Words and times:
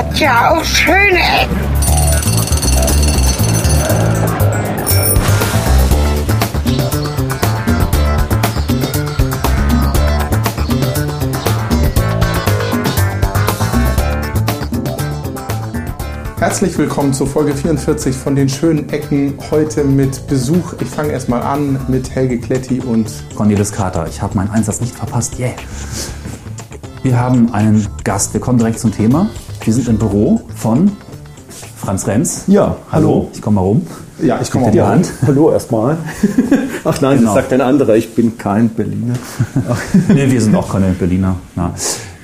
hat 0.00 0.18
ja 0.18 0.50
auch 0.50 0.64
schöne 0.64 1.18
Ecken. 1.18 1.56
Herzlich 16.38 16.78
willkommen 16.78 17.12
zur 17.12 17.26
Folge 17.26 17.54
44 17.54 18.16
von 18.16 18.34
den 18.34 18.48
schönen 18.48 18.88
Ecken. 18.88 19.34
Heute 19.50 19.84
mit 19.84 20.26
Besuch. 20.28 20.72
Ich 20.80 20.88
fange 20.88 21.12
erstmal 21.12 21.42
an 21.42 21.78
mit 21.88 22.08
Helge 22.14 22.38
Kletti 22.38 22.80
und 22.80 23.12
Cornelis 23.36 23.70
Kater. 23.70 24.06
Ich 24.08 24.22
habe 24.22 24.34
meinen 24.34 24.50
Einsatz 24.50 24.80
nicht 24.80 24.94
verpasst. 24.94 25.38
Yeah. 25.38 25.52
Wir 27.02 27.20
haben 27.20 27.52
einen 27.52 27.86
Gast. 28.04 28.32
Wir 28.32 28.40
kommen 28.40 28.56
direkt 28.56 28.78
zum 28.78 28.92
Thema. 28.92 29.28
Wir 29.62 29.74
sind 29.74 29.88
im 29.88 29.98
Büro 29.98 30.40
von 30.56 30.90
Franz 31.76 32.06
Renz. 32.06 32.44
Ja, 32.46 32.76
hallo. 32.90 33.28
Ich 33.32 33.42
komme 33.42 33.56
mal 33.56 33.62
rum. 33.62 33.82
ja, 34.22 34.38
ich 34.40 34.50
komme 34.50 34.66
auch 34.66 34.70
die 34.70 34.78
mal 34.78 34.88
Hand. 34.88 35.12
Hallo 35.26 35.50
erstmal. 35.50 35.96
Ach 36.84 37.00
nein, 37.00 37.18
Genau. 37.18 37.34
das 37.34 37.42
sagt 37.42 37.52
ein 37.52 37.60
anderer, 37.60 37.96
ich 37.96 38.14
bin 38.14 38.36
kein 38.38 38.68
Berliner. 38.70 39.14
Nee, 40.08 40.30
wir 40.30 40.40
sind 40.40 40.54
auch 40.54 40.70
keine 40.70 40.88
Berliner. 40.90 41.36
Ja. 41.56 41.72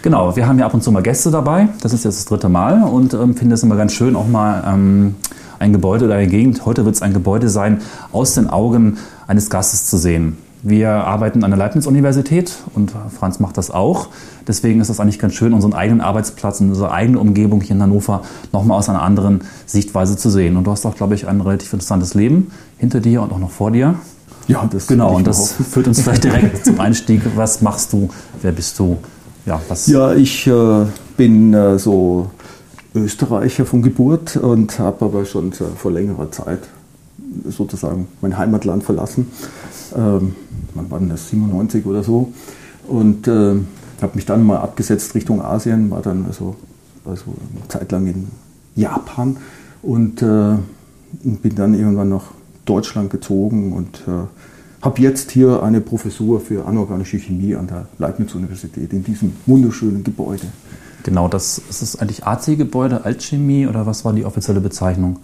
Genau, 0.02 0.36
wir 0.36 0.46
haben 0.46 0.58
ja 0.58 0.66
ab 0.66 0.74
und 0.74 0.82
zu 0.82 0.92
mal 0.92 1.02
Gäste 1.02 1.30
dabei. 1.30 1.68
Das 1.82 1.92
ist 1.92 2.04
jetzt 2.04 2.18
das 2.18 2.24
dritte 2.26 2.48
Mal 2.48 2.82
und 2.84 3.12
ähm, 3.14 3.34
finde 3.34 3.54
es 3.54 3.62
immer 3.62 3.76
ganz 3.76 3.92
schön, 3.92 4.14
auch 4.16 4.28
mal 4.28 4.62
ähm, 4.66 5.16
ein 5.58 5.72
Gebäude 5.72 6.04
oder 6.04 6.14
eine 6.14 6.28
Gegend. 6.28 6.64
Heute 6.64 6.84
wird 6.84 6.94
es 6.94 7.02
ein 7.02 7.12
Gebäude 7.12 7.48
sein, 7.48 7.80
aus 8.12 8.34
den 8.34 8.48
Augen 8.48 8.98
eines 9.26 9.50
Gastes 9.50 9.86
zu 9.86 9.96
sehen. 9.96 10.36
Wir 10.68 10.90
arbeiten 10.90 11.44
an 11.44 11.52
der 11.52 11.58
Leibniz-Universität 11.58 12.52
und 12.74 12.92
Franz 13.16 13.38
macht 13.38 13.56
das 13.56 13.70
auch. 13.70 14.08
Deswegen 14.48 14.80
ist 14.80 14.88
es 14.88 14.98
eigentlich 14.98 15.20
ganz 15.20 15.34
schön, 15.34 15.52
unseren 15.52 15.74
eigenen 15.74 16.00
Arbeitsplatz 16.00 16.60
und 16.60 16.70
unsere 16.70 16.90
eigene 16.90 17.20
Umgebung 17.20 17.60
hier 17.60 17.76
in 17.76 17.82
Hannover 17.82 18.22
nochmal 18.52 18.76
aus 18.76 18.88
einer 18.88 19.00
anderen 19.00 19.42
Sichtweise 19.64 20.16
zu 20.16 20.28
sehen. 20.28 20.56
Und 20.56 20.64
du 20.64 20.72
hast 20.72 20.84
auch, 20.84 20.96
glaube 20.96 21.14
ich, 21.14 21.28
ein 21.28 21.40
relativ 21.40 21.72
interessantes 21.72 22.14
Leben 22.14 22.50
hinter 22.78 22.98
dir 22.98 23.22
und 23.22 23.32
auch 23.32 23.38
noch 23.38 23.52
vor 23.52 23.70
dir. 23.70 23.94
Ja, 24.48 24.68
das 24.68 24.88
Genau, 24.88 25.14
und 25.14 25.28
das 25.28 25.52
führt 25.52 25.86
uns 25.86 26.00
vielleicht 26.00 26.24
direkt 26.24 26.64
zum 26.64 26.80
Einstieg. 26.80 27.22
Was 27.36 27.62
machst 27.62 27.92
du? 27.92 28.08
Wer 28.42 28.50
bist 28.50 28.76
du? 28.80 28.96
Ja, 29.46 29.60
was? 29.68 29.86
Ja, 29.86 30.14
ich 30.14 30.48
äh, 30.48 30.86
bin 31.16 31.54
äh, 31.54 31.78
so 31.78 32.28
Österreicher 32.92 33.66
von 33.66 33.82
Geburt 33.82 34.36
und 34.36 34.80
habe 34.80 35.04
aber 35.04 35.26
schon 35.26 35.52
äh, 35.52 35.76
vor 35.76 35.92
längerer 35.92 36.32
Zeit 36.32 36.58
sozusagen 37.48 38.08
mein 38.20 38.36
Heimatland 38.36 38.82
verlassen. 38.82 39.30
Ähm, 39.96 40.34
wann 40.74 40.90
war 40.90 40.98
denn 40.98 41.08
das? 41.08 41.28
97 41.30 41.86
oder 41.86 42.02
so. 42.02 42.32
Und 42.86 43.26
äh, 43.26 43.56
habe 44.02 44.14
mich 44.14 44.26
dann 44.26 44.44
mal 44.44 44.58
abgesetzt 44.58 45.14
Richtung 45.14 45.42
Asien, 45.42 45.90
war 45.90 46.02
dann 46.02 46.26
also, 46.26 46.56
also 47.04 47.34
eine 47.54 47.68
Zeit 47.68 47.90
lang 47.90 48.06
in 48.06 48.28
Japan 48.74 49.38
und 49.82 50.22
äh, 50.22 50.56
bin 51.22 51.54
dann 51.54 51.74
irgendwann 51.74 52.10
nach 52.10 52.24
Deutschland 52.64 53.10
gezogen 53.10 53.72
und 53.72 54.02
äh, 54.06 54.26
habe 54.82 55.00
jetzt 55.00 55.30
hier 55.30 55.62
eine 55.62 55.80
Professur 55.80 56.40
für 56.40 56.66
anorganische 56.66 57.18
Chemie 57.18 57.54
an 57.54 57.66
der 57.66 57.88
Leibniz-Universität 57.98 58.92
in 58.92 59.02
diesem 59.02 59.32
wunderschönen 59.46 60.04
Gebäude. 60.04 60.46
Genau, 61.02 61.28
das 61.28 61.58
ist 61.70 61.82
es 61.82 61.96
eigentlich 61.96 62.24
AC-Gebäude, 62.26 63.04
Altchemie 63.04 63.66
oder 63.66 63.86
was 63.86 64.04
war 64.04 64.12
die 64.12 64.24
offizielle 64.24 64.60
Bezeichnung? 64.60 65.18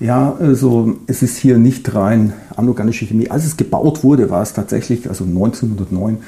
Ja, 0.00 0.36
also 0.38 0.96
es 1.06 1.22
ist 1.22 1.36
hier 1.38 1.58
nicht 1.58 1.94
rein 1.94 2.32
anorganische 2.56 3.04
Chemie. 3.04 3.30
Als 3.30 3.44
es 3.44 3.56
gebaut 3.56 4.04
wurde, 4.04 4.30
war 4.30 4.42
es 4.42 4.52
tatsächlich, 4.52 5.08
also 5.08 5.24
1909, 5.24 6.18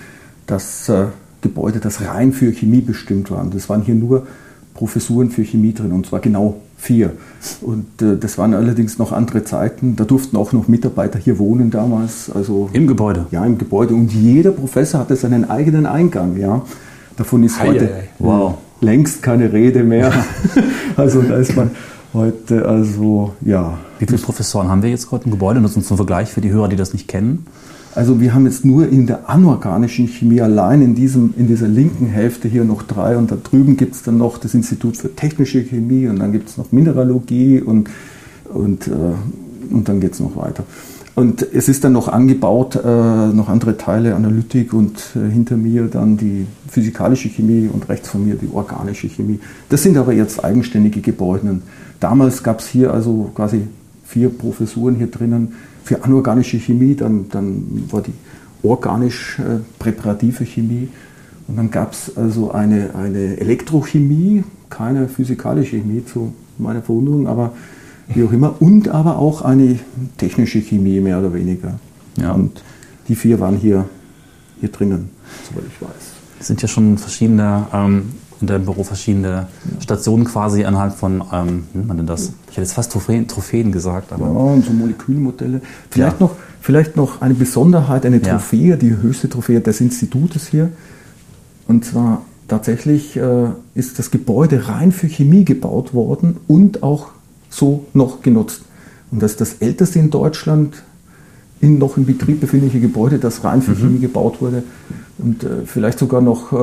das 0.47 0.89
äh, 0.89 1.07
Gebäude, 1.41 1.79
das 1.79 2.01
rein 2.01 2.33
für 2.33 2.53
Chemie 2.53 2.81
bestimmt 2.81 3.31
war. 3.31 3.43
Und 3.43 3.55
es 3.55 3.69
waren 3.69 3.83
hier 3.83 3.95
nur 3.95 4.27
Professuren 4.75 5.31
für 5.31 5.45
Chemie 5.45 5.73
drin, 5.73 5.93
und 5.93 6.07
zwar 6.07 6.21
genau 6.21 6.57
vier. 6.77 7.13
Und 7.61 8.03
äh, 8.03 8.17
das 8.17 8.39
waren 8.39 8.55
allerdings 8.55 8.99
noch 8.99 9.13
andere 9.13 9.45
Zeiten. 9.45 9.95
Da 9.95 10.05
durften 10.05 10.37
auch 10.37 10.53
noch 10.53 10.67
Mitarbeiter 10.67 11.19
hier 11.19 11.39
wohnen 11.39 11.71
damals. 11.71 12.31
Also 12.35 12.71
Im 12.73 12.87
Gebäude. 12.87 13.27
Ja, 13.31 13.45
im 13.45 13.59
Gebäude. 13.59 13.95
Und 13.95 14.13
jeder 14.13 14.51
Professor 14.51 15.01
hatte 15.01 15.15
seinen 15.15 15.49
eigenen 15.49 15.87
Eingang. 15.87 16.37
Ja. 16.37 16.63
Davon 17.17 17.45
ist 17.45 17.63
heute. 17.63 17.91
Wow. 18.19 18.55
längst 18.81 19.23
keine 19.23 19.53
Rede 19.53 19.85
mehr. 19.85 20.13
also 20.97 21.23
da 21.23 21.37
ist 21.37 21.55
man 21.55 21.71
heute, 22.13 22.67
also 22.67 23.35
ja. 23.41 23.79
Wie 23.99 24.07
viele 24.07 24.19
Professoren 24.19 24.69
haben 24.69 24.83
wir 24.83 24.91
jetzt 24.91 25.09
gerade 25.09 25.25
im 25.25 25.31
Gebäude? 25.31 25.61
Ist 25.61 25.87
zum 25.87 25.97
Vergleich 25.97 26.31
für 26.31 26.41
die 26.41 26.51
Hörer, 26.51 26.69
die 26.69 26.77
das 26.77 26.93
nicht 26.93 27.09
kennen. 27.09 27.47
Also 27.95 28.21
wir 28.21 28.35
haben 28.35 28.47
jetzt 28.47 28.65
nur 28.65 28.89
in 28.89 29.07
der 29.07 29.29
anorganischen 29.29 30.07
Chemie 30.07 30.41
allein 30.41 30.81
in, 30.81 30.95
diesem, 30.95 31.35
in 31.37 31.49
dieser 31.49 31.67
linken 31.67 32.07
Hälfte 32.07 32.47
hier 32.47 32.65
noch 32.65 32.85
drei 32.85 33.17
und 33.17 33.33
da 33.33 33.37
drüben 33.37 33.77
gibt 33.77 33.97
es 33.97 34.03
dann 34.05 34.17
noch 34.17 34.39
das 34.39 34.55
Institut 34.55 34.97
für 34.97 35.15
technische 35.15 35.63
Chemie 35.65 36.07
und 36.07 36.21
dann 36.21 36.31
gibt 36.31 36.49
es 36.49 36.57
noch 36.57 36.71
Mineralogie 36.71 37.61
und, 37.61 37.91
und, 38.53 38.87
äh, 38.87 38.93
und 39.71 39.89
dann 39.89 40.01
geht 40.01 40.13
es 40.13 40.21
noch 40.21 40.37
weiter. 40.37 40.63
Und 41.21 41.47
es 41.53 41.69
ist 41.69 41.85
dann 41.85 41.93
noch 41.93 42.09
angebaut, 42.09 42.77
äh, 42.77 42.79
noch 42.83 43.51
andere 43.51 43.77
Teile, 43.77 44.15
Analytik 44.15 44.73
und 44.73 44.99
äh, 45.15 45.31
hinter 45.31 45.59
mir 45.59 45.85
dann 45.85 46.17
die 46.17 46.47
physikalische 46.67 47.29
Chemie 47.29 47.69
und 47.71 47.91
rechts 47.91 48.09
von 48.09 48.25
mir 48.25 48.37
die 48.37 48.49
organische 48.51 49.07
Chemie. 49.07 49.39
Das 49.69 49.83
sind 49.83 49.99
aber 49.99 50.15
jetzt 50.15 50.43
eigenständige 50.43 51.03
Gebäude. 51.03 51.51
Und 51.51 51.63
damals 52.01 52.43
gab 52.43 52.61
es 52.61 52.69
hier 52.69 52.95
also 52.95 53.31
quasi 53.35 53.67
vier 54.03 54.31
Professuren 54.31 54.95
hier 54.95 55.09
drinnen 55.09 55.53
für 55.85 56.03
anorganische 56.05 56.57
Chemie, 56.59 56.95
dann, 56.95 57.27
dann 57.29 57.85
war 57.91 58.01
die 58.01 58.15
organisch 58.63 59.39
äh, 59.41 60.45
Chemie 60.47 60.89
und 61.49 61.57
dann 61.59 61.71
gab 61.71 61.93
es 61.93 62.17
also 62.17 62.53
eine, 62.53 62.95
eine 62.95 63.39
Elektrochemie, 63.39 64.43
keine 64.71 65.07
physikalische 65.07 65.77
Chemie 65.77 66.03
zu 66.03 66.33
meiner 66.57 66.81
Verwunderung, 66.81 67.27
aber 67.27 67.53
wie 68.15 68.25
auch 68.25 68.33
immer, 68.33 68.55
und 68.61 68.89
aber 68.89 69.19
auch 69.19 69.43
eine 69.43 69.79
technische 70.17 70.61
Chemie 70.61 71.01
mehr 71.01 71.19
oder 71.19 71.33
weniger. 71.35 71.79
Ja. 72.17 72.33
Und 72.33 72.63
die 73.09 73.15
vier 73.15 73.41
waren 73.41 73.57
hier, 73.57 73.87
hier 74.61 74.71
drinnen, 74.71 75.11
soweit 75.49 75.65
ich 75.69 75.81
weiß. 75.81 75.91
Es 76.41 76.47
sind 76.47 76.63
ja 76.63 76.69
schon 76.69 76.99
verschiedene, 76.99 77.67
ähm, 77.73 78.11
in 78.41 78.47
deinem 78.47 78.65
Büro 78.65 78.83
verschiedene 78.85 79.49
Stationen 79.81 80.25
quasi 80.25 80.65
anhand 80.65 80.95
von, 80.95 81.23
ähm, 81.33 81.65
wie 81.73 81.79
nennt 81.79 81.89
man 81.89 81.97
denn 81.99 82.07
das? 82.07 82.33
Ich 82.47 82.53
hätte 82.57 82.63
jetzt 82.63 82.73
fast 82.73 82.91
Trophäen, 82.93 83.29
Trophäen 83.29 83.71
gesagt, 83.71 84.13
aber 84.13 84.25
Ja, 84.27 84.33
und 84.33 84.65
so 84.65 84.73
Molekülmodelle. 84.73 85.61
Vielleicht, 85.91 86.19
Ja. 86.21 86.27
noch, 86.27 86.37
vielleicht 86.61 86.97
noch 86.97 87.21
eine 87.21 87.35
Besonderheit, 87.35 88.07
eine 88.07 88.17
Ja. 88.17 88.33
Trophäe, 88.39 88.77
die 88.79 88.97
höchste 88.97 89.29
Trophäe 89.29 89.61
des 89.61 89.81
Institutes 89.83 90.47
hier. 90.47 90.71
Und 91.69 91.85
zwar 91.85 92.23
tatsächlich 92.49 93.17
äh, 93.17 93.49
ist 93.75 93.99
das 93.99 94.11
Gebäude 94.11 94.69
rein 94.69 94.91
für 94.91 95.07
Chemie 95.09 95.45
gebaut 95.45 95.93
worden 95.93 96.39
und 96.49 96.83
auch 96.83 97.09
so 97.51 97.85
noch 97.93 98.23
genutzt. 98.23 98.63
Und 99.11 99.23
das 99.23 99.33
ist 99.33 99.41
das 99.41 99.55
älteste 99.55 99.99
in 99.99 100.11
Deutschland 100.11 100.83
in 101.61 101.77
noch 101.77 101.99
im 101.99 102.07
Betrieb 102.07 102.41
befindliche 102.41 102.81
Gebäude, 102.81 103.19
das 103.19 103.45
rein 103.45 103.59
Mhm. 103.59 103.63
für 103.63 103.75
Chemie 103.75 103.99
gebaut 103.99 104.41
wurde. 104.41 104.63
Und 105.19 105.45
äh, 105.45 105.67
vielleicht 105.67 105.99
sogar 105.99 106.23
noch, 106.23 106.53
äh, 106.53 106.57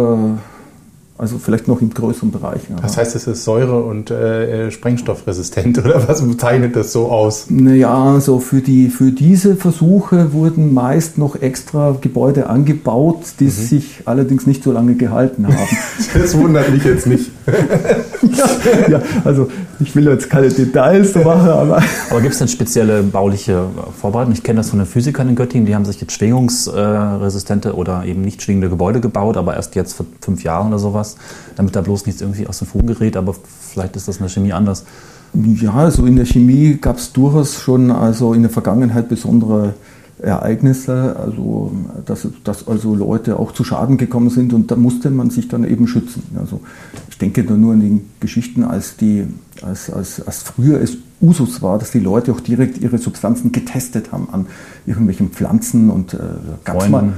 also 1.17 1.37
vielleicht 1.39 1.67
noch 1.67 1.81
im 1.81 1.91
größeren 1.93 2.31
Bereich. 2.31 2.61
Das 2.81 2.97
heißt, 2.97 3.15
es 3.15 3.25
ist 3.27 3.43
säure- 3.43 3.83
und 3.83 4.11
äh, 4.11 4.69
sprengstoffresistent 4.71 5.77
oder 5.85 6.07
was 6.07 6.23
zeichnet 6.37 6.75
das 6.75 6.91
so 6.91 7.07
aus? 7.11 7.47
Naja, 7.49 7.93
also 7.93 8.39
für, 8.39 8.61
die, 8.61 8.89
für 8.89 9.11
diese 9.11 9.55
Versuche 9.55 10.31
wurden 10.33 10.73
meist 10.73 11.17
noch 11.17 11.35
extra 11.41 11.95
Gebäude 11.99 12.47
angebaut, 12.49 13.21
die 13.39 13.45
Mhm. 13.45 13.49
sich 13.49 14.01
allerdings 14.05 14.45
nicht 14.45 14.63
so 14.63 14.71
lange 14.71 14.95
gehalten 14.95 15.47
haben. 15.47 15.55
Das 16.13 16.37
wundert 16.37 16.71
mich 16.71 16.83
jetzt 16.83 17.07
nicht. 17.07 17.31
ja, 18.89 19.01
also 19.23 19.47
ich 19.79 19.95
will 19.95 20.05
jetzt 20.07 20.29
keine 20.29 20.49
Details 20.49 21.13
so 21.13 21.19
machen, 21.19 21.49
aber 21.49 21.81
Aber 22.09 22.21
gibt 22.21 22.33
es 22.33 22.39
denn 22.39 22.47
spezielle 22.47 23.03
bauliche 23.03 23.65
Vorbereitungen? 23.99 24.35
Ich 24.35 24.43
kenne 24.43 24.57
das 24.57 24.69
von 24.69 24.79
den 24.79 24.85
Physikern 24.87 25.29
in 25.29 25.35
Göttingen, 25.35 25.65
die 25.65 25.75
haben 25.75 25.85
sich 25.85 25.99
jetzt 26.01 26.13
schwingungsresistente 26.13 27.75
oder 27.75 28.03
eben 28.05 28.21
nicht 28.21 28.41
schwingende 28.41 28.69
Gebäude 28.69 28.99
gebaut, 29.01 29.37
aber 29.37 29.55
erst 29.55 29.75
jetzt 29.75 29.93
vor 29.93 30.05
fünf 30.21 30.43
Jahren 30.43 30.67
oder 30.69 30.79
sowas, 30.79 31.06
damit 31.55 31.75
da 31.75 31.81
bloß 31.81 32.05
nichts 32.05 32.21
irgendwie 32.21 32.47
aus 32.47 32.59
den 32.59 32.67
Fugen 32.67 32.87
gerät, 32.87 33.15
aber 33.15 33.35
vielleicht 33.71 33.95
ist 33.95 34.07
das 34.07 34.17
in 34.17 34.23
der 34.23 34.29
Chemie 34.29 34.53
anders. 34.53 34.83
ja, 35.33 35.73
also 35.73 36.05
in 36.05 36.15
der 36.15 36.25
Chemie 36.25 36.77
gab 36.79 36.97
es 36.97 37.13
durchaus 37.13 37.61
schon 37.61 37.91
also 37.91 38.33
in 38.33 38.41
der 38.41 38.51
Vergangenheit 38.51 39.09
besondere 39.09 39.73
Ereignisse, 40.19 41.15
also 41.15 41.71
dass, 42.05 42.27
dass 42.43 42.67
also 42.67 42.95
Leute 42.95 43.37
auch 43.37 43.51
zu 43.51 43.63
Schaden 43.63 43.97
gekommen 43.97 44.29
sind 44.31 44.51
und 44.51 44.71
da 44.71 44.75
musste 44.75 45.11
man 45.11 45.29
sich 45.29 45.47
dann 45.47 45.63
eben 45.63 45.87
schützen. 45.87 46.23
Also 46.39 46.59
ich 47.09 47.19
denke 47.19 47.43
da 47.43 47.53
nur 47.53 47.73
an 47.73 47.81
die 47.81 48.01
Geschichten, 48.19 48.63
als, 48.63 48.97
die, 48.97 49.27
als, 49.61 49.91
als, 49.91 50.25
als 50.25 50.41
früher 50.41 50.81
es 50.81 50.97
Usus 51.21 51.61
war, 51.61 51.77
dass 51.77 51.91
die 51.91 51.99
Leute 51.99 52.31
auch 52.31 52.39
direkt 52.39 52.79
ihre 52.79 52.97
Substanzen 52.97 53.51
getestet 53.51 54.11
haben 54.11 54.27
an 54.31 54.47
irgendwelchen 54.85 55.29
Pflanzen 55.29 55.89
und 55.89 56.13
äh, 56.13 56.19
gab 56.63 56.81
es 56.81 56.89
mal. 56.89 57.13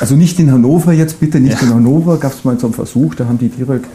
Also 0.00 0.16
nicht 0.16 0.38
in 0.40 0.50
Hannover 0.50 0.92
jetzt 0.92 1.20
bitte, 1.20 1.40
nicht 1.40 1.60
Ja. 1.60 1.68
in 1.68 1.74
Hannover, 1.74 2.18
gab 2.18 2.32
es 2.32 2.44
mal 2.44 2.58
so 2.58 2.66
einen 2.66 2.74
Versuch, 2.74 3.14
da 3.14 3.26
haben 3.26 3.38
die 3.38 3.48
direkt 3.48 3.86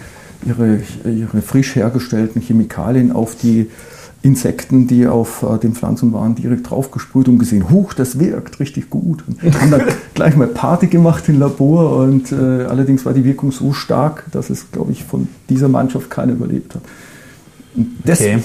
ihre, 0.45 0.79
ihre 1.05 1.41
frisch 1.41 1.75
hergestellten 1.75 2.41
Chemikalien 2.41 3.11
auf 3.11 3.35
die 3.35 3.69
Insekten, 4.21 4.87
die 4.87 5.07
auf 5.07 5.43
äh, 5.43 5.57
den 5.57 5.73
Pflanzen 5.73 6.11
waren, 6.11 6.35
direkt 6.35 6.69
draufgesprüht 6.69 7.29
und 7.29 7.39
gesehen, 7.39 7.69
huch, 7.69 7.93
das 7.93 8.19
wirkt 8.19 8.59
richtig 8.59 8.89
gut. 8.89 9.23
Und 9.27 9.41
haben 9.61 9.71
dann 9.71 9.83
gleich 10.13 10.35
mal 10.35 10.47
Party 10.47 10.87
gemacht 10.87 11.23
im 11.29 11.39
Labor 11.39 11.97
und 12.03 12.31
äh, 12.31 12.35
allerdings 12.35 13.05
war 13.05 13.13
die 13.13 13.23
Wirkung 13.23 13.51
so 13.51 13.71
stark, 13.71 14.25
dass 14.31 14.49
es, 14.49 14.71
glaube 14.71 14.91
ich, 14.91 15.05
von 15.05 15.29
dieser 15.49 15.69
Mannschaft 15.69 16.09
keiner 16.09 16.33
überlebt 16.33 16.75
hat. 16.75 16.81
Das, 18.03 18.19
okay. 18.19 18.39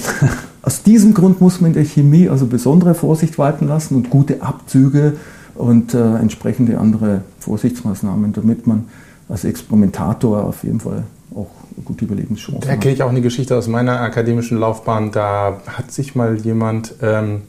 Aus 0.63 0.83
diesem 0.83 1.13
Grund 1.13 1.41
muss 1.41 1.61
man 1.61 1.71
in 1.73 1.75
der 1.75 1.85
Chemie 1.85 2.29
also 2.29 2.47
besondere 2.47 2.95
Vorsicht 2.95 3.37
walten 3.37 3.67
lassen 3.67 3.97
und 3.97 4.11
gute 4.11 4.43
Abzüge 4.43 5.15
und 5.55 5.95
äh, 5.95 6.17
entsprechende 6.17 6.79
andere 6.79 7.23
Vorsichtsmaßnahmen, 7.41 8.33
damit 8.33 8.67
man 8.67 8.89
als 9.29 9.45
Experimentator 9.45 10.45
auf 10.45 10.65
jeden 10.65 10.81
Fall 10.81 11.05
auch 11.35 11.51
gute 11.85 12.05
Überlebenschancen 12.05 12.63
hat. 12.63 12.69
Da 12.69 12.77
kenne 12.77 12.95
ich 12.95 13.03
auch 13.03 13.09
eine 13.09 13.21
Geschichte 13.21 13.57
aus 13.57 13.69
meiner 13.69 14.01
akademischen 14.01 14.59
Laufbahn. 14.59 15.11
Da 15.11 15.61
hat 15.67 15.91
sich 15.91 16.15
mal 16.15 16.37
jemand 16.37 16.95
ähm, 17.03 17.43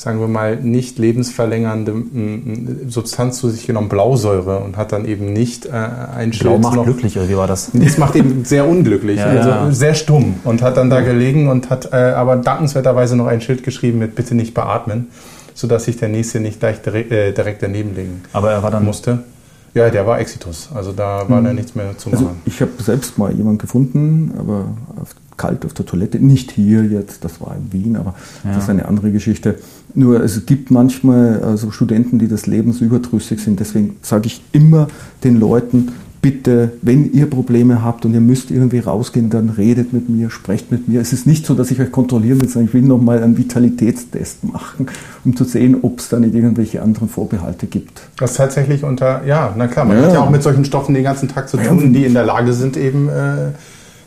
sagen 0.00 0.20
wir 0.20 0.28
mal, 0.28 0.56
nicht 0.56 0.98
lebensverlängernde 0.98 1.92
Substanz 2.88 3.38
zu 3.38 3.50
sich 3.50 3.66
genommen, 3.66 3.88
Blausäure, 3.88 4.60
und 4.60 4.76
hat 4.76 4.92
dann 4.92 5.04
eben 5.04 5.32
nicht 5.32 5.66
äh, 5.66 5.70
ein 5.70 6.30
Blau 6.30 6.58
macht 6.58 6.76
noch, 6.76 6.84
glücklich, 6.84 7.18
oder 7.18 7.28
wie 7.28 7.36
war 7.36 7.46
das? 7.46 7.70
Das 7.74 7.98
macht 7.98 8.16
eben 8.16 8.44
sehr 8.44 8.66
unglücklich, 8.66 9.18
ja, 9.18 9.26
also 9.26 9.48
ja. 9.50 9.72
sehr 9.72 9.94
stumm 9.94 10.36
und 10.44 10.62
hat 10.62 10.78
dann 10.78 10.88
da 10.88 11.02
gelegen 11.02 11.48
und 11.48 11.68
hat 11.68 11.92
äh, 11.92 11.96
aber 11.96 12.36
dankenswerterweise 12.36 13.14
noch 13.16 13.26
ein 13.26 13.40
Schild 13.40 13.62
geschrieben 13.62 13.98
mit 13.98 14.14
bitte 14.14 14.34
nicht 14.34 14.54
beatmen, 14.54 15.08
sodass 15.60 15.84
sich 15.84 15.96
der 15.96 16.08
Nächste 16.08 16.40
nicht 16.40 16.60
gleich 16.60 16.80
direkt, 16.80 17.12
äh, 17.12 17.32
direkt 17.32 17.62
daneben 17.62 17.94
legen 17.94 18.22
Aber 18.32 18.50
er 18.50 18.62
war 18.62 18.70
dann 18.70 18.84
musste. 18.84 19.24
Ja, 19.74 19.88
der 19.88 20.04
war 20.04 20.18
Exitus, 20.18 20.68
also 20.74 20.90
da 20.90 21.28
war 21.28 21.40
mhm. 21.40 21.44
da 21.44 21.52
nichts 21.52 21.76
mehr 21.76 21.96
zu 21.96 22.10
also 22.10 22.24
machen. 22.24 22.38
Also 22.44 22.52
ich 22.52 22.60
habe 22.60 22.72
selbst 22.82 23.18
mal 23.18 23.32
jemanden 23.32 23.58
gefunden, 23.58 24.32
aber 24.36 24.66
auf 25.00 25.14
kalt 25.40 25.64
auf 25.64 25.72
der 25.72 25.86
Toilette. 25.86 26.18
Nicht 26.18 26.50
hier 26.50 26.84
jetzt, 26.84 27.24
das 27.24 27.40
war 27.40 27.56
in 27.56 27.72
Wien, 27.72 27.96
aber 27.96 28.14
ja. 28.44 28.52
das 28.52 28.64
ist 28.64 28.70
eine 28.70 28.86
andere 28.86 29.10
Geschichte. 29.10 29.58
Nur 29.94 30.22
es 30.22 30.44
gibt 30.44 30.70
manchmal 30.70 31.42
also 31.42 31.70
Studenten, 31.70 32.18
die 32.18 32.28
des 32.28 32.46
Lebens 32.46 32.82
überdrüssig 32.82 33.40
sind. 33.40 33.58
Deswegen 33.58 33.96
sage 34.02 34.26
ich 34.26 34.42
immer 34.52 34.88
den 35.24 35.40
Leuten, 35.40 35.92
bitte, 36.22 36.72
wenn 36.82 37.12
ihr 37.12 37.28
Probleme 37.28 37.82
habt 37.82 38.04
und 38.04 38.12
ihr 38.12 38.20
müsst 38.20 38.50
irgendwie 38.50 38.80
rausgehen, 38.80 39.30
dann 39.30 39.48
redet 39.48 39.92
mit 39.92 40.08
mir, 40.08 40.30
sprecht 40.30 40.70
mit 40.70 40.88
mir. 40.88 41.00
Es 41.00 41.12
ist 41.12 41.26
nicht 41.26 41.46
so, 41.46 41.54
dass 41.54 41.70
ich 41.70 41.80
euch 41.80 41.90
kontrollieren 41.90 42.40
will, 42.40 42.48
sondern 42.48 42.68
ich 42.68 42.74
will 42.74 42.82
nochmal 42.82 43.22
einen 43.22 43.38
Vitalitätstest 43.38 44.44
machen, 44.44 44.86
um 45.24 45.34
zu 45.34 45.44
sehen, 45.44 45.78
ob 45.82 45.98
es 45.98 46.10
da 46.10 46.20
nicht 46.20 46.34
irgendwelche 46.34 46.82
anderen 46.82 47.08
Vorbehalte 47.08 47.66
gibt. 47.66 48.02
Das 48.18 48.34
tatsächlich 48.34 48.84
unter, 48.84 49.24
ja, 49.24 49.54
na 49.56 49.66
klar, 49.66 49.84
man 49.86 49.96
ja. 49.96 50.04
hat 50.04 50.12
ja 50.12 50.20
auch 50.20 50.30
mit 50.30 50.42
solchen 50.42 50.64
Stoffen 50.64 50.94
den 50.94 51.04
ganzen 51.04 51.28
Tag 51.28 51.48
zu 51.48 51.56
tun, 51.56 51.92
die 51.92 52.04
in 52.04 52.12
der 52.12 52.24
Lage 52.24 52.52
sind, 52.52 52.76
eben 52.76 53.08
äh, 53.08 53.52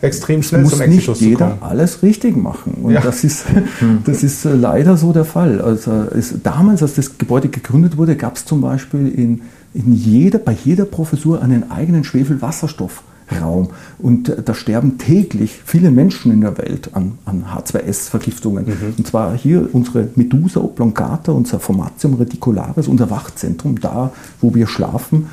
extrem 0.04 0.44
schnell 0.44 0.62
muss 0.62 0.78
zum 0.78 0.90
nicht 0.90 1.08
jeder 1.16 1.58
alles 1.62 2.04
richtig 2.04 2.36
machen. 2.36 2.74
Und 2.84 2.94
ja. 2.94 3.02
das, 3.02 3.24
ist, 3.24 3.46
das 4.06 4.22
ist 4.22 4.46
äh, 4.46 4.54
leider 4.54 4.98
so 4.98 5.14
der 5.14 5.26
Fall. 5.26 5.62
Also 5.62 5.92
es, 6.16 6.36
damals, 6.44 6.84
als 6.84 6.96
das 6.96 7.18
Gebäude 7.18 7.48
gegründet 7.48 7.98
wurde, 7.98 8.16
gab 8.16 8.36
es 8.36 8.46
zum 8.46 8.62
Beispiel 8.62 9.08
in, 9.08 9.42
in 9.74 9.94
jeder, 9.94 10.40
bei 10.40 10.56
jeder 10.64 10.86
Professur 10.86 11.42
einen 11.42 11.72
eigenen 11.72 12.04
Schwefelwasserstoffraum. 12.04 13.70
Und 14.00 14.30
äh, 14.30 14.44
da 14.44 14.54
sterben 14.54 14.98
täglich 14.98 15.60
viele 15.66 15.92
Menschen 15.92 16.32
in 16.32 16.42
der 16.42 16.58
Welt 16.58 16.92
an, 16.94 17.18
an 17.26 17.46
H2S-Vergiftungen. 17.46 18.66
Mhm. 18.66 18.94
Und 18.98 19.08
zwar 19.08 19.36
hier 19.36 19.70
unsere 19.74 20.10
Medusa 20.16 20.60
oblongata, 20.60 21.32
unser 21.32 21.60
Formatium 21.60 22.16
reticularis, 22.16 22.88
unser 22.88 23.10
Wachzentrum, 23.10 23.80
da 23.80 24.12
wo 24.42 24.54
wir 24.54 24.68
schlafen. 24.68 25.28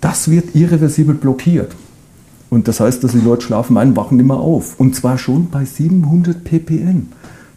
Das 0.00 0.30
wird 0.30 0.54
irreversibel 0.54 1.14
blockiert. 1.14 1.72
Und 2.50 2.66
das 2.66 2.80
heißt, 2.80 3.04
dass 3.04 3.12
die 3.12 3.20
Leute 3.20 3.42
schlafen 3.42 3.76
ein, 3.76 3.94
wachen 3.96 4.16
nicht 4.16 4.26
mehr 4.26 4.36
auf. 4.36 4.80
Und 4.80 4.94
zwar 4.94 5.18
schon 5.18 5.50
bei 5.50 5.64
700 5.64 6.42
ppm. 6.44 7.08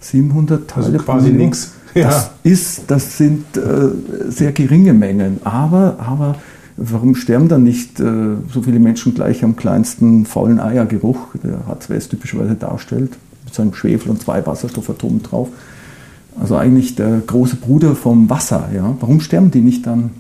700 0.02 0.68
Teile 0.68 0.86
also 0.88 0.98
quasi 0.98 1.30
nichts. 1.32 1.74
Ja. 1.94 2.08
Das, 2.08 2.32
ist, 2.44 2.84
das 2.88 3.18
sind 3.18 3.58
äh, 3.58 4.30
sehr 4.30 4.52
geringe 4.52 4.94
Mengen. 4.94 5.40
Aber, 5.44 5.98
aber 6.00 6.36
warum 6.78 7.16
sterben 7.16 7.48
dann 7.48 7.64
nicht 7.64 8.00
äh, 8.00 8.04
so 8.52 8.62
viele 8.64 8.80
Menschen 8.80 9.14
gleich 9.14 9.44
am 9.44 9.56
kleinsten 9.56 10.26
faulen 10.26 10.60
Eiergeruch, 10.60 11.20
der 11.44 11.60
H2S 11.68 12.10
typischerweise 12.10 12.56
darstellt, 12.56 13.12
mit 13.46 13.54
seinem 13.54 13.74
Schwefel 13.74 14.12
und 14.12 14.22
zwei 14.22 14.46
Wasserstoffatomen 14.46 15.22
drauf? 15.22 15.50
Also 16.40 16.56
eigentlich 16.56 16.96
der 16.96 17.22
große 17.26 17.58
Bruder 17.58 17.96
vom 17.96 18.30
Wasser. 18.30 18.70
Ja? 18.74 18.96
Warum 19.00 19.20
sterben 19.20 19.52
die 19.52 19.62
nicht 19.62 19.86
dann 19.86 20.12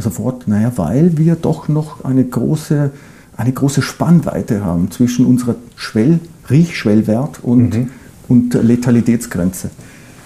sofort? 0.00 0.48
Naja, 0.48 0.72
weil 0.76 1.16
wir 1.16 1.36
doch 1.36 1.68
noch 1.68 2.04
eine 2.04 2.24
große 2.24 2.90
eine 3.40 3.52
große 3.52 3.80
Spannweite 3.80 4.64
haben 4.64 4.90
zwischen 4.90 5.24
unserer 5.24 5.54
Schwell, 5.74 6.20
Riechschwellwert 6.50 7.42
und, 7.42 7.74
mhm. 7.74 7.88
und 8.28 8.52
Letalitätsgrenze. 8.52 9.70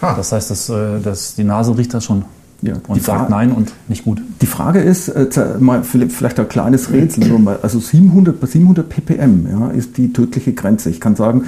Ha. 0.04 0.14
Das 0.16 0.32
heißt, 0.32 0.50
dass, 0.50 0.68
äh, 0.68 1.00
dass 1.00 1.34
die 1.34 1.44
Nase 1.44 1.76
riecht 1.76 1.94
das 1.94 2.04
schon 2.04 2.24
ja, 2.62 2.74
und 2.88 3.02
sagt 3.02 3.30
nein 3.30 3.52
und 3.52 3.72
nicht 3.88 4.04
gut. 4.04 4.22
Die 4.40 4.46
Frage 4.46 4.80
ist, 4.80 5.08
äh, 5.08 5.28
mal 5.58 5.84
vielleicht 5.84 6.40
ein 6.40 6.48
kleines 6.48 6.90
Rätsel, 6.90 7.30
also 7.62 7.78
700, 7.78 8.40
bei 8.40 8.46
700 8.46 8.88
ppm 8.88 9.46
ja, 9.50 9.68
ist 9.68 9.96
die 9.96 10.12
tödliche 10.12 10.52
Grenze. 10.54 10.88
Ich 10.90 11.00
kann 11.00 11.14
sagen, 11.14 11.44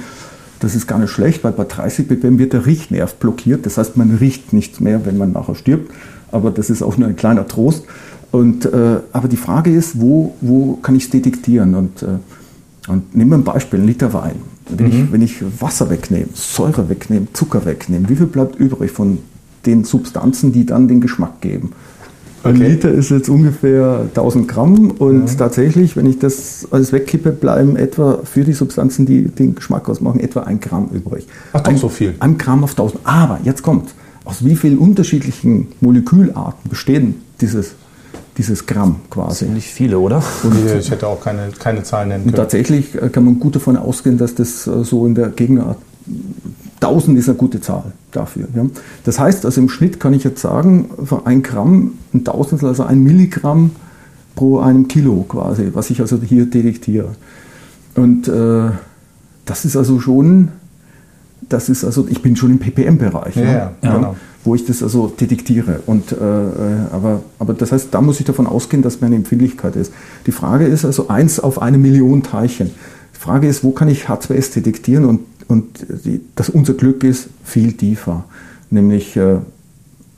das 0.59 0.75
ist 0.75 0.87
gar 0.87 0.99
nicht 0.99 1.11
schlecht, 1.11 1.43
weil 1.43 1.51
bei 1.51 1.63
30 1.63 2.07
ppm 2.07 2.39
wird 2.39 2.53
der 2.53 2.65
Riechnerv 2.65 3.15
blockiert. 3.15 3.65
Das 3.65 3.77
heißt, 3.77 3.97
man 3.97 4.15
riecht 4.15 4.53
nichts 4.53 4.79
mehr, 4.79 5.05
wenn 5.05 5.17
man 5.17 5.31
nachher 5.31 5.55
stirbt. 5.55 5.91
Aber 6.31 6.51
das 6.51 6.69
ist 6.69 6.81
auch 6.81 6.97
nur 6.97 7.07
ein 7.07 7.15
kleiner 7.15 7.47
Trost. 7.47 7.85
Und, 8.31 8.65
äh, 8.65 8.99
aber 9.13 9.27
die 9.27 9.37
Frage 9.37 9.71
ist, 9.71 9.99
wo, 9.99 10.35
wo 10.41 10.75
kann 10.77 10.95
ich 10.95 11.05
es 11.05 11.09
detektieren? 11.09 11.75
Und, 11.75 12.03
äh, 12.03 12.07
und 12.89 13.15
nehmen 13.15 13.31
wir 13.31 13.37
ein 13.37 13.43
Beispiel, 13.43 13.79
ein 13.79 13.87
Liter 13.87 14.13
Wein. 14.13 14.35
Wenn, 14.69 14.87
mhm. 14.87 14.91
ich, 14.91 15.11
wenn 15.11 15.21
ich 15.21 15.61
Wasser 15.61 15.89
wegnehme, 15.89 16.27
Säure 16.33 16.89
wegnehme, 16.89 17.27
Zucker 17.33 17.65
wegnehme, 17.65 18.09
wie 18.09 18.15
viel 18.15 18.27
bleibt 18.27 18.55
übrig 18.55 18.91
von 18.91 19.19
den 19.65 19.83
Substanzen, 19.83 20.51
die 20.51 20.65
dann 20.65 20.87
den 20.87 21.01
Geschmack 21.01 21.41
geben? 21.41 21.71
Okay. 22.43 22.49
Ein 22.49 22.55
Liter 22.55 22.91
ist 22.91 23.09
jetzt 23.09 23.29
ungefähr 23.29 24.05
1000 24.09 24.47
Gramm 24.47 24.91
und 24.91 25.23
mhm. 25.23 25.37
tatsächlich, 25.37 25.95
wenn 25.97 26.05
ich 26.05 26.19
das 26.19 26.67
alles 26.71 26.93
wegkippe, 26.93 27.31
bleiben 27.31 27.75
etwa 27.75 28.19
für 28.23 28.43
die 28.43 28.53
Substanzen, 28.53 29.05
die 29.05 29.23
den 29.23 29.55
Geschmack 29.55 29.89
ausmachen, 29.89 30.19
etwa 30.19 30.41
ein 30.41 30.59
Gramm 30.59 30.89
übrig. 30.93 31.27
Ach 31.53 31.61
doch, 31.61 31.71
ein, 31.71 31.77
so 31.77 31.89
viel. 31.89 32.15
Ein 32.19 32.37
Gramm 32.37 32.63
auf 32.63 32.71
1000. 32.71 33.01
Aber 33.05 33.39
jetzt 33.43 33.63
kommt, 33.63 33.93
aus 34.23 34.45
wie 34.45 34.55
vielen 34.55 34.77
unterschiedlichen 34.77 35.67
Molekülarten 35.81 36.69
bestehen 36.69 37.15
dieses 37.41 37.75
dieses 38.37 38.65
Gramm 38.65 38.97
quasi. 39.09 39.45
Ziemlich 39.45 39.67
viele, 39.67 39.99
oder? 39.99 40.23
Und 40.43 40.53
ich 40.79 40.91
hätte 40.91 41.07
auch 41.07 41.21
keine, 41.21 41.49
keine 41.57 41.83
Zahlen 41.83 42.09
nennen 42.09 42.23
können. 42.23 42.35
Und 42.35 42.37
tatsächlich 42.37 42.95
äh, 42.95 43.09
kann 43.09 43.25
man 43.25 43.39
gut 43.39 43.55
davon 43.55 43.77
ausgehen, 43.77 44.17
dass 44.17 44.35
das 44.35 44.67
äh, 44.67 44.83
so 44.83 45.05
in 45.05 45.15
der 45.15 45.29
Gegenart 45.29 45.77
1000 46.79 47.17
ist 47.17 47.27
eine 47.27 47.37
gute 47.37 47.59
Zahl 47.59 47.91
dafür. 48.11 48.47
Ja. 48.55 48.65
Das 49.03 49.19
heißt, 49.19 49.45
also 49.45 49.59
im 49.59 49.69
Schnitt 49.69 49.99
kann 49.99 50.13
ich 50.13 50.23
jetzt 50.23 50.41
sagen, 50.41 50.89
für 51.03 51.25
ein 51.25 51.41
Gramm, 51.41 51.93
ein 52.13 52.23
Tausendstel, 52.23 52.69
also 52.69 52.83
ein 52.83 53.03
Milligramm 53.03 53.71
pro 54.35 54.59
einem 54.59 54.87
Kilo 54.87 55.25
quasi, 55.27 55.71
was 55.73 55.89
ich 55.89 55.99
also 56.01 56.19
hier 56.21 56.45
detektiere. 56.45 57.15
Und 57.95 58.27
äh, 58.27 58.69
das 59.45 59.65
ist 59.65 59.75
also 59.75 59.99
schon, 59.99 60.49
das 61.49 61.69
ist 61.69 61.83
also, 61.83 62.07
ich 62.09 62.21
bin 62.21 62.35
schon 62.35 62.51
im 62.51 62.59
ppm-Bereich. 62.59 63.35
Ja, 63.35 63.43
ja, 63.43 63.71
ja, 63.81 63.95
genau 63.95 64.15
wo 64.47 64.55
ich 64.55 64.65
das 64.65 64.81
also 64.81 65.07
detektiere. 65.07 65.81
Und, 65.85 66.13
äh, 66.13 66.15
äh, 66.15 66.49
aber, 66.91 67.21
aber 67.37 67.53
das 67.53 67.73
heißt, 67.73 67.89
da 67.91 68.01
muss 68.01 68.19
ich 68.19 68.25
davon 68.25 68.47
ausgehen, 68.47 68.81
dass 68.81 69.01
meine 69.01 69.17
Empfindlichkeit 69.17 69.75
ist. 69.75 69.91
Die 70.25 70.31
Frage 70.31 70.65
ist 70.65 70.85
also 70.85 71.09
eins 71.09 71.39
auf 71.39 71.61
eine 71.61 71.77
Million 71.77 72.23
Teilchen. 72.23 72.71
Die 73.13 73.19
Frage 73.19 73.47
ist, 73.47 73.63
wo 73.63 73.71
kann 73.71 73.89
ich 73.89 74.05
H2S 74.05 74.53
detektieren? 74.53 75.03
Und, 75.03 75.19
und 75.49 75.85
die, 76.05 76.21
das, 76.35 76.49
unser 76.49 76.73
Glück 76.73 77.03
ist 77.03 77.27
viel 77.43 77.73
tiefer. 77.73 78.23
Nämlich, 78.69 79.17
äh, 79.17 79.39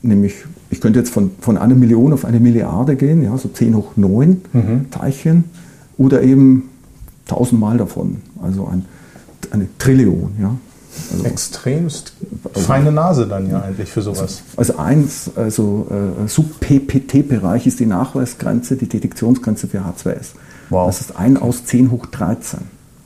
nämlich 0.04 0.36
ich 0.70 0.80
könnte 0.80 1.00
jetzt 1.00 1.12
von, 1.12 1.32
von 1.42 1.58
einer 1.58 1.76
Million 1.76 2.14
auf 2.14 2.24
eine 2.24 2.40
Milliarde 2.40 2.96
gehen, 2.96 3.24
ja, 3.24 3.36
so 3.36 3.50
10 3.50 3.76
hoch 3.76 3.94
9 3.96 4.42
mhm. 4.54 4.92
Teilchen, 4.92 5.46
oder 5.98 6.22
eben 6.22 6.70
tausendmal 7.26 7.78
davon, 7.80 8.18
also 8.42 8.68
ein, 8.68 8.86
eine 9.50 9.68
Trillion. 9.80 10.34
Ja. 10.40 10.56
Also 11.12 11.26
Extremst 11.26 12.14
feine 12.54 12.92
Nase 12.92 13.28
dann 13.28 13.50
ja 13.50 13.62
eigentlich 13.62 13.90
für 13.90 14.02
sowas. 14.02 14.44
Also, 14.56 14.74
also 14.74 14.78
eins, 14.78 15.32
also 15.36 15.88
äh, 15.90 16.28
Sub-PPT-Bereich 16.28 17.68
ist 17.68 17.80
die 17.80 17.86
Nachweisgrenze, 17.86 18.76
die 18.76 18.88
Detektionsgrenze 18.88 19.68
für 19.68 19.80
H2S. 19.80 20.30
Wow. 20.70 20.88
Das 20.88 21.02
ist 21.02 21.16
ein 21.16 21.38
aus 21.38 21.66
10 21.66 21.92
hoch 21.92 22.06
13. 22.08 22.60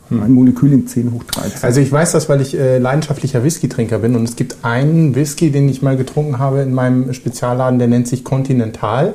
Hm. 0.09 0.23
Ein 0.23 0.31
Molekül 0.31 0.73
in 0.73 0.87
10 0.87 1.11
hoch 1.11 1.23
13. 1.23 1.63
Also 1.63 1.81
ich 1.81 1.91
weiß 1.91 2.11
das, 2.11 2.29
weil 2.29 2.41
ich 2.41 2.57
äh, 2.57 2.77
leidenschaftlicher 2.77 3.43
Whisky-Trinker 3.43 3.99
bin 3.99 4.15
und 4.15 4.23
es 4.23 4.35
gibt 4.35 4.57
einen 4.63 5.15
Whisky, 5.15 5.51
den 5.51 5.69
ich 5.69 5.81
mal 5.81 5.97
getrunken 5.97 6.39
habe 6.39 6.61
in 6.61 6.73
meinem 6.73 7.13
Spezialladen, 7.13 7.79
der 7.79 7.87
nennt 7.87 8.07
sich 8.07 8.23
Continental. 8.23 9.13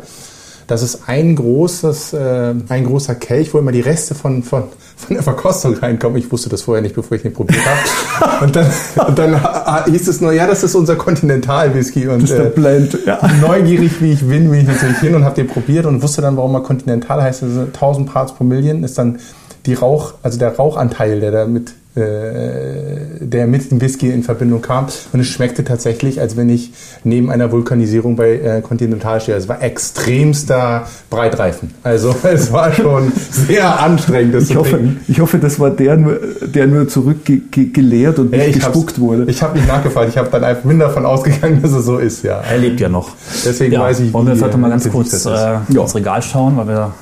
Das 0.69 0.83
ist 0.83 1.09
ein 1.09 1.35
großes, 1.35 2.13
äh, 2.13 2.55
ein 2.69 2.85
großer 2.85 3.15
Kelch, 3.15 3.55
wo 3.55 3.59
immer 3.59 3.73
die 3.73 3.81
Reste 3.81 4.15
von, 4.15 4.43
von, 4.43 4.65
von 4.97 5.15
der 5.15 5.23
Verkostung 5.23 5.75
reinkommen. 5.75 6.19
Ich 6.19 6.31
wusste 6.31 6.51
das 6.51 6.61
vorher 6.61 6.83
nicht, 6.83 6.95
bevor 6.95 7.17
ich 7.17 7.23
den 7.23 7.33
probiert 7.33 7.63
habe. 7.65 8.45
und 8.45 8.55
dann, 8.55 8.67
und 9.09 9.19
dann 9.19 9.85
hieß 9.87 10.09
es 10.09 10.21
nur, 10.21 10.33
ja, 10.33 10.47
das 10.47 10.63
ist 10.63 10.75
unser 10.75 10.97
Kontinental-Whisky. 10.97 12.09
Und 12.09 12.31
äh, 12.31 12.53
Blend, 12.55 12.99
ja. 13.07 13.19
neugierig 13.41 14.03
wie 14.03 14.13
ich 14.13 14.21
bin, 14.21 14.51
bin 14.51 14.61
ich 14.61 14.67
natürlich 14.67 14.99
hin 14.99 15.15
und 15.15 15.25
habe 15.25 15.37
den 15.37 15.47
probiert 15.47 15.87
und 15.87 16.03
wusste 16.03 16.21
dann, 16.21 16.37
warum 16.37 16.55
er 16.55 16.61
Kontinental 16.61 17.23
heißt. 17.23 17.45
Also 17.45 17.61
1000 17.61 18.13
Parts 18.13 18.35
pro 18.35 18.45
Million 18.45 18.85
ist 18.85 18.99
dann 18.99 19.21
die 19.65 19.73
Rauch, 19.73 20.15
also 20.23 20.39
der 20.39 20.55
Rauchanteil, 20.55 21.21
der 21.21 21.31
da 21.31 21.47
mit 21.47 21.71
äh, 21.71 21.73
der 21.97 23.47
mit 23.47 23.71
dem 23.71 23.81
Whisky 23.81 24.11
in 24.11 24.23
Verbindung 24.23 24.63
kam. 24.63 24.87
Und 25.13 25.21
es 25.21 25.27
schmeckte 25.27 25.65
tatsächlich, 25.65 26.21
als 26.21 26.37
wenn 26.37 26.49
ich 26.49 26.73
neben 27.05 27.31
einer 27.31 27.51
Vulkanisierung 27.51 28.17
bei 28.17 28.39
äh, 28.39 28.61
Continental 28.63 29.21
stehe. 29.21 29.37
Es 29.37 29.49
war 29.49 29.63
extremster 29.63 30.87
Breitreifen. 31.11 31.71
Also 31.83 32.15
es 32.23 32.53
war 32.53 32.73
schon 32.73 33.13
sehr 33.31 33.81
anstrengend. 33.81 34.35
Das 34.35 34.51
Ich 34.51 34.57
hoffe, 34.57 34.81
ich 35.09 35.21
hoffe, 35.21 35.39
das 35.39 35.59
war 35.59 35.71
der 35.71 35.97
nur, 35.97 36.21
der 36.43 36.67
nur 36.67 36.89
zurückgeleert 36.89 38.19
und 38.19 38.33
Ja, 38.33 38.39
nicht 38.39 38.57
ich 38.57 38.65
gespuckt 38.65 39.01
wurde. 39.01 39.25
Ich 39.29 39.43
habe 39.43 39.57
nicht 39.57 39.67
nachgefragt. 39.69 40.09
Ich 40.11 40.19
habe 40.19 40.29
dann 40.31 40.45
einfach 40.45 40.63
bin 40.63 40.79
davon 40.79 41.07
ausgegangen, 41.07 41.63
dass 41.63 41.73
es 41.73 41.85
so 41.85 41.99
ist. 41.99 42.23
Ja. 42.23 42.41
Er 42.41 42.59
lebt 42.59 42.81
ja 42.81 42.89
noch. 42.89 43.11
Deswegen 43.45 43.73
ja, 43.73 43.81
weiß 43.81 44.01
ich, 44.01 44.13
Wollen 44.13 44.27
wir 44.27 44.35
wie, 44.35 44.39
vielleicht 44.39 44.59
mal 44.59 44.69
äh, 44.69 44.71
ganz 44.71 44.91
kurz 44.91 45.27
äh, 45.27 45.59
ins 45.69 45.95
Regal 45.95 46.23
schauen, 46.23 46.57
weil 46.57 46.69
wir 46.69 46.93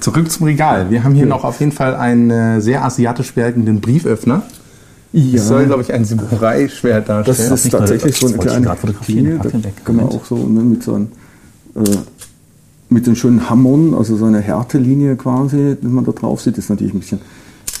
Zurück 0.00 0.30
zum 0.30 0.46
Regal. 0.46 0.90
Wir 0.90 1.04
haben 1.04 1.14
hier 1.14 1.26
noch 1.26 1.44
auf 1.44 1.60
jeden 1.60 1.72
Fall 1.72 1.94
einen 1.94 2.30
äh, 2.30 2.60
sehr 2.60 2.84
asiatisch 2.84 3.36
wirkenden 3.36 3.80
Brieföffner. 3.80 4.41
Ja, 5.12 5.36
Das 5.36 5.48
soll, 5.48 5.66
glaube 5.66 5.82
ich, 5.82 5.92
ein 5.92 6.04
Samurai-Schwert 6.04 7.08
das 7.08 7.26
darstellen. 7.26 7.52
ist 7.54 7.64
nicht 7.64 7.72
nur- 7.72 7.80
tatsächlich 7.80 8.16
so 8.16 8.26
eine 8.26 8.36
das 8.36 8.44
kleine 8.44 8.66
den 8.66 9.62
da 9.62 9.68
kann 9.84 9.96
man 9.96 10.06
auch 10.06 10.24
so 10.24 10.36
ne, 10.36 10.60
mit 10.62 10.82
so 10.82 10.94
einem 10.94 11.08
äh, 11.76 11.80
mit 12.88 13.06
den 13.06 13.16
schönen 13.16 13.48
Hammon, 13.48 13.94
also 13.94 14.16
so 14.16 14.26
eine 14.26 14.40
Härtelinie 14.40 15.16
quasi, 15.16 15.76
die 15.80 15.86
man 15.86 16.04
da 16.04 16.12
drauf 16.12 16.42
sieht, 16.42 16.58
ist 16.58 16.68
natürlich 16.68 16.92
ein 16.92 17.00
bisschen 17.00 17.20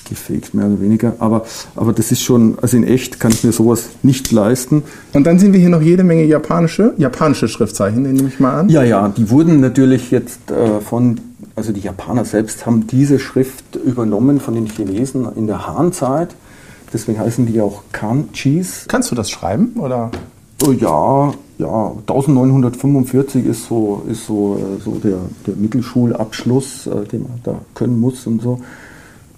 gefaked, 0.08 0.54
mehr 0.54 0.66
oder 0.66 0.80
weniger. 0.80 1.14
Aber, 1.18 1.44
aber 1.76 1.92
das 1.92 2.12
ist 2.12 2.22
schon, 2.22 2.56
also 2.60 2.76
in 2.76 2.84
echt 2.84 3.20
kann 3.20 3.30
ich 3.30 3.44
mir 3.44 3.52
sowas 3.52 3.90
nicht 4.02 4.32
leisten. 4.32 4.82
Und 5.12 5.26
dann 5.26 5.38
sehen 5.38 5.52
wir 5.52 5.60
hier 5.60 5.68
noch 5.68 5.82
jede 5.82 6.02
Menge 6.04 6.24
japanische, 6.24 6.94
japanische 6.98 7.48
Schriftzeichen, 7.48 8.02
nehme 8.02 8.28
ich 8.28 8.40
mal 8.40 8.60
an. 8.60 8.68
Ja, 8.68 8.82
ja, 8.82 9.08
die 9.08 9.28
wurden 9.30 9.60
natürlich 9.60 10.10
jetzt 10.10 10.50
äh, 10.50 10.80
von, 10.80 11.20
also 11.56 11.72
die 11.72 11.80
Japaner 11.80 12.24
selbst 12.24 12.64
haben 12.66 12.86
diese 12.86 13.18
Schrift 13.18 13.76
übernommen 13.76 14.40
von 14.40 14.54
den 14.54 14.66
Chinesen 14.66 15.26
in 15.36 15.46
der 15.46 15.66
Han-Zeit. 15.66 16.34
Deswegen 16.92 17.18
heißen 17.18 17.46
die 17.46 17.60
auch 17.60 17.82
Kanjis. 17.92 18.86
Kannst 18.88 19.10
du 19.10 19.14
das 19.14 19.30
schreiben? 19.30 19.74
Oder? 19.78 20.10
Oh, 20.64 20.72
ja, 20.72 21.32
ja, 21.58 21.92
1945 22.06 23.46
ist 23.46 23.66
so, 23.66 24.02
ist 24.08 24.26
so, 24.26 24.56
äh, 24.56 24.80
so 24.80 24.92
der, 24.92 25.18
der 25.46 25.56
Mittelschulabschluss, 25.56 26.86
äh, 26.86 27.04
den 27.06 27.22
man 27.22 27.40
da 27.42 27.60
können 27.74 28.00
muss 28.00 28.26
und 28.26 28.42
so. 28.42 28.60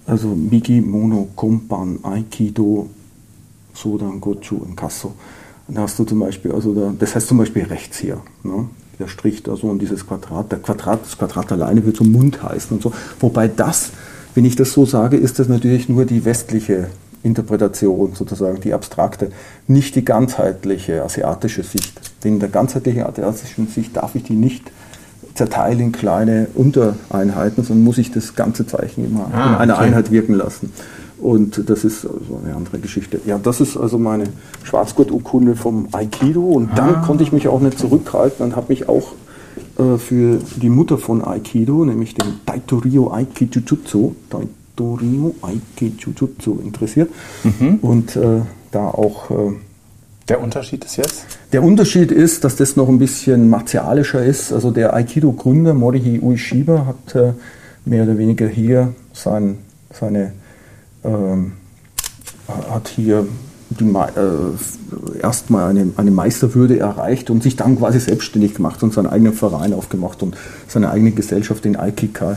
Also 0.07 0.27
Migi, 0.27 0.81
Mono, 0.81 1.27
Kompan, 1.35 1.99
Aikido, 2.03 2.89
Sodan, 3.73 4.21
Gochu 4.21 4.57
und 4.57 4.75
Kasso. 4.75 5.13
Und 5.67 5.77
da 5.77 5.81
hast 5.81 5.97
du 5.97 6.03
zum 6.03 6.19
Beispiel, 6.19 6.51
also 6.51 6.73
da, 6.73 6.93
das 6.97 7.15
heißt 7.15 7.27
zum 7.27 7.37
Beispiel 7.37 7.63
rechts 7.63 7.97
hier, 7.97 8.19
ne? 8.43 8.65
der 8.99 9.07
Strich 9.07 9.43
da 9.43 9.55
so 9.55 9.67
und 9.67 9.79
dieses 9.79 10.07
Quadrat, 10.07 10.51
der 10.51 10.59
Quadrat, 10.59 11.03
das 11.03 11.17
Quadrat 11.17 11.51
alleine 11.51 11.85
wird 11.85 11.97
so 11.97 12.03
Mund 12.03 12.41
heißen 12.41 12.77
und 12.77 12.83
so. 12.83 12.93
Wobei 13.19 13.47
das, 13.47 13.91
wenn 14.35 14.45
ich 14.45 14.55
das 14.55 14.71
so 14.71 14.85
sage, 14.85 15.17
ist 15.17 15.39
das 15.39 15.47
natürlich 15.49 15.89
nur 15.89 16.05
die 16.05 16.23
westliche 16.23 16.89
Interpretation 17.25 18.13
sozusagen, 18.13 18.61
die 18.61 18.73
abstrakte, 18.73 19.31
nicht 19.67 19.95
die 19.95 20.05
ganzheitliche 20.05 21.03
asiatische 21.03 21.63
Sicht. 21.63 21.99
Denn 22.23 22.33
in 22.35 22.39
der 22.39 22.49
ganzheitlichen 22.49 23.03
asiatischen 23.03 23.67
Sicht 23.67 23.97
darf 23.97 24.15
ich 24.15 24.23
die 24.23 24.35
nicht 24.35 24.71
zerteilen 25.33 25.79
in 25.79 25.91
kleine 25.91 26.47
Untereinheiten, 26.55 27.63
sondern 27.63 27.83
muss 27.83 27.97
ich 27.97 28.11
das 28.11 28.35
ganze 28.35 28.65
Zeichen 28.65 29.05
immer 29.05 29.29
Ah, 29.33 29.47
in 29.47 29.55
einer 29.55 29.73
okay. 29.75 29.83
Einheit 29.85 30.11
wirken 30.11 30.33
lassen. 30.35 30.71
Und 31.17 31.69
das 31.69 31.83
ist 31.83 32.05
also 32.05 32.39
eine 32.43 32.55
andere 32.55 32.79
Geschichte. 32.79 33.19
Ja, 33.25 33.37
das 33.37 33.59
ist 33.59 33.75
also 33.77 33.97
meine 33.97 34.25
Schwarzgurt-Urkunde 34.63 35.55
vom 35.55 35.87
Aikido. 35.91 36.41
Und 36.41 36.77
dann 36.77 37.01
konnte 37.01 37.23
ich 37.23 37.31
mich 37.31 37.47
auch 37.47 37.61
nicht 37.61 37.79
zurückhalten 37.79 38.45
und 38.45 38.55
habe 38.55 38.67
mich 38.69 38.87
auch 38.87 39.13
äh, 39.79 39.97
für 39.97 40.39
die 40.61 40.69
Mutter 40.69 40.97
von 40.97 41.25
Aikido, 41.25 41.85
nämlich 41.85 42.13
den 42.15 42.39
Daitoryo 42.45 43.11
Aikijujutsu, 44.77 45.35
Daitoryo 45.35 45.35
Aikijujutsu 45.41 46.59
interessiert. 46.63 47.09
Und 47.81 48.15
äh, 48.15 48.41
da 48.71 48.87
auch 48.87 49.31
äh, 49.31 49.53
Der 50.27 50.41
Unterschied 50.41 50.83
ist 50.85 50.97
jetzt? 50.97 51.25
der 51.51 51.63
Unterschied 51.63 52.11
ist, 52.11 52.43
dass 52.43 52.55
das 52.55 52.75
noch 52.75 52.89
ein 52.89 52.99
bisschen 52.99 53.49
martialischer 53.49 54.23
ist. 54.23 54.51
Also 54.51 54.71
der 54.71 54.93
Aikido-Gründer 54.93 55.73
Morihi 55.73 56.19
Ueshiba 56.19 56.85
hat 56.85 57.15
äh, 57.15 57.33
mehr 57.85 58.03
oder 58.03 58.17
weniger 58.17 58.47
hier 58.47 58.93
sein, 59.13 59.59
seine, 59.93 60.33
ähm, 61.03 61.53
hat 62.47 62.87
hier 62.89 63.27
die, 63.69 63.85
äh, 63.85 65.21
erstmal 65.21 65.69
eine, 65.69 65.91
eine 65.97 66.11
Meisterwürde 66.11 66.79
erreicht 66.79 67.29
und 67.29 67.43
sich 67.43 67.55
dann 67.55 67.77
quasi 67.77 67.99
selbstständig 67.99 68.53
gemacht 68.55 68.83
und 68.83 68.93
seinen 68.93 69.07
eigenen 69.07 69.33
Verein 69.33 69.73
aufgemacht 69.73 70.21
und 70.23 70.35
seine 70.67 70.89
eigene 70.91 71.11
Gesellschaft 71.11 71.65
in 71.65 71.77
Aikikai. 71.77 72.35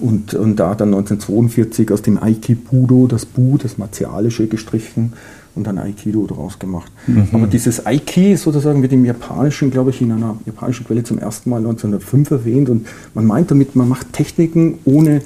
Und, 0.00 0.34
und 0.34 0.56
da 0.56 0.74
dann 0.74 0.94
1942 0.94 1.90
aus 1.90 2.02
dem 2.02 2.22
Aikibudo 2.22 3.06
das 3.06 3.26
Bu, 3.26 3.58
das 3.58 3.78
Martialische, 3.78 4.46
gestrichen 4.46 5.12
und 5.54 5.66
dann 5.66 5.78
Aikido 5.78 6.26
daraus 6.26 6.58
gemacht. 6.58 6.90
Aber 7.32 7.46
dieses 7.46 7.84
Aiki 7.84 8.36
sozusagen 8.36 8.82
wird 8.82 8.92
im 8.92 9.04
Japanischen, 9.04 9.70
glaube 9.70 9.90
ich, 9.90 10.00
in 10.00 10.12
einer 10.12 10.36
japanischen 10.46 10.86
Quelle 10.86 11.02
zum 11.02 11.18
ersten 11.18 11.50
Mal 11.50 11.58
1905 11.58 12.30
erwähnt 12.30 12.70
und 12.70 12.86
man 13.14 13.26
meint 13.26 13.50
damit, 13.50 13.74
man 13.76 13.88
macht 13.88 14.12
Techniken 14.12 14.78
ohne, 14.84 15.22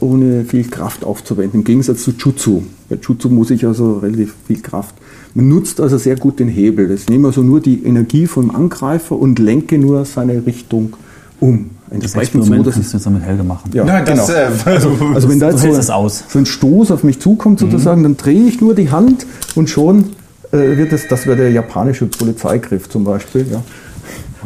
ohne 0.00 0.44
viel 0.44 0.64
Kraft 0.64 1.04
aufzuwenden, 1.04 1.60
im 1.60 1.64
Gegensatz 1.64 2.02
zu 2.02 2.12
Jutsu. 2.12 2.62
Bei 2.88 2.96
Jutsu 2.96 3.28
muss 3.28 3.50
ich 3.50 3.66
also 3.66 3.98
relativ 3.98 4.34
viel 4.46 4.60
Kraft. 4.60 4.94
Man 5.34 5.48
nutzt 5.48 5.80
also 5.80 5.98
sehr 5.98 6.16
gut 6.16 6.40
den 6.40 6.48
Hebel. 6.48 6.90
Ich 6.90 7.08
nehme 7.08 7.28
also 7.28 7.42
nur 7.42 7.60
die 7.60 7.84
Energie 7.84 8.26
vom 8.26 8.50
Angreifer 8.50 9.16
und 9.16 9.38
lenke 9.38 9.78
nur 9.78 10.04
seine 10.04 10.46
Richtung 10.46 10.96
um. 11.40 11.70
Das 11.90 12.02
Entsprechend 12.14 12.34
Experiment 12.42 12.66
dass 12.66 12.74
kannst 12.74 12.86
es 12.86 12.92
du 12.92 12.96
jetzt 12.98 13.04
mal 13.06 13.10
mit 13.12 13.22
Helge 13.22 13.42
machen. 13.42 13.70
ja, 13.72 13.84
Na, 13.84 14.00
das, 14.02 14.26
genau. 14.26 14.38
äh, 14.38 14.48
also, 14.74 14.90
also 15.14 15.28
wenn 15.28 15.38
da 15.40 15.50
du 15.50 15.56
jetzt 15.66 15.86
so, 15.86 15.92
aus. 15.92 16.24
so 16.28 16.38
ein 16.38 16.46
Stoß 16.46 16.90
auf 16.90 17.02
mich 17.04 17.20
zukommt 17.20 17.60
sozusagen, 17.60 18.02
dann 18.02 18.16
drehe 18.16 18.46
ich 18.46 18.60
nur 18.60 18.74
die 18.74 18.90
Hand 18.90 19.26
und 19.54 19.68
schon 19.70 20.10
äh, 20.52 20.76
wird 20.76 20.92
es, 20.92 21.08
das 21.08 21.26
wäre 21.26 21.36
der 21.36 21.50
japanische 21.50 22.06
Polizeigriff 22.06 22.88
zum 22.88 23.04
Beispiel, 23.04 23.46
ja. 23.50 23.62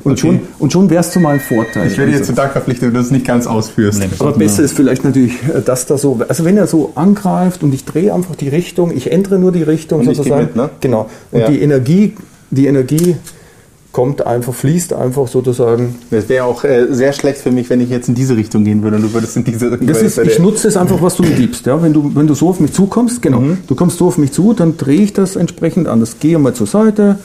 Und 0.04 0.12
Okay. 0.12 0.20
schon, 0.20 0.40
und 0.58 0.72
schon 0.72 0.90
wäre 0.90 1.00
es 1.02 1.10
zu 1.12 1.20
meinem 1.20 1.38
Vorteil. 1.38 1.86
Ich 1.86 1.96
werde 1.96 2.10
jetzt 2.10 2.22
Also, 2.22 2.32
zu 2.32 2.36
Dank 2.36 2.52
verpflichtet, 2.52 2.88
wenn 2.88 2.94
du 2.94 3.00
es 3.00 3.12
nicht 3.12 3.24
ganz 3.24 3.46
ausführst. 3.46 4.00
Nee. 4.00 4.06
aber 4.18 4.32
besser 4.32 4.64
ist 4.64 4.74
vielleicht 4.74 5.04
natürlich, 5.04 5.34
äh, 5.44 5.60
dass 5.64 5.86
da 5.86 5.96
so, 5.96 6.20
also 6.28 6.44
wenn 6.44 6.56
er 6.56 6.66
so 6.66 6.92
angreift 6.96 7.62
und 7.62 7.72
ich 7.72 7.84
drehe 7.84 8.12
einfach 8.12 8.34
die 8.34 8.48
Richtung, 8.48 8.90
ich 8.96 9.12
ändere 9.12 9.38
nur 9.38 9.52
die 9.52 9.62
Richtung 9.62 10.00
Und 10.00 10.06
sozusagen. 10.14 10.42
mit, 10.46 10.56
ne? 10.56 10.70
Genau. 10.80 11.08
Und 11.30 11.40
Ja. 11.40 11.48
die 11.50 11.60
Energie, 11.62 12.16
die 12.50 12.66
Energie 12.66 13.14
kommt 13.92 14.26
einfach, 14.26 14.54
fließt 14.54 14.94
einfach 14.94 15.28
sozusagen 15.28 15.96
Das 16.10 16.28
wäre 16.28 16.44
auch 16.44 16.64
äh, 16.64 16.86
sehr 16.90 17.12
schlecht 17.12 17.38
für 17.40 17.50
mich, 17.50 17.68
wenn 17.70 17.80
ich 17.80 17.90
jetzt 17.90 18.08
in 18.08 18.14
diese 18.14 18.36
Richtung 18.36 18.64
gehen 18.64 18.82
würde 18.82 18.96
und 18.96 19.02
du 19.02 19.12
würdest 19.12 19.36
in 19.36 19.44
diese 19.44 19.70
Richtung. 19.70 19.86
Das 19.86 20.02
ist, 20.02 20.18
ich 20.18 20.38
nutze 20.38 20.68
es 20.68 20.76
einfach, 20.76 21.00
was 21.02 21.16
du 21.16 21.22
mir 21.22 21.34
gibst. 21.36 21.66
Ja? 21.66 21.82
Wenn, 21.82 21.92
du, 21.92 22.10
wenn 22.14 22.26
du 22.26 22.34
so 22.34 22.48
auf 22.48 22.58
mich 22.58 22.72
zukommst, 22.72 23.20
genau, 23.22 23.40
Mhm. 23.40 23.58
du 23.66 23.74
kommst 23.74 23.98
so 23.98 24.06
auf 24.06 24.18
mich 24.18 24.32
zu, 24.32 24.54
dann 24.54 24.76
drehe 24.76 25.02
ich 25.02 25.12
das 25.12 25.36
entsprechend 25.36 25.88
anders. 25.88 26.16
Gehe 26.20 26.38
mal 26.38 26.54
zur 26.54 26.66
Seite 26.66 27.18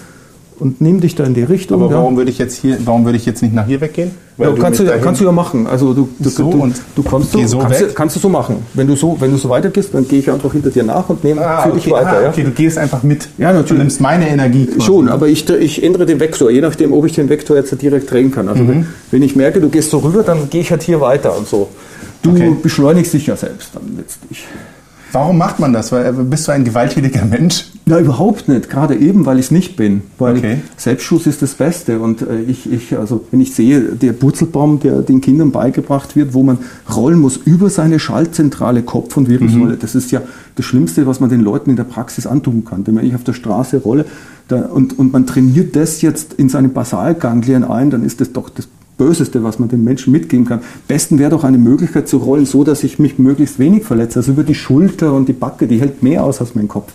und 0.60 0.82
nimm 0.82 1.00
dich 1.02 1.16
da 1.16 1.24
in 1.24 1.34
die 1.34 1.44
Richtung. 1.44 1.82
Aber 1.82 1.92
ja. 1.92 1.98
warum 1.98 2.18
würde 2.18 2.32
ich 2.32 2.38
jetzt 2.38 2.56
hier, 2.58 2.78
warum 2.86 3.06
würde 3.06 3.18
ich 3.18 3.26
jetzt 3.26 3.42
nicht 3.42 3.54
nach 3.54 3.66
hier 3.66 3.80
weggehen? 3.82 4.12
Ja, 4.38 4.52
kannst, 4.60 4.80
du, 4.80 4.84
mich 4.84 4.92
dahin- 4.92 5.04
kannst 5.04 5.22
du 5.22 5.26
ja 5.26 5.32
machen. 5.32 5.66
Also 5.68 5.94
du, 5.94 6.10
du, 6.20 6.30
So 6.30 6.52
du, 6.52 6.72
du 6.96 7.04
kannst, 7.04 7.32
geh 7.34 7.42
du, 7.42 7.48
so 7.48 7.58
kannst, 7.58 7.82
weg? 7.82 7.88
du, 7.90 7.94
kannst 7.96 8.16
du 8.16 8.20
so 8.20 8.30
machen. 8.30 8.58
Wenn 8.76 8.86
du 8.88 8.96
so, 8.96 9.16
wenn 9.20 9.32
du 9.32 9.38
so 9.38 9.50
weitergehst, 9.50 9.94
dann 9.94 10.08
gehe 10.08 10.20
ich 10.20 10.30
einfach 10.30 10.52
hinter 10.52 10.70
dir 10.70 10.84
nach 10.84 11.10
und 11.10 11.24
nehme 11.24 11.42
Ah, 11.46 11.64
für 11.64 11.70
okay, 11.70 11.80
dich 11.80 11.92
weiter. 11.92 12.08
ah, 12.18 12.22
ja? 12.22 12.30
okay, 12.30 12.44
du 12.44 12.52
gehst 12.52 12.78
einfach 12.78 13.02
mit. 13.02 13.28
Ja, 13.38 13.48
natürlich. 13.48 13.70
Du 13.70 13.76
nimmst 13.76 14.00
meine 14.02 14.30
Energie. 14.30 14.68
quasi. 14.68 14.82
Schon, 14.82 15.10
aber 15.10 15.28
ich, 15.28 15.50
ich 15.50 15.84
ändere 15.84 16.06
den 16.06 16.20
Vektor, 16.20 16.52
je 16.52 16.62
nachdem, 16.62 16.94
ob 16.94 17.06
ich 17.06 17.14
den 17.14 17.30
Vektor 17.30 17.56
jetzt 17.58 17.82
direkt 17.82 18.12
drehen 18.12 18.32
kann. 18.32 18.48
Also 18.48 18.64
Mhm. 18.64 18.68
wenn, 18.70 18.86
wenn 19.12 19.22
ich 19.24 19.36
merke, 19.36 19.60
du 19.60 19.70
gehst 19.70 19.90
so 19.90 19.98
rüber, 20.00 20.22
dann 20.24 20.50
gehe 20.50 20.62
ich 20.62 20.70
halt 20.72 20.84
hier 20.84 21.02
weiter 21.02 21.36
und 21.36 21.48
so. 21.48 21.70
Du 22.22 22.32
Okay. 22.32 22.56
beschleunigst 22.62 23.14
dich 23.14 23.26
ja 23.28 23.36
selbst 23.36 23.70
dann 23.74 23.84
letztlich. 23.98 24.44
Warum 25.14 25.38
macht 25.38 25.60
man 25.60 25.72
das? 25.74 25.92
Weil, 25.92 26.06
äh, 26.08 26.12
bist 26.12 26.48
du 26.48 26.52
ein 26.52 26.64
gewalttätiger 26.66 27.26
Mensch? 27.26 27.66
Na, 27.88 28.02
überhaupt 28.02 28.50
nicht. 28.50 28.70
Gerade 28.70 28.98
eben, 28.98 29.26
weil 29.26 29.40
ich 29.40 29.46
es 29.46 29.52
nicht 29.52 29.78
bin. 29.78 30.02
Weil 30.20 30.38
Okay. 30.38 30.58
Selbstschuss 30.76 31.26
ist 31.26 31.42
das 31.42 31.54
Beste. 31.54 32.00
Und 32.00 32.22
äh, 32.22 32.42
ich, 32.42 32.70
ich, 32.70 32.98
also 32.98 33.24
wenn 33.32 33.40
ich 33.40 33.56
sehe, 33.56 33.80
der 33.80 34.12
Purzelbaum, 34.12 34.82
der 34.82 35.02
den 35.02 35.22
Kindern 35.22 35.52
beigebracht 35.52 36.18
wird, 36.18 36.34
wo 36.34 36.44
man 36.44 36.58
rollen 36.94 37.18
muss 37.18 37.38
über 37.38 37.70
seine 37.70 37.98
Schaltzentrale 38.00 38.84
Kopf 38.84 39.16
und 39.16 39.30
Wirbelsäule, 39.30 39.78
das 39.78 39.96
ist 39.96 40.12
ja 40.12 40.22
das 40.56 40.66
Schlimmste, 40.66 41.08
was 41.08 41.22
man 41.22 41.30
den 41.30 41.40
Leuten 41.40 41.70
in 41.70 41.78
der 41.78 41.86
Praxis 41.86 42.28
antun 42.28 42.66
kann. 42.66 42.84
Denn 42.84 42.98
wenn 42.98 43.06
ich 43.06 43.16
auf 43.16 43.24
der 43.24 43.34
Straße 43.34 43.78
rolle 43.78 44.04
da, 44.50 44.64
und, 44.66 45.00
und 45.00 45.14
man 45.14 45.26
trainiert 45.26 45.78
das 45.78 46.02
jetzt 46.02 46.34
in 46.34 46.50
seine 46.50 46.68
Basalganglien 46.68 47.64
ein, 47.64 47.90
dann 47.90 48.04
ist 48.04 48.20
das 48.20 48.34
doch 48.34 48.50
das 48.50 48.68
Böseste, 48.98 49.44
was 49.44 49.60
man 49.60 49.70
den 49.70 49.86
Menschen 49.86 50.12
mitgeben 50.12 50.46
kann. 50.46 50.60
Besten 50.90 51.20
wäre 51.20 51.32
doch 51.32 51.46
eine 51.46 51.58
Möglichkeit 51.58 52.10
zu 52.10 52.18
rollen, 52.18 52.46
so 52.46 52.66
dass 52.66 52.84
ich 52.84 53.00
mich 53.00 53.18
möglichst 53.18 53.60
wenig 53.60 53.86
verletze. 53.86 54.20
Also 54.20 54.34
über 54.34 54.44
die 54.44 54.56
Schulter 54.56 55.14
und 55.14 55.30
die 55.30 55.34
Backe, 55.34 55.68
die 55.68 55.80
hält 55.80 56.04
mehr 56.04 56.26
aus 56.26 56.42
als 56.42 56.54
mein 56.54 56.68
Kopf. 56.68 56.92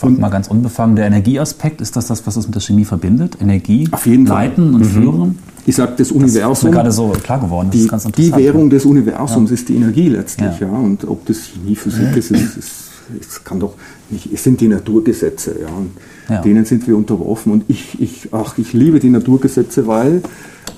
Frage 0.00 0.14
mal 0.14 0.28
ganz 0.30 0.48
unbefangen, 0.48 0.96
der 0.96 1.06
Energieaspekt, 1.06 1.80
ist 1.80 1.94
das 1.94 2.06
das, 2.06 2.26
was 2.26 2.36
uns 2.36 2.46
mit 2.46 2.54
der 2.54 2.62
Chemie 2.62 2.84
verbindet? 2.86 3.36
Energie, 3.40 3.86
Auf 3.90 4.06
jeden 4.06 4.26
Fall. 4.26 4.46
Leiten 4.48 4.74
und 4.74 4.84
Führen? 4.84 5.38
Ich 5.66 5.76
sage, 5.76 5.90
das 5.90 5.98
Das 5.98 6.08
ist 6.08 6.14
mir 6.14 6.22
Universum, 6.24 6.70
gerade 6.72 6.90
so 6.90 7.08
klar 7.10 7.38
geworden. 7.40 7.70
Die, 7.70 7.88
die. 8.16 8.32
Währung 8.34 8.70
des 8.70 8.86
Universums 8.86 9.50
ist 9.50 9.68
die 9.68 9.76
Energie 9.76 10.08
letztlich. 10.08 10.58
Ja. 10.58 10.68
Ja. 10.68 10.72
Und 10.72 11.06
ob 11.06 11.26
das 11.26 11.38
Chemie, 11.48 11.76
Physik 11.76 12.16
ist, 12.16 12.30
ist, 12.30 12.56
ist, 12.56 12.72
es 13.20 13.44
kann 13.44 13.60
doch 13.60 13.74
nicht, 14.08 14.32
es 14.32 14.42
sind 14.42 14.60
die 14.60 14.68
Naturgesetze. 14.68 15.56
Ja. 15.60 15.68
Und 15.68 15.90
Ja. 16.30 16.40
Denen 16.40 16.64
sind 16.64 16.86
wir 16.86 16.96
unterworfen. 16.96 17.52
Und 17.52 17.64
ich, 17.68 18.00
ich, 18.00 18.28
ach, 18.32 18.56
ich 18.56 18.72
liebe 18.72 19.00
die 19.00 19.10
Naturgesetze, 19.10 19.86
weil 19.86 20.22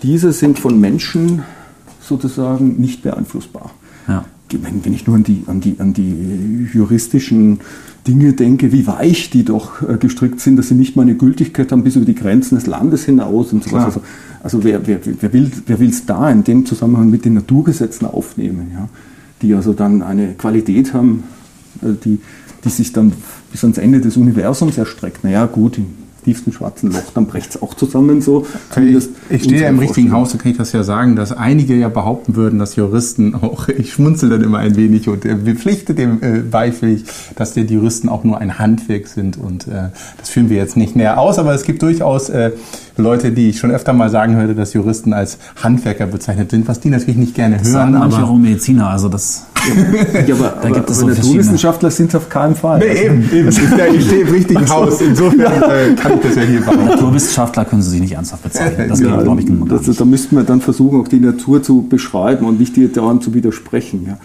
diese 0.03 0.33
sind 0.33 0.59
von 0.59 0.81
Menschen 0.81 1.43
sozusagen 2.01 2.81
nicht 2.81 3.03
beeinflussbar. 3.03 3.71
Ja. 4.09 4.25
Wenn, 4.63 4.85
wenn 4.85 4.93
ich 4.93 5.07
nur 5.07 5.17
an 5.17 5.25
die, 5.25 5.43
an, 5.47 5.61
die, 5.61 5.77
an 5.79 5.93
die 5.93 6.69
juristischen 6.73 7.61
Dinge 8.07 8.33
denke, 8.33 8.73
wie 8.73 8.87
weich 8.87 9.31
die 9.31 9.45
doch 9.45 9.83
äh, 9.89 9.97
gestrickt 9.97 10.41
sind, 10.41 10.57
dass 10.57 10.69
sie 10.69 10.75
nicht 10.75 10.97
mal 10.97 11.03
eine 11.03 11.15
Gültigkeit 11.15 11.71
haben 11.71 11.85
bis 11.85 11.97
über 11.97 12.05
die 12.05 12.15
Grenzen 12.15 12.57
des 12.57 12.67
Landes 12.67 13.05
hinaus 13.05 13.53
und 13.53 13.63
so 13.63 13.71
Klar. 13.71 13.87
Also, 13.87 14.01
also 14.43 14.65
wer, 14.65 14.87
wer, 14.87 14.99
wer 15.05 15.33
will 15.33 15.51
wer 15.67 15.79
will's 15.79 16.05
da 16.05 16.29
in 16.31 16.43
dem 16.43 16.67
Zusammenhang 16.67 17.11
mit 17.11 17.25
den 17.25 17.35
Naturgesetzen 17.35 18.07
aufnehmen, 18.07 18.73
ja? 18.75 18.89
die 19.41 19.55
also 19.55 19.73
dann 19.73 20.03
eine 20.03 20.35
Qualität 20.35 20.93
haben, 20.95 21.25
äh, 21.81 21.93
die, 22.05 22.19
die 22.65 22.69
sich 22.69 22.93
dann 22.93 23.13
bis 23.53 23.63
ans 23.63 23.79
Ende 23.79 24.01
des 24.01 24.17
Universums 24.17 24.79
erstreckt. 24.79 25.23
Naja, 25.23 25.47
gut, 25.47 25.79
im 25.79 26.02
tiefsten 26.25 26.53
schwarzen 26.53 26.93
Loch, 26.93 27.13
dann 27.15 27.27
bricht 27.27 27.51
es 27.51 27.63
auch 27.63 27.75
zusammen 27.75 28.23
so. 28.23 28.47
Ich, 28.47 28.75
Zumindest 28.75 29.11
ich 29.29 29.45
stehe 29.45 29.63
ja 29.63 29.69
im 29.69 29.79
richtigen. 29.79 30.13
Haus, 30.13 30.33
da 30.33 30.39
kann 30.39 30.53
ich 30.53 30.59
das 30.59 30.73
ja 30.73 30.83
sagen, 30.83 31.17
dass 31.17 31.33
einige 31.33 31.75
ja 31.75 31.89
behaupten 31.89 32.37
würden, 32.37 32.59
dass 32.59 32.77
Juristen 32.77 33.35
auch, 33.35 33.69
ich 33.69 33.93
schmunzel 33.93 34.29
dann 34.29 34.43
immer 34.43 34.59
ein 34.59 34.77
wenig 34.77 35.09
und 35.09 35.25
äh, 35.25 35.35
bepflichte 35.35 35.95
dem 35.95 36.23
äh, 36.23 36.41
beifällig, 36.41 37.05
dass 37.37 37.55
die 37.55 37.63
Juristen 37.63 38.09
auch 38.09 38.25
nur 38.25 38.39
ein 38.39 38.59
Handwerk 38.59 39.09
sind 39.09 39.37
und 39.39 39.67
äh, 39.69 39.91
das 40.19 40.29
führen 40.29 40.51
wir 40.51 40.57
jetzt 40.57 40.77
nicht 40.77 40.97
näher 40.97 41.19
aus, 41.19 41.39
aber 41.39 41.55
es 41.55 41.65
gibt 41.65 41.83
durchaus 41.83 42.29
äh, 42.29 42.53
Leute, 42.97 43.33
die 43.33 43.49
ich 43.49 43.59
schon 43.59 43.71
öfter 43.71 43.93
mal 43.93 44.11
sagen 44.11 44.37
hörte, 44.37 44.55
dass 44.55 44.75
Juristen 44.75 45.13
als 45.13 45.39
Handwerker 45.63 46.07
bezeichnet 46.07 46.51
sind, 46.51 46.69
was 46.69 46.81
die 46.81 46.91
natürlich 46.91 47.17
nicht 47.17 47.35
gerne 47.35 47.57
hören, 47.57 47.65
Sagen 47.65 47.93
manche 47.93 48.19
aber 48.19 48.29
auch 48.29 48.37
Mediziner, 48.37 48.91
also 48.91 49.09
das. 49.09 49.47
Ja, 50.27 50.35
aber, 50.35 50.49
Da 50.49 50.69
aber, 50.69 50.71
gibt 50.77 50.91
es 50.91 51.03
aber 51.03 51.13
so. 51.15 51.19
Naturwissenschaftler 51.21 51.91
sind 51.91 52.15
auf 52.15 52.29
keinen 52.29 52.55
Fall. 52.55 52.79
Nee, 52.81 53.07
eben, 53.07 53.31
eben. 53.33 53.49
Ich, 53.93 53.97
ich 53.97 54.05
stehe 54.07 54.23
im 54.23 54.29
richtigen 54.29 54.69
Haus. 54.69 55.01
Insofern 55.01 55.41
äh, 55.63 55.95
kann 55.95 56.15
ich 56.15 56.21
das 56.23 56.37
ja 56.37 56.43
hier 56.43 56.61
behaupten. 56.61 56.85
Naturwissenschaftler 56.87 57.65
können 57.65 57.83
sie 57.83 57.91
sich 57.91 58.01
nicht 58.01 58.13
ernsthaft 58.13 58.43
bezeichnen. 58.43 58.89
Das 58.89 58.99
geht, 59.01 59.09
Ja, 59.09 59.21
glaube 59.23 59.41
ich, 59.41 59.49
nur 59.49 59.67
gar 59.69 59.79
das, 59.79 59.87
nicht. 59.87 60.01
da 60.01 60.05
müssten 60.05 60.37
wir 60.37 60.43
dann 60.45 60.61
versuchen, 60.61 61.01
auch 61.01 61.09
die 61.09 61.21
Natur 61.21 61.63
zu 61.63 61.83
beschreiben 61.89 62.47
und 62.47 62.59
nicht 62.59 62.77
ihr 62.77 62.89
daran 62.93 63.21
zu 63.21 63.35
widersprechen. 63.35 64.05
Ja. 64.07 64.19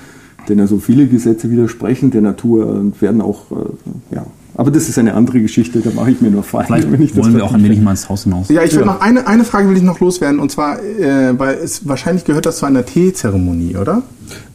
Denn 0.50 0.60
also 0.60 0.80
viele 0.80 1.08
Gesetze 1.08 1.52
widersprechen 1.52 2.10
der 2.12 2.22
Natur 2.22 2.68
und 2.68 3.02
werden 3.02 3.22
auch, 3.22 3.52
äh, 3.52 4.16
ja. 4.16 4.26
Aber 4.56 4.72
das 4.72 4.90
ist 4.90 4.98
eine 4.98 5.14
andere 5.14 5.40
Geschichte, 5.42 5.82
da 5.82 5.92
mache 5.94 6.10
ich 6.10 6.20
mir 6.22 6.32
nur 6.32 6.42
Feinde, 6.42 6.68
Vielleicht 6.68 6.92
wenn 6.92 7.02
ich 7.04 7.12
das 7.14 7.24
wollen 7.26 7.36
wir 7.36 7.44
auch 7.46 7.54
ein 7.54 7.64
wenig 7.64 7.80
mal 7.80 7.92
ins 7.92 8.10
Haus 8.10 8.24
hinaus. 8.24 8.50
Ja, 8.50 8.64
ich 8.64 8.72
will 8.74 8.80
Ja. 8.80 8.86
noch 8.88 9.02
eine, 9.02 9.28
eine 9.28 9.44
Frage 9.44 9.70
will 9.70 9.78
ich 9.78 9.84
noch 9.84 10.00
loswerden 10.00 10.40
und 10.40 10.52
zwar, 10.52 10.80
äh, 10.82 11.38
weil 11.38 11.56
es 11.64 11.88
wahrscheinlich 11.88 12.26
gehört 12.26 12.48
das 12.48 12.58
zu 12.58 12.66
einer 12.66 12.84
Teezeremonie, 12.84 13.76
oder? 13.78 14.02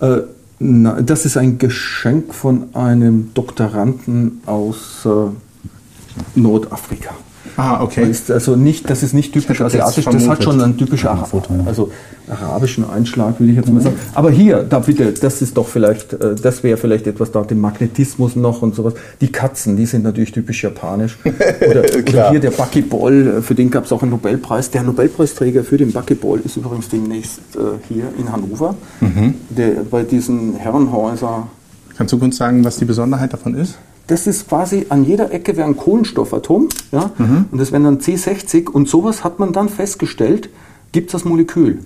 Äh, 0.01 0.23
na, 0.63 1.03
das 1.03 1.25
ist 1.25 1.37
ein 1.37 1.59
Geschenk 1.59 2.33
von 2.35 2.75
einem 2.75 3.35
Doktoranden 3.35 4.41
aus 4.47 5.05
äh, 5.05 6.39
Nordafrika. 6.39 7.15
Ah, 7.57 7.83
okay. 7.83 8.09
Ist 8.09 8.31
also 8.31 8.57
nicht, 8.57 8.89
das 8.89 9.03
ist 9.03 9.13
nicht 9.13 9.33
typisch 9.33 9.61
asiatisch, 9.61 10.05
das 10.05 10.29
hat 10.29 10.43
schon 10.43 10.61
einen 10.61 10.77
typisch 10.77 11.05
also 11.05 11.91
arabischen 12.29 12.89
Einschlag, 12.89 13.39
würde 13.39 13.53
ich 13.53 13.59
jetzt 13.59 13.71
mal 13.71 13.81
sagen. 13.83 13.97
Aber 14.15 14.31
hier, 14.31 14.63
da 14.63 14.79
bitte, 14.79 15.13
das 15.13 15.43
ist 15.43 15.57
doch 15.57 15.69
vielleicht, 15.69 16.13
äh, 16.15 16.35
das 16.35 16.63
wäre 16.63 16.77
vielleicht 16.77 17.07
etwas 17.07 17.31
da, 17.33 17.43
den 17.43 17.61
Magnetismus 17.61 18.37
noch 18.37 18.63
und 18.63 18.75
sowas. 18.75 18.95
Die 19.21 19.31
Katzen, 19.31 19.77
die 19.77 19.87
sind 19.87 20.05
natürlich 20.05 20.33
typisch 20.33 20.63
japanisch. 20.63 21.19
Oder, 21.69 21.85
oder 21.99 22.31
hier 22.31 22.41
der 22.41 22.51
Buckyball, 22.51 23.39
äh, 23.39 23.43
für 23.43 23.55
den 23.55 23.71
gab 23.71 23.85
es 23.85 23.93
auch 23.93 24.03
einen 24.03 24.13
Nobelpreis. 24.13 24.71
Der 24.71 24.83
Nobelpreisträger 24.83 25.65
für 25.65 25.77
den 25.77 25.93
Buckyball 25.93 26.41
ist 26.45 26.57
übrigens 26.57 26.89
demnächst 26.89 27.41
äh, 27.55 27.59
hier 27.89 28.05
in 28.19 28.31
Hannover, 28.33 28.75
Mhm. 29.01 29.35
der, 29.51 29.85
bei 29.91 30.03
diesen 30.03 30.55
Herrenhäuser 30.57 31.49
Kannst 31.97 32.13
du 32.13 32.19
uns 32.19 32.37
sagen, 32.37 32.65
was 32.65 32.77
die 32.79 32.85
Besonderheit 32.85 33.33
davon 33.33 33.55
ist? 33.55 33.77
Das 34.07 34.27
ist 34.27 34.49
quasi 34.49 34.87
an 34.89 35.05
jeder 35.05 35.33
Ecke 35.33 35.57
wäre 35.57 35.67
ein 35.69 35.77
Kohlenstoffatom, 35.77 36.69
ja, 36.91 37.11
und 37.19 37.59
das 37.59 37.73
wären 37.73 37.85
dann 37.85 37.99
C60 37.99 38.69
und 38.69 38.89
sowas 38.89 39.25
hat 39.25 39.39
man 39.39 39.53
dann 39.53 39.69
festgestellt, 39.69 40.51
gibt 40.93 41.09
es 41.09 41.13
das 41.13 41.25
Molekül. 41.25 41.79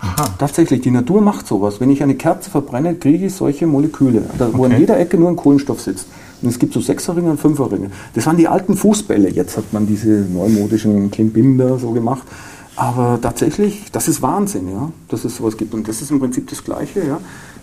Aha. 0.00 0.26
Tatsächlich, 0.38 0.80
die 0.82 0.92
Natur 0.92 1.20
macht 1.20 1.48
sowas. 1.48 1.80
Wenn 1.80 1.90
ich 1.90 2.04
eine 2.04 2.14
Kerze 2.14 2.50
verbrenne, 2.50 2.94
kriege 2.94 3.26
ich 3.26 3.34
solche 3.34 3.66
Moleküle, 3.66 4.22
da, 4.38 4.48
wo 4.52 4.64
Okay. 4.64 4.74
an 4.74 4.80
jeder 4.80 4.98
Ecke 4.98 5.18
nur 5.18 5.28
ein 5.28 5.34
Kohlenstoff 5.36 5.80
sitzt. 5.80 6.06
Und 6.40 6.48
es 6.48 6.60
gibt 6.60 6.72
so 6.72 6.80
Sechserringe 6.80 7.30
und 7.32 7.40
Fünferringe. 7.40 7.90
Das 8.14 8.24
waren 8.26 8.36
die 8.36 8.46
alten 8.46 8.76
Fußbälle. 8.76 9.28
Jetzt 9.28 9.56
hat 9.56 9.72
man 9.72 9.88
diese 9.88 10.24
neumodischen 10.32 11.10
Klimbimber 11.10 11.80
so 11.80 11.90
gemacht. 11.90 12.22
Aber 12.76 13.18
tatsächlich, 13.20 13.90
das 13.90 14.06
ist 14.06 14.22
Wahnsinn, 14.22 14.70
ja, 14.70 14.92
dass 15.08 15.24
es 15.24 15.36
sowas 15.36 15.56
gibt. 15.56 15.74
Und 15.74 15.88
das 15.88 16.00
ist 16.00 16.12
im 16.12 16.20
Prinzip 16.20 16.48
das 16.48 16.62
Gleiche, 16.62 17.00
ja. 17.04 17.18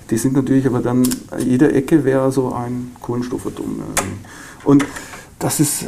Die 0.10 0.18
sind 0.18 0.34
natürlich 0.34 0.68
aber 0.68 0.80
dann, 0.80 1.04
jede 1.40 1.72
Ecke 1.74 2.04
wäre 2.04 2.32
so 2.32 2.54
ein 2.54 2.92
Kohlenstoffatom. 3.02 3.82
Und 4.64 4.86
das 5.40 5.60
ist, 5.60 5.86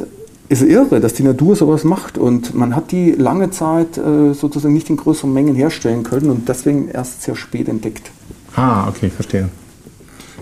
ist 0.50 0.64
irre, 0.64 1.00
dass 1.00 1.14
die 1.14 1.24
Natur 1.24 1.56
sowas 1.56 1.84
macht. 1.84 2.18
Und 2.18 2.56
man 2.56 2.76
hat 2.76 2.92
die 2.92 3.12
lange 3.12 3.52
Zeit 3.52 3.98
äh, 3.98 4.34
sozusagen 4.34 4.74
nicht 4.74 4.90
in 4.90 4.98
größeren 4.98 5.32
Mengen 5.32 5.56
herstellen 5.56 6.04
können 6.04 6.30
und 6.30 6.50
deswegen 6.50 6.90
erst 6.90 7.24
sehr 7.24 7.36
spät 7.36 7.68
entdeckt. 7.68 8.12
Ah, 8.56 8.88
okay, 8.88 9.10
verstehe. 9.10 9.50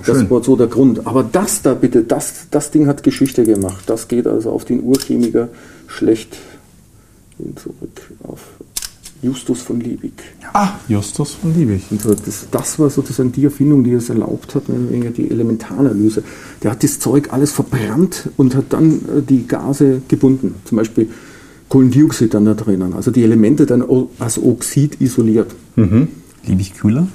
Das 0.05 0.17
Schön. 0.17 0.29
war 0.29 0.43
so 0.43 0.55
der 0.55 0.67
Grund. 0.67 1.05
Aber 1.07 1.23
das 1.23 1.61
da 1.61 1.73
bitte, 1.73 2.03
das, 2.03 2.47
das 2.51 2.71
Ding 2.71 2.87
hat 2.87 3.03
Geschichte 3.03 3.43
gemacht. 3.43 3.83
Das 3.87 4.07
geht 4.07 4.27
also 4.27 4.51
auf 4.51 4.65
den 4.65 4.83
Urchemiker 4.83 5.49
schlecht 5.87 6.37
hin 7.37 7.55
zurück 7.57 8.01
auf 8.23 8.39
Justus 9.25 9.61
von 9.61 9.79
Liebig. 9.79 10.13
Ah, 10.53 10.73
Justus 10.87 11.31
von 11.31 11.53
Liebig. 11.55 11.83
Und 11.89 12.05
das, 12.05 12.47
das 12.51 12.79
war 12.79 12.89
sozusagen 12.89 13.31
die 13.31 13.45
Erfindung, 13.45 13.83
die 13.83 13.93
es 13.93 14.09
erlaubt 14.09 14.53
hat, 14.55 14.69
mehr 14.69 14.79
oder 14.79 14.91
weniger 14.91 15.09
die 15.09 15.29
Elementaranalyse. 15.29 16.23
Der 16.61 16.71
hat 16.71 16.83
das 16.83 16.99
Zeug 16.99 17.33
alles 17.33 17.51
verbrannt 17.51 18.29
und 18.37 18.55
hat 18.55 18.65
dann 18.69 18.93
äh, 18.93 19.21
die 19.27 19.47
Gase 19.47 20.01
gebunden. 20.07 20.55
Zum 20.65 20.77
Beispiel 20.77 21.09
Kohlendioxid 21.69 22.33
dann 22.33 22.45
da 22.45 22.53
drinnen. 22.53 22.93
Also 22.93 23.09
die 23.09 23.23
Elemente 23.23 23.65
dann 23.65 23.83
als 24.19 24.37
Oxid 24.37 25.01
isoliert. 25.01 25.55
Liebig 26.45 26.75
Kühler. 26.75 27.07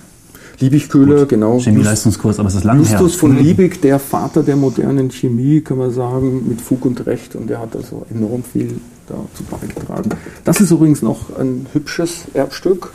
Liebigkühler, 0.61 1.25
genau. 1.25 1.59
Chemieleistungskurs, 1.59 2.39
aber 2.39 2.49
es 2.49 2.57
ist 2.57 2.65
lange 2.65 2.85
her. 2.85 3.01
Justus 3.01 3.19
von 3.19 3.39
Liebig, 3.43 3.81
der 3.81 3.99
Vater 3.99 4.43
der 4.43 4.57
modernen 4.57 5.11
Chemie, 5.11 5.63
kann 5.63 5.79
man 5.79 5.91
sagen, 5.91 6.47
mit 6.49 6.61
Fug 6.61 6.85
und 6.85 7.07
Recht. 7.07 7.35
Und 7.35 7.49
der 7.49 7.61
hat 7.61 7.75
also 7.75 8.05
enorm 8.11 8.43
viel 8.43 8.75
dazu 9.11 9.45
beigetragen. 9.51 10.11
Das 10.45 10.61
ist 10.61 10.71
übrigens 10.71 11.03
noch 11.03 11.37
ein 11.39 11.67
hübsches 11.73 12.25
Erbstück. 12.35 12.91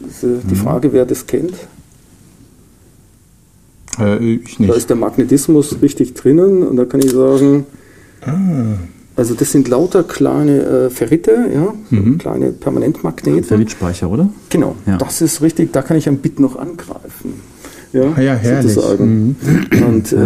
Das, 0.00 0.22
äh, 0.22 0.38
Die 0.50 0.54
Frage, 0.54 0.92
wer 0.92 1.06
das 1.06 1.26
kennt. 1.26 1.54
Äh, 3.98 4.18
ich 4.34 4.56
Da 4.56 4.62
nicht. 4.64 4.76
ist 4.76 4.88
der 4.90 4.96
Magnetismus 4.96 5.76
richtig 5.82 6.14
drinnen. 6.14 6.62
Und 6.66 6.76
da 6.76 6.84
kann 6.84 7.00
ich 7.00 7.10
sagen, 7.10 7.66
also 9.16 9.34
das 9.34 9.52
sind 9.52 9.68
lauter 9.68 10.02
kleine 10.04 10.62
äh, 10.62 10.90
Ferrite, 10.90 11.36
ja, 11.54 11.74
kleine 12.18 12.50
Permanentmagnete. 12.52 13.42
Ferritspeicher, 13.44 14.08
oder? 14.10 14.28
Genau, 14.50 14.74
Ja. 14.86 14.96
das 14.98 15.20
ist 15.22 15.40
richtig, 15.42 15.72
da 15.72 15.82
kann 15.82 15.96
ich 15.96 16.08
ein 16.08 16.18
Bit 16.18 16.38
noch 16.40 16.56
angreifen. 16.56 17.34
Ja, 17.92 18.12
Ah 18.16 18.20
ja, 18.20 18.34
herrlich. 18.34 18.74
sozusagen. 18.74 19.36
Und 19.86 20.12
äh, 20.12 20.16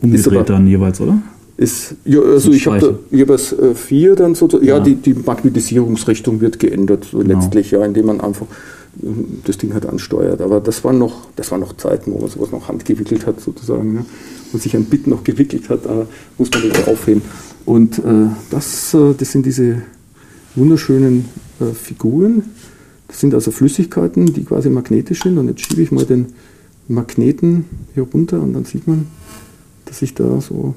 Umgedreht 0.00 0.26
aber, 0.26 0.42
dann 0.44 0.66
jeweils, 0.66 1.00
oder? 1.00 1.18
Ist 1.56 1.94
ja, 2.04 2.20
also 2.20 2.50
ich 2.50 2.66
habe 2.66 2.98
ich 3.10 3.20
hab 3.20 3.30
äh, 3.30 3.74
vier 3.74 4.16
dann 4.16 4.34
so, 4.34 4.48
ja, 4.60 4.78
Ja. 4.78 4.80
die, 4.80 4.96
die 4.96 5.14
Magnetisierungsrichtung 5.14 6.40
wird 6.40 6.58
geändert, 6.58 7.06
so 7.10 7.18
Genau. 7.18 7.34
letztlich, 7.40 7.70
ja, 7.70 7.84
indem 7.84 8.06
man 8.06 8.20
einfach 8.20 8.46
ähm, 9.02 9.38
das 9.44 9.58
Ding 9.58 9.72
halt 9.72 9.86
ansteuert. 9.86 10.40
Aber 10.40 10.60
das 10.60 10.82
waren 10.82 10.98
noch, 10.98 11.28
das 11.36 11.50
waren 11.52 11.60
noch 11.60 11.76
Zeiten, 11.76 12.12
wo 12.12 12.18
man 12.18 12.28
sowas 12.28 12.50
noch 12.50 12.68
handgewickelt 12.68 13.26
hat, 13.26 13.40
sozusagen, 13.40 13.94
ja. 13.96 14.04
und 14.52 14.62
sich 14.62 14.74
ein 14.74 14.86
Bit 14.86 15.06
noch 15.06 15.22
gewickelt 15.22 15.68
hat, 15.68 15.86
da 15.86 16.06
muss 16.38 16.50
man 16.50 16.70
das 16.70 16.88
aufheben. 16.88 17.22
Und 17.64 17.98
äh, 17.98 18.02
das, 18.50 18.92
äh, 18.94 19.14
das 19.16 19.30
sind 19.30 19.46
diese 19.46 19.82
wunderschönen 20.56 21.26
äh, 21.60 21.72
Figuren. 21.72 22.42
Das 23.08 23.20
sind 23.20 23.32
also 23.32 23.50
Flüssigkeiten, 23.52 24.26
die 24.26 24.44
quasi 24.44 24.70
magnetisch 24.70 25.22
sind. 25.22 25.38
Und 25.38 25.48
jetzt 25.48 25.60
schiebe 25.60 25.82
ich 25.82 25.92
mal 25.92 26.04
den 26.04 26.26
Magneten 26.88 27.64
hier 27.94 28.02
runter 28.12 28.42
und 28.42 28.54
dann 28.54 28.64
sieht 28.64 28.86
man, 28.88 29.06
dass 29.84 30.00
sich 30.00 30.14
da 30.14 30.40
so 30.40 30.74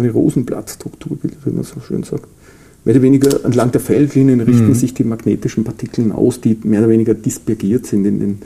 eine 0.00 0.10
Rosenblattstruktur 0.10 1.16
bildet, 1.16 1.44
wie 1.44 1.50
man 1.50 1.64
so 1.64 1.80
schön 1.80 2.02
sagt. 2.02 2.26
Mehr 2.84 2.94
oder 2.94 3.02
weniger 3.02 3.44
entlang 3.44 3.70
der 3.72 3.80
Feldlinien 3.80 4.40
richten 4.40 4.74
sich 4.74 4.94
die 4.94 5.04
magnetischen 5.04 5.64
Partikeln 5.64 6.12
aus, 6.12 6.40
die 6.40 6.56
mehr 6.62 6.80
oder 6.80 6.88
weniger 6.88 7.12
dispergiert 7.12 7.86
sind 7.86 8.06
in 8.06 8.18
den, 8.18 8.38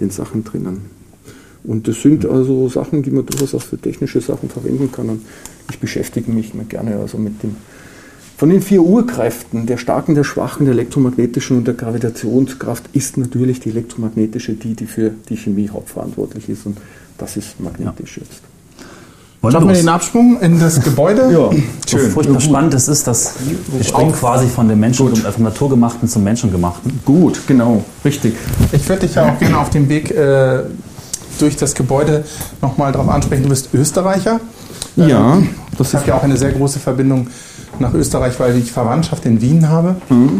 den 0.00 0.10
Sachen 0.10 0.44
drinnen. 0.44 0.82
Und 1.64 1.88
das 1.88 2.02
sind 2.02 2.26
also 2.26 2.68
Sachen, 2.68 3.02
die 3.02 3.10
man 3.10 3.26
durchaus 3.26 3.54
auch 3.54 3.62
für 3.62 3.78
technische 3.78 4.20
Sachen 4.20 4.48
verwenden 4.48 4.90
kann. 4.90 5.08
Und 5.08 5.22
ich 5.70 5.78
beschäftige 5.78 6.30
mich 6.30 6.54
immer 6.54 6.64
gerne 6.64 6.96
also 6.96 7.18
mit 7.18 7.42
dem, 7.42 7.56
von 8.36 8.48
den 8.48 8.62
vier 8.62 8.82
Urkräften, 8.82 9.66
der 9.66 9.76
starken, 9.76 10.14
der 10.14 10.24
schwachen, 10.24 10.66
der 10.66 10.74
elektromagnetischen 10.74 11.58
und 11.58 11.66
der 11.66 11.74
Gravitationskraft, 11.74 12.84
ist 12.92 13.16
natürlich 13.16 13.60
die 13.60 13.70
elektromagnetische 13.70 14.54
die, 14.54 14.74
die 14.74 14.86
für 14.86 15.12
die 15.28 15.36
Chemie 15.36 15.68
hauptverantwortlich 15.68 16.48
ist. 16.48 16.66
Und 16.66 16.78
das 17.18 17.36
ist 17.36 17.60
magnetisch 17.60 18.18
jetzt. 18.18 18.51
Wollen 19.42 19.52
Schaffen 19.52 19.66
wir 19.68 19.74
los? 19.74 19.82
den 19.82 19.88
Absprung 19.88 20.40
in 20.40 20.58
das 20.60 20.80
Gebäude? 20.80 21.22
Ja. 21.32 21.50
So 21.86 21.98
furchtbar 21.98 22.40
spannend 22.40 22.72
es 22.72 22.88
ist, 22.88 23.06
dass 23.06 23.34
wir 23.70 23.84
springen 23.84 24.12
quasi 24.12 24.46
von 24.46 24.66
dem 24.66 24.80
Menschen, 24.80 25.14
vom 25.14 25.42
Naturgemachten 25.42 26.08
zum 26.08 26.24
Menschengemachten. 26.24 27.00
Gut, 27.04 27.40
genau, 27.46 27.84
richtig. 28.02 28.34
Ich 28.72 28.88
würde 28.88 29.06
dich 29.06 29.14
ja 29.16 29.30
auch 29.30 29.38
gerne 29.38 29.58
auf 29.58 29.68
dem 29.68 29.90
Weg 29.90 30.10
äh, 30.10 30.60
durch 31.38 31.56
das 31.56 31.74
Gebäude 31.74 32.24
nochmal 32.62 32.92
darauf 32.92 33.10
ansprechen. 33.10 33.42
Du 33.42 33.50
bist 33.50 33.68
Österreicher. 33.74 34.40
Ja, 34.96 35.34
Ähm, 35.34 35.50
das 35.76 35.88
ich 35.88 35.94
habe 35.96 36.06
ja 36.08 36.14
auch 36.14 36.22
eine 36.22 36.36
sehr 36.38 36.52
große 36.52 36.78
Verbindung 36.78 37.26
nach 37.78 37.92
Österreich, 37.92 38.38
weil 38.40 38.56
ich 38.56 38.72
Verwandtschaft 38.72 39.26
in 39.26 39.42
Wien 39.42 39.68
habe. 39.68 39.96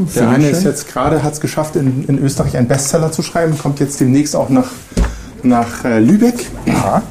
sehr 0.08 0.22
Der 0.22 0.30
eine 0.30 0.44
schön. 0.44 0.52
ist 0.54 0.64
jetzt 0.64 0.88
gerade, 0.88 1.22
hat 1.22 1.34
es 1.34 1.40
geschafft, 1.40 1.76
in, 1.76 2.04
in 2.06 2.18
Österreich 2.18 2.56
einen 2.56 2.68
Bestseller 2.68 3.12
zu 3.12 3.22
schreiben, 3.22 3.58
kommt 3.58 3.78
jetzt 3.80 4.00
demnächst 4.00 4.34
auch 4.36 4.48
nach 4.48 4.68
nach 5.42 5.84
äh, 5.84 5.98
Lübeck. 5.98 6.46
Ja. 6.66 7.02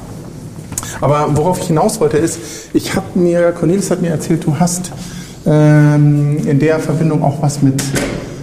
Aber 1.00 1.30
worauf 1.34 1.58
ich 1.60 1.66
hinaus 1.68 2.00
wollte 2.00 2.18
ist, 2.18 2.38
ich 2.72 2.94
habe 2.94 3.18
mir, 3.18 3.52
Cornelis 3.52 3.90
hat 3.90 4.02
mir 4.02 4.10
erzählt, 4.10 4.44
du 4.46 4.56
hast 4.58 4.92
ähm, 5.46 6.38
in 6.46 6.58
der 6.58 6.78
Verbindung 6.78 7.22
auch 7.22 7.42
was 7.42 7.62
mit 7.62 7.82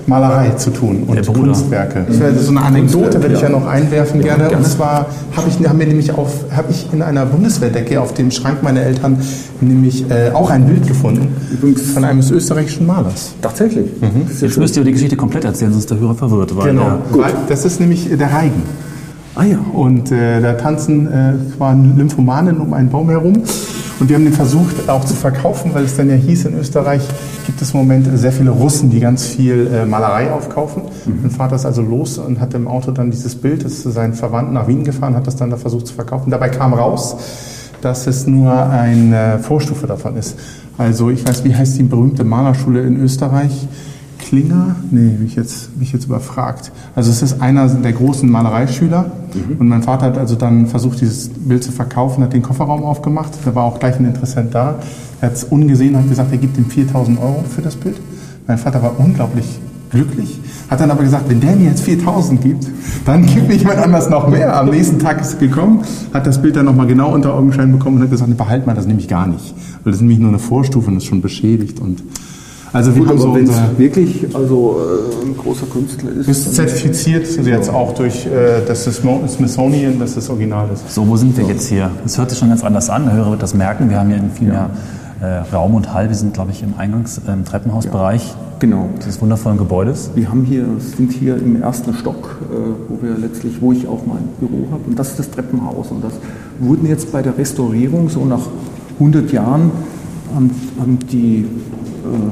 Malerei 0.09 0.49
zu 0.57 0.71
tun 0.71 1.03
und 1.05 1.23
Kunstwerke. 1.33 2.03
Das 2.07 2.19
wäre 2.19 2.35
so 2.35 2.49
eine 2.49 2.61
Anekdote, 2.63 3.21
werde 3.21 3.35
ich 3.35 3.41
ja 3.41 3.49
noch 3.49 3.67
einwerfen 3.67 4.21
gerne. 4.21 4.49
Und 4.49 4.65
zwar 4.65 5.05
habe 5.35 5.47
ich, 5.47 5.69
haben 5.69 5.79
wir 5.79 5.85
nämlich 5.85 6.11
auf, 6.11 6.31
habe 6.51 6.71
ich 6.71 6.87
in 6.91 7.03
einer 7.03 7.25
Bundeswehrdecke 7.27 8.01
auf 8.01 8.13
dem 8.15 8.31
Schrank 8.31 8.63
meiner 8.63 8.81
Eltern 8.81 9.21
nämlich 9.61 10.09
äh, 10.09 10.31
auch 10.33 10.49
ein 10.49 10.65
Bild 10.65 10.87
gefunden 10.87 11.35
Übrigens- 11.53 11.91
von 11.91 12.03
eines 12.03 12.31
österreichischen 12.31 12.87
Malers. 12.87 13.33
Tatsächlich. 13.41 13.85
Ja 14.01 14.09
Jetzt 14.41 14.57
müsst 14.57 14.75
ihr 14.77 14.83
die 14.83 14.93
Geschichte 14.93 15.15
komplett 15.15 15.45
erzählen, 15.45 15.71
sonst 15.71 15.83
ist 15.83 15.91
der 15.91 15.99
Hörer 15.99 16.15
verwirrt. 16.15 16.57
Weil 16.57 16.71
Genau, 16.71 16.97
Der, 17.13 17.21
weil 17.23 17.33
das 17.47 17.65
ist 17.65 17.79
nämlich 17.79 18.09
der 18.09 18.33
Reigen. 18.33 18.63
Ah 19.39 19.45
ja. 19.45 19.57
Und 19.71 20.11
äh, 20.11 20.41
da 20.41 20.51
tanzen 20.51 21.07
äh, 21.09 21.31
Lymphomanen 21.97 22.59
um 22.59 22.73
einen 22.73 22.89
Baum 22.89 23.09
herum. 23.09 23.41
Und 23.97 24.09
wir 24.09 24.17
haben 24.17 24.25
den 24.25 24.33
versucht 24.33 24.89
auch 24.89 25.05
zu 25.05 25.13
verkaufen, 25.13 25.73
weil 25.73 25.85
es 25.85 25.95
dann 25.95 26.09
ja 26.09 26.17
hieß, 26.17 26.43
in 26.43 26.59
Österreich 26.59 27.01
gibt 27.45 27.61
es 27.61 27.71
im 27.71 27.79
Moment 27.79 28.05
sehr 28.15 28.33
viele 28.33 28.49
Russen, 28.49 28.89
die 28.89 28.99
ganz 28.99 29.27
viel 29.27 29.71
äh, 29.73 29.85
Malerei 29.85 30.29
aufkaufen. 30.33 30.83
Mein 31.05 31.31
Vater 31.31 31.55
ist 31.55 31.65
also 31.65 31.81
los 31.81 32.17
und 32.17 32.41
hat 32.41 32.53
im 32.53 32.67
Auto 32.67 32.91
dann 32.91 33.11
dieses 33.11 33.35
Bild, 33.35 33.63
das 33.63 33.73
ist 33.73 33.83
zu 33.83 33.91
seinen 33.91 34.13
Verwandten 34.13 34.55
nach 34.55 34.67
Wien 34.67 34.83
gefahren, 34.83 35.15
hat 35.15 35.25
das 35.25 35.37
dann 35.37 35.49
da 35.49 35.55
versucht 35.55 35.87
zu 35.87 35.93
verkaufen. 35.93 36.31
Dabei 36.31 36.49
kam 36.49 36.73
raus, 36.73 37.15
dass 37.81 38.07
es 38.07 38.27
nur 38.27 38.51
eine 38.69 39.39
Vorstufe 39.39 39.87
davon 39.87 40.17
ist. 40.17 40.37
Also 40.77 41.11
ich 41.11 41.25
weiß, 41.25 41.45
wie 41.45 41.55
heißt 41.55 41.77
die 41.77 41.83
berühmte 41.83 42.25
Malerschule 42.25 42.81
in 42.81 43.01
Österreich? 43.01 43.69
Klinger? 44.29 44.75
Nee, 44.91 45.17
mich 45.19 45.33
jetzt, 45.33 45.75
mich 45.79 45.91
jetzt 45.91 46.05
überfragt. 46.05 46.71
Also 46.95 47.09
es 47.09 47.23
ist 47.23 47.41
einer 47.41 47.67
der 47.67 47.93
großen 47.93 48.29
Malereischüler 48.29 49.11
und 49.57 49.67
mein 49.67 49.81
Vater 49.81 50.05
hat 50.05 50.19
also 50.19 50.35
dann 50.35 50.67
versucht, 50.67 51.01
dieses 51.01 51.29
Bild 51.29 51.63
zu 51.63 51.71
verkaufen, 51.71 52.23
hat 52.23 52.33
den 52.33 52.43
Kofferraum 52.43 52.83
aufgemacht. 52.83 53.31
Da 53.43 53.55
war 53.55 53.63
auch 53.63 53.79
gleich 53.79 53.99
ein 53.99 54.05
Interessent 54.05 54.53
da. 54.53 54.75
Er 55.19 55.29
hat 55.29 55.35
es 55.35 55.45
ungesehen 55.45 55.95
und 55.95 56.01
hat 56.01 56.09
gesagt, 56.09 56.31
er 56.31 56.37
gibt 56.37 56.59
ihm 56.59 56.67
4000 56.67 57.19
Euro 57.19 57.43
für 57.49 57.63
das 57.63 57.75
Bild. 57.75 57.99
Mein 58.45 58.59
Vater 58.59 58.83
war 58.83 58.99
unglaublich 58.99 59.59
glücklich, 59.89 60.39
hat 60.69 60.79
dann 60.79 60.91
aber 60.91 61.01
gesagt, 61.01 61.27
wenn 61.27 61.39
der 61.39 61.55
mir 61.55 61.69
jetzt 61.69 61.81
4000 61.81 62.39
gibt, 62.39 62.67
dann 63.05 63.25
gibt 63.25 63.47
mir 63.47 63.55
jemand 63.55 63.79
anders 63.79 64.11
noch 64.11 64.27
mehr. 64.27 64.55
Am 64.55 64.69
nächsten 64.69 64.99
Tag 64.99 65.19
ist 65.21 65.33
er 65.33 65.39
gekommen, 65.39 65.81
hat 66.13 66.27
das 66.27 66.39
Bild 66.39 66.55
dann 66.55 66.65
nochmal 66.65 66.85
genau 66.85 67.11
unter 67.15 67.33
Augenschein 67.33 67.71
bekommen 67.71 67.97
und 67.97 68.03
hat 68.03 68.11
gesagt, 68.11 68.37
behalt 68.37 68.67
mal, 68.67 68.75
das 68.75 68.85
nehme 68.85 68.99
ich 68.99 69.07
gar 69.07 69.25
nicht. 69.25 69.55
Weil 69.83 69.91
das 69.91 69.95
ist 69.95 70.01
nämlich 70.01 70.19
nur 70.19 70.29
eine 70.29 70.37
Vorstufe 70.37 70.91
und 70.91 70.97
ist 70.97 71.05
schon 71.05 71.21
beschädigt. 71.21 71.79
Und 71.79 72.03
also 72.73 72.93
wir 72.93 73.01
Gut, 73.01 73.09
haben 73.09 73.19
so 73.19 73.33
wenn 73.35 73.45
es 73.45 73.55
wirklich 73.77 74.27
also, 74.35 74.77
äh, 75.23 75.25
ein 75.27 75.37
großer 75.37 75.65
Künstler 75.67 76.11
ist. 76.11 76.27
ist 76.27 76.45
dann- 76.47 76.53
zertifiziert 76.67 77.27
jetzt 77.45 77.69
auch 77.69 77.93
durch 77.93 78.25
äh, 78.25 78.61
das 78.67 78.83
Smithsonian, 78.85 79.99
dass 79.99 80.15
das 80.15 80.29
Original 80.29 80.67
ist. 80.73 80.93
so, 80.93 81.07
wo 81.07 81.15
sind 81.17 81.35
wir 81.37 81.45
jetzt 81.45 81.67
hier? 81.67 81.89
Es 82.05 82.17
hört 82.17 82.29
sich 82.29 82.39
schon 82.39 82.49
ganz 82.49 82.63
anders 82.63 82.89
an. 82.89 83.05
Der 83.05 83.13
Hörer 83.15 83.31
wird 83.31 83.43
das 83.43 83.53
merken. 83.53 83.89
Wir 83.89 83.99
haben 83.99 84.09
hier 84.09 84.21
viel 84.35 84.47
mehr 84.49 84.69
äh, 85.21 85.25
Raum 85.53 85.73
und 85.75 85.93
Hall. 85.93 86.07
Wir 86.09 86.15
sind, 86.15 86.33
glaube 86.33 86.51
ich, 86.51 86.63
im 86.63 86.73
Eingangs-, 86.77 87.19
im 87.27 87.43
Treppenhausbereich 87.45 88.35
Genau. 88.59 88.89
dieses 88.99 89.21
wundervollen 89.21 89.57
Gebäudes. 89.57 90.11
Wir 90.15 90.29
haben 90.29 90.43
hier, 90.43 90.65
sind 90.97 91.11
hier 91.13 91.37
im 91.37 91.61
ersten 91.61 91.93
Stock, 91.93 92.37
äh, 92.51 92.55
wo 92.87 93.01
wir 93.01 93.17
letztlich, 93.17 93.61
wo 93.61 93.71
ich 93.73 93.87
auch 93.87 94.05
mein 94.05 94.27
Büro 94.39 94.67
habe. 94.71 94.83
Und 94.87 94.97
das 94.99 95.09
ist 95.11 95.19
das 95.19 95.31
Treppenhaus. 95.31 95.91
Und 95.91 96.03
das 96.03 96.13
wurden 96.59 96.85
jetzt 96.87 97.11
bei 97.11 97.21
der 97.21 97.37
Restaurierung, 97.37 98.09
so 98.09 98.23
nach 98.25 98.41
100 98.99 99.31
Jahren, 99.31 99.71
haben, 100.35 100.51
haben 100.79 100.99
die, 101.11 101.45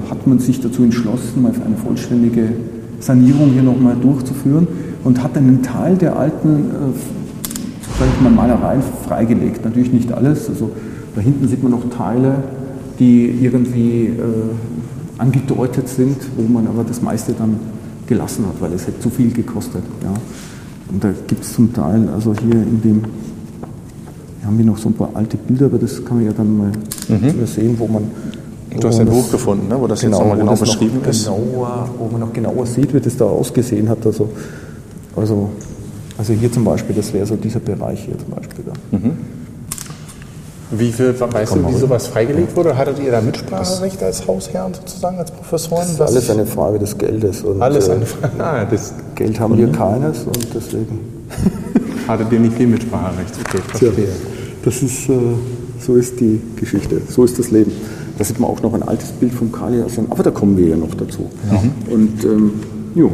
hat 0.10 0.28
man 0.28 0.40
sich 0.40 0.62
dazu 0.62 0.84
entschlossen, 0.84 1.42
mal 1.42 1.52
eine 1.52 1.78
vollständige 1.78 2.50
Sanierung 3.00 3.52
hier 3.52 3.64
nochmal 3.64 3.96
durchzuführen 4.02 4.68
und 5.04 5.24
hat 5.24 5.38
einen 5.38 5.62
Teil 5.62 5.96
der 5.96 6.18
alten, 6.18 6.66
äh, 8.00 8.24
mal, 8.24 8.32
Malereien 8.32 8.82
freigelegt. 9.08 9.64
Natürlich 9.66 9.92
nicht 9.92 10.12
alles. 10.12 10.50
Also 10.50 10.72
da 11.16 11.22
hinten 11.22 11.48
sieht 11.48 11.64
man 11.64 11.72
noch 11.72 11.90
Teile, 11.90 12.44
die 13.00 13.30
irgendwie 13.42 14.08
äh, 14.08 14.12
angedeutet 15.18 15.88
sind, 15.88 16.18
wo 16.36 16.44
man 16.44 16.68
aber 16.68 16.84
das 16.84 17.02
meiste 17.02 17.34
dann 17.34 17.58
gelassen 18.08 18.46
hat, 18.48 18.62
weil 18.62 18.74
es 18.74 18.88
hätte 18.88 19.00
zu 19.00 19.10
viel 19.10 19.32
gekostet. 19.32 19.84
Ja. 20.04 20.14
Und 20.92 21.04
da 21.04 21.12
gibt 21.28 21.44
es 21.44 21.54
zum 21.54 21.74
Teil, 21.74 22.08
also 22.14 22.34
hier 22.34 22.62
in 22.62 22.82
dem, 22.82 23.02
hier 24.40 24.48
haben 24.48 24.58
wir 24.58 24.66
noch 24.66 24.78
so 24.78 24.90
ein 24.90 24.94
paar 24.94 25.10
alte 25.14 25.38
Bilder, 25.38 25.66
aber 25.66 25.78
das 25.78 26.04
kann 26.04 26.18
man 26.18 26.26
ja 26.26 26.32
dann 26.32 26.58
mal 26.58 26.72
übersehen, 27.10 27.76
wo 27.78 27.88
man. 27.88 28.04
Mhm. 28.78 28.82
Du 28.82 28.88
hast 28.88 28.98
wo 28.98 29.02
ein 29.02 29.08
man 29.08 29.16
Buch 29.16 29.32
gefunden, 29.32 29.68
ne, 29.68 29.80
wo 29.80 29.88
das 29.88 30.02
jetzt 30.02 30.12
nochmal 30.12 30.38
genau 30.38 30.52
das 30.52 30.62
noch 30.62 30.68
beschrieben 30.68 31.02
ist. 31.10 31.26
Genauer, 31.26 31.90
wo 31.98 32.08
man 32.12 32.22
noch 32.22 32.34
genauer 32.34 32.66
sieht, 32.66 32.94
wie 32.94 33.00
das 33.00 33.18
da 33.18 33.26
ausgesehen 33.26 33.90
hat. 33.90 34.06
Also, 34.06 34.30
also, 35.16 35.50
also 36.18 36.34
hier 36.34 36.52
zum 36.52 36.64
Beispiel, 36.64 36.96
das 36.96 37.14
wäre 37.14 37.26
so 37.26 37.36
dieser 37.36 37.60
Bereich 37.60 38.06
hier 38.06 38.18
zum 38.18 38.30
Beispiel. 38.30 38.66
Da. 38.66 39.00
Wie 40.70 40.92
viel, 40.92 41.18
weißt 41.18 41.56
du, 41.56 41.68
wie 41.70 41.76
sowas 41.76 42.08
freigelegt 42.08 42.54
wurde? 42.56 42.78
Hattet 42.78 43.00
ihr 43.00 43.12
da 43.12 43.22
Mitspracherecht 43.22 44.04
als 44.04 44.28
Hausherren 44.28 44.74
sozusagen, 44.74 45.18
als 45.18 45.32
Professoren? 45.32 45.84
Das 45.84 45.92
ist 45.92 46.02
alles 46.02 46.30
eine 46.30 46.46
Frage 46.46 46.78
des 46.78 46.98
Geldes. 46.98 47.42
Und, 47.42 47.62
alles 47.62 47.88
äh, 47.88 47.94
eine 47.94 48.06
Frage. 48.06 48.34
Ah, 48.40 48.66
das 48.66 48.94
Geld 49.16 49.40
haben 49.40 49.58
wir 49.58 49.72
keines 49.72 50.24
und 50.24 50.48
deswegen. 50.54 51.00
hattet 52.08 52.32
ihr 52.32 52.40
nicht 52.40 52.56
viel 52.56 52.68
Mitspracherecht. 52.68 53.34
Okay, 53.48 53.62
verstehe. 53.66 54.10
Das 54.64 54.82
ist, 54.82 55.10
äh, 55.10 55.14
so 55.80 55.96
ist 55.96 56.20
die 56.20 56.42
Geschichte, 56.58 57.02
so 57.10 57.24
ist 57.24 57.40
das 57.40 57.52
Leben. 57.52 57.72
Da 58.18 58.24
sieht 58.24 58.40
man 58.40 58.50
auch 58.50 58.62
noch 58.62 58.74
ein 58.74 58.84
altes 58.84 59.12
Bild 59.12 59.34
vom 59.34 59.52
Kaliasen, 59.52 60.08
aber 60.10 60.24
da 60.24 60.32
kommen 60.32 60.58
wir 60.58 60.68
ja 60.68 60.78
noch 60.78 60.94
dazu. 60.96 61.30
Und 61.90 62.24
ähm, 62.24 62.52
jo, 62.96 63.12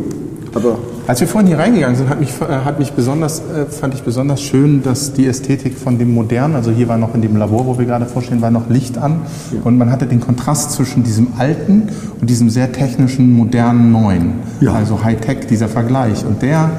aber 0.56 0.78
Als 1.06 1.20
wir 1.20 1.28
vorhin 1.28 1.48
hier 1.48 1.58
reingegangen 1.58 1.96
sind, 1.98 2.10
hat 2.10 2.20
mich, 2.20 2.30
äh, 2.42 2.46
hat 2.46 2.80
mich 2.80 2.94
besonders, 2.94 3.40
äh, 3.40 3.66
fand 3.66 3.94
ich 3.94 4.04
besonders 4.04 4.42
schön, 4.42 4.84
dass 4.84 5.14
die 5.14 5.26
Ästhetik 5.26 5.78
von 5.78 5.98
dem 5.98 6.14
modernen, 6.14 6.56
also 6.56 6.72
hier 6.72 6.88
war 6.88 6.98
noch 6.98 7.14
in 7.16 7.22
dem 7.22 7.36
Labor, 7.36 7.66
wo 7.66 7.78
wir 7.78 7.86
gerade 7.86 8.06
vorstehen, 8.06 8.42
war 8.42 8.52
noch 8.52 8.70
Licht 8.70 8.98
an 8.98 9.22
und 9.64 9.78
man 9.78 9.92
hatte 9.92 10.06
den 10.06 10.22
Kontrast 10.22 10.72
zwischen 10.72 11.04
diesem 11.04 11.28
alten 11.38 11.90
und 12.22 12.30
diesem 12.30 12.50
sehr 12.50 12.72
technischen, 12.72 13.34
modernen 13.34 13.92
neuen. 13.92 14.34
Ja. 14.62 14.74
Also 14.74 15.04
Hightech, 15.04 15.48
dieser 15.48 15.68
Vergleich. 15.68 16.26
Und 16.26 16.42
der 16.42 16.70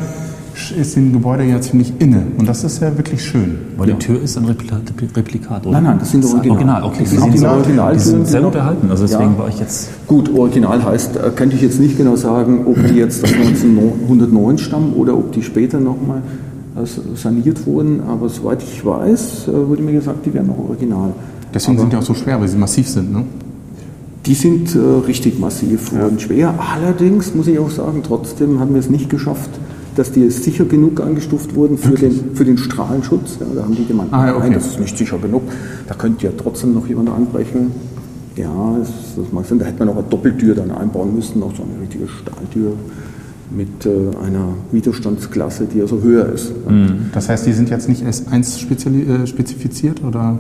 ist 0.77 0.97
dem 0.97 1.13
Gebäude 1.13 1.45
ja 1.45 1.61
ziemlich 1.61 1.93
inne 1.99 2.23
und 2.39 2.49
das 2.49 2.63
ist 2.65 2.81
ja 2.81 2.97
wirklich 2.97 3.23
schön. 3.25 3.59
Aber 3.77 3.87
die 3.87 3.95
Tür 3.95 4.23
ist 4.23 4.37
ein 4.37 4.45
Replika 4.45 4.81
Replikat, 5.17 5.67
oder? 5.67 5.73
Nein, 5.81 5.85
nein, 5.85 5.99
das 5.99 6.11
sind 6.13 6.25
Original. 6.25 6.51
Original. 6.51 6.83
Okay, 6.85 6.99
die 7.01 7.07
sind 7.07 7.39
so, 7.39 7.47
Original- 7.49 7.93
die 7.95 7.99
sind 7.99 8.27
sehr 8.27 8.41
genau. 8.41 8.51
gut 8.51 8.59
erhalten. 8.61 8.91
Also 8.91 9.07
deswegen 9.07 9.33
Ja. 9.33 9.39
war 9.39 9.49
ich 9.49 9.59
jetzt 9.59 10.07
gut, 10.07 10.33
Original 10.35 10.85
heißt, 10.85 11.17
äh, 11.17 11.31
könnte 11.35 11.57
ich 11.57 11.63
jetzt 11.63 11.81
nicht 11.81 11.97
genau 11.99 12.17
sagen, 12.17 12.67
ob 12.67 12.77
die 12.87 12.95
jetzt 12.95 13.25
aus 13.25 13.33
1909 13.33 14.59
stammen 14.59 14.93
oder 14.95 15.17
ob 15.17 15.33
die 15.33 15.43
später 15.43 15.81
nochmal 15.81 16.23
saniert 17.15 17.67
wurden, 17.67 18.01
aber 18.09 18.29
soweit 18.29 18.63
ich 18.63 18.85
weiß, 18.85 19.49
äh, 19.49 19.69
wurde 19.69 19.83
mir 19.83 19.93
gesagt, 19.93 20.27
die 20.27 20.35
wären 20.35 20.49
noch 20.49 20.59
original. 20.59 21.13
Deswegen 21.53 21.79
sind 21.79 21.93
die 21.93 21.97
auch 21.97 22.03
so 22.03 22.15
schwer, 22.15 22.41
weil 22.41 22.49
sie 22.49 22.57
massiv 22.57 22.89
sind. 22.89 23.13
Ne? 23.13 23.23
Die 24.27 24.35
sind 24.35 24.75
äh, 24.75 24.79
richtig 25.07 25.39
massiv 25.39 25.93
und 25.93 26.21
schwer. 26.21 26.55
Allerdings 26.75 27.33
muss 27.35 27.47
ich 27.47 27.59
auch 27.61 27.71
sagen, 27.71 28.03
trotzdem 28.05 28.59
haben 28.59 28.73
wir 28.75 28.81
es 28.81 28.91
nicht 28.91 29.09
geschafft, 29.09 29.51
dass 29.97 30.13
die 30.13 30.29
sicher 30.31 30.65
genug 30.65 31.01
angestuft 31.01 31.55
wurden 31.55 31.79
für, 31.79 31.95
den, 31.95 32.35
für 32.35 32.45
den 32.45 32.59
Strahlenschutz. 32.59 33.39
Ja, 33.41 33.47
da 33.55 33.63
haben 33.63 33.75
die 33.77 33.87
gemeint, 33.87 34.13
Ah, 34.13 34.27
ja, 34.27 34.33
okay. 34.37 34.45
nein, 34.45 34.55
das 34.55 34.67
ist 34.67 34.81
nicht 34.81 34.97
sicher 34.99 35.19
genug. 35.19 35.43
Da 35.87 35.95
könnte 35.95 36.25
ja 36.27 36.33
trotzdem 36.37 36.75
noch 36.75 36.87
jemand 36.87 37.11
anbrechen. 37.11 37.71
Ja, 38.37 38.77
das, 38.79 38.89
das 39.17 39.33
mag 39.33 39.47
sein. 39.47 39.59
Da 39.61 39.67
hätte 39.67 39.79
man 39.79 39.89
noch 39.89 39.97
eine 39.97 40.07
Doppeltür 40.09 40.55
dann 40.55 40.71
einbauen 40.73 41.15
müssen, 41.15 41.39
noch 41.41 41.55
so 41.57 41.63
eine 41.63 41.81
richtige 41.81 42.09
Stahltür 42.09 42.73
mit 43.57 43.87
äh, 43.87 43.91
einer 44.27 44.49
Widerstandsklasse, 44.73 45.67
die 45.73 45.81
also 45.81 46.01
höher 46.03 46.27
ist. 46.33 46.51
Das 47.13 47.29
heißt, 47.29 47.47
die 47.47 47.53
sind 47.53 47.71
jetzt 47.71 47.89
nicht 47.89 48.03
S1 48.05 48.59
speziali- 48.59 49.09
äh, 49.23 49.27
spezifiziert 49.27 50.03
oder? 50.03 50.39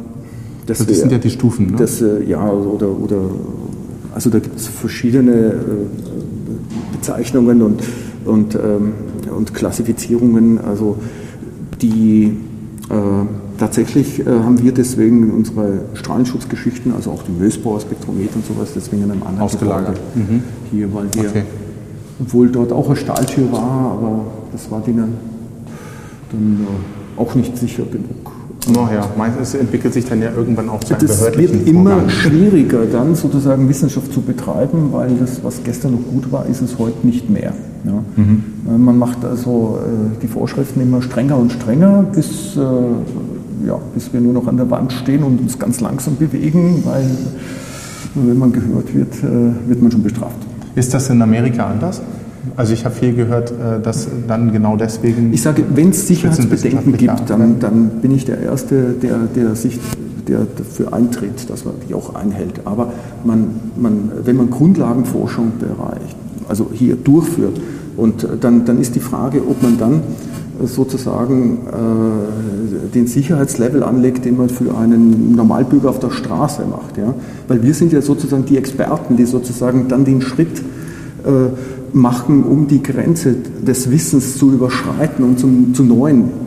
Das, 0.66 0.78
Das 0.78 0.88
wär- 0.88 0.94
sind 0.96 1.12
ja 1.12 1.18
die 1.18 1.30
Stufen, 1.30 1.66
ne? 1.66 1.76
Das, 1.76 2.00
äh, 2.02 2.24
ja, 2.26 2.50
oder, 2.50 2.88
oder 2.88 3.18
also 4.14 4.30
da 4.30 4.38
gibt 4.40 4.56
es 4.58 4.66
verschiedene 4.66 5.32
äh, 5.32 5.52
Bezeichnungen 6.92 7.62
und, 7.62 7.82
und, 8.24 8.54
ähm, 8.54 8.92
und 9.30 9.54
Klassifizierungen. 9.54 10.58
Also 10.58 10.96
die 11.80 12.36
äh, 12.90 12.94
tatsächlich 13.58 14.20
äh, 14.20 14.24
haben 14.26 14.62
wir 14.62 14.72
deswegen 14.72 15.30
unsere 15.32 15.82
Strahlenschutzgeschichten, 15.94 16.92
also 16.94 17.10
auch 17.12 17.22
die 17.22 17.32
Mösbauer 17.32 17.80
Spektrometer 17.80 18.36
und 18.36 18.46
sowas, 18.46 18.70
deswegen 18.74 19.02
in 19.04 19.10
einem 19.10 19.22
anderen 19.22 19.42
Ausgelagert. 19.42 19.98
Gebäude 20.14 20.42
hier, 20.70 20.92
weil 20.94 21.06
wir, 21.14 21.30
Okay. 21.30 21.42
obwohl 22.20 22.48
dort 22.50 22.72
auch 22.72 22.86
eine 22.86 22.96
Stahltür 22.96 23.50
war, 23.52 23.92
aber 23.98 24.24
das 24.52 24.70
war 24.70 24.80
denen 24.80 25.14
dann 26.30 26.66
äh, 26.66 27.20
auch 27.20 27.34
nicht 27.34 27.56
sicher 27.56 27.84
genug. 27.84 28.32
Naja, 28.68 29.06
meistens 29.16 29.54
entwickelt 29.54 29.92
sich 29.94 30.04
dann 30.06 30.22
ja 30.22 30.30
irgendwann 30.34 30.68
auch 30.68 30.80
zu 30.82 30.94
einem 30.94 31.06
Das 31.06 31.20
wird 31.36 31.66
immer 31.66 31.90
Vorgang. 31.90 32.08
schwieriger, 32.10 32.86
dann 32.86 33.14
sozusagen 33.14 33.68
Wissenschaft 33.68 34.12
zu 34.12 34.22
betreiben, 34.22 34.88
weil 34.92 35.10
das, 35.20 35.42
was 35.44 35.62
gestern 35.64 35.92
noch 35.92 36.02
gut 36.10 36.32
war, 36.32 36.46
ist 36.46 36.62
es 36.62 36.78
heute 36.78 37.06
nicht 37.06 37.28
mehr. 37.28 37.52
Ja. 37.84 38.02
Äh, 38.16 38.78
Man 38.78 38.98
macht 38.98 39.24
also 39.24 39.78
äh, 39.82 40.20
die 40.22 40.26
Vorschriften 40.28 40.80
immer 40.80 41.02
strenger 41.02 41.36
und 41.36 41.52
strenger, 41.52 42.04
bis, 42.14 42.56
äh, 42.56 42.60
ja, 43.66 43.78
bis 43.94 44.12
wir 44.12 44.20
nur 44.20 44.32
noch 44.32 44.46
an 44.46 44.56
der 44.56 44.70
Wand 44.70 44.92
stehen 44.92 45.22
und 45.22 45.40
uns 45.40 45.58
ganz 45.58 45.80
langsam 45.80 46.16
bewegen, 46.16 46.82
weil 46.84 47.04
wenn 48.14 48.38
man 48.38 48.52
gehört 48.52 48.94
wird, 48.94 49.22
wird 49.66 49.82
man 49.82 49.90
schon 49.90 50.04
bestraft. 50.04 50.36
Ist 50.76 50.94
das 50.94 51.10
in 51.10 51.20
Amerika 51.20 51.66
anders? 51.66 52.00
Also 52.56 52.72
ich 52.72 52.84
habe 52.84 52.94
viel 52.94 53.14
gehört, 53.14 53.50
äh, 53.50 53.80
dass 53.82 54.08
dann 54.28 54.52
genau 54.52 54.76
deswegen. 54.76 55.32
Ich 55.32 55.42
sage, 55.42 55.64
wenn 55.74 55.90
es 55.90 56.06
Sicherheitsbedenken 56.06 56.96
gibt, 56.96 57.28
dann, 57.28 57.58
dann 57.58 57.88
bin 58.02 58.12
ich 58.12 58.24
der 58.24 58.40
Erste, 58.40 58.94
der, 59.00 59.18
der 59.34 59.54
sich 59.54 59.80
der 60.28 60.46
dafür 60.56 60.92
eintritt, 60.92 61.50
dass 61.50 61.64
man 61.64 61.74
die 61.88 61.94
auch 61.94 62.14
einhält. 62.14 62.60
Aber 62.64 62.92
man, 63.24 63.60
man, 63.76 64.12
wenn 64.24 64.36
man 64.36 64.50
Grundlagenforschung 64.50 65.52
bereicht, 65.58 66.16
also 66.48 66.70
hier 66.72 66.96
durchführt, 66.96 67.60
und 67.96 68.26
dann, 68.40 68.64
dann 68.64 68.80
ist 68.80 68.96
die 68.96 69.00
Frage, 69.00 69.40
ob 69.48 69.62
man 69.62 69.78
dann 69.78 70.02
sozusagen 70.62 71.58
äh, 71.66 72.94
den 72.94 73.06
Sicherheitslevel 73.06 73.82
anlegt, 73.82 74.24
den 74.24 74.36
man 74.36 74.48
für 74.48 74.76
einen 74.76 75.34
Normalbürger 75.34 75.90
auf 75.90 75.98
der 75.98 76.10
Straße 76.10 76.62
macht. 76.66 76.96
Ja? 76.96 77.14
Weil 77.48 77.62
wir 77.62 77.74
sind 77.74 77.92
ja 77.92 78.00
sozusagen 78.00 78.44
die 78.44 78.56
Experten, 78.56 79.16
die 79.16 79.24
sozusagen 79.24 79.88
dann 79.88 80.04
den 80.04 80.22
Schritt 80.22 80.60
äh, 81.24 81.50
machen, 81.94 82.44
um 82.44 82.66
die 82.66 82.82
Grenze 82.82 83.34
des 83.34 83.90
Wissens 83.90 84.36
zu 84.36 84.52
überschreiten 84.52 85.24
und 85.24 85.38
zum, 85.38 85.74
zu 85.74 85.84
neuen 85.84 86.43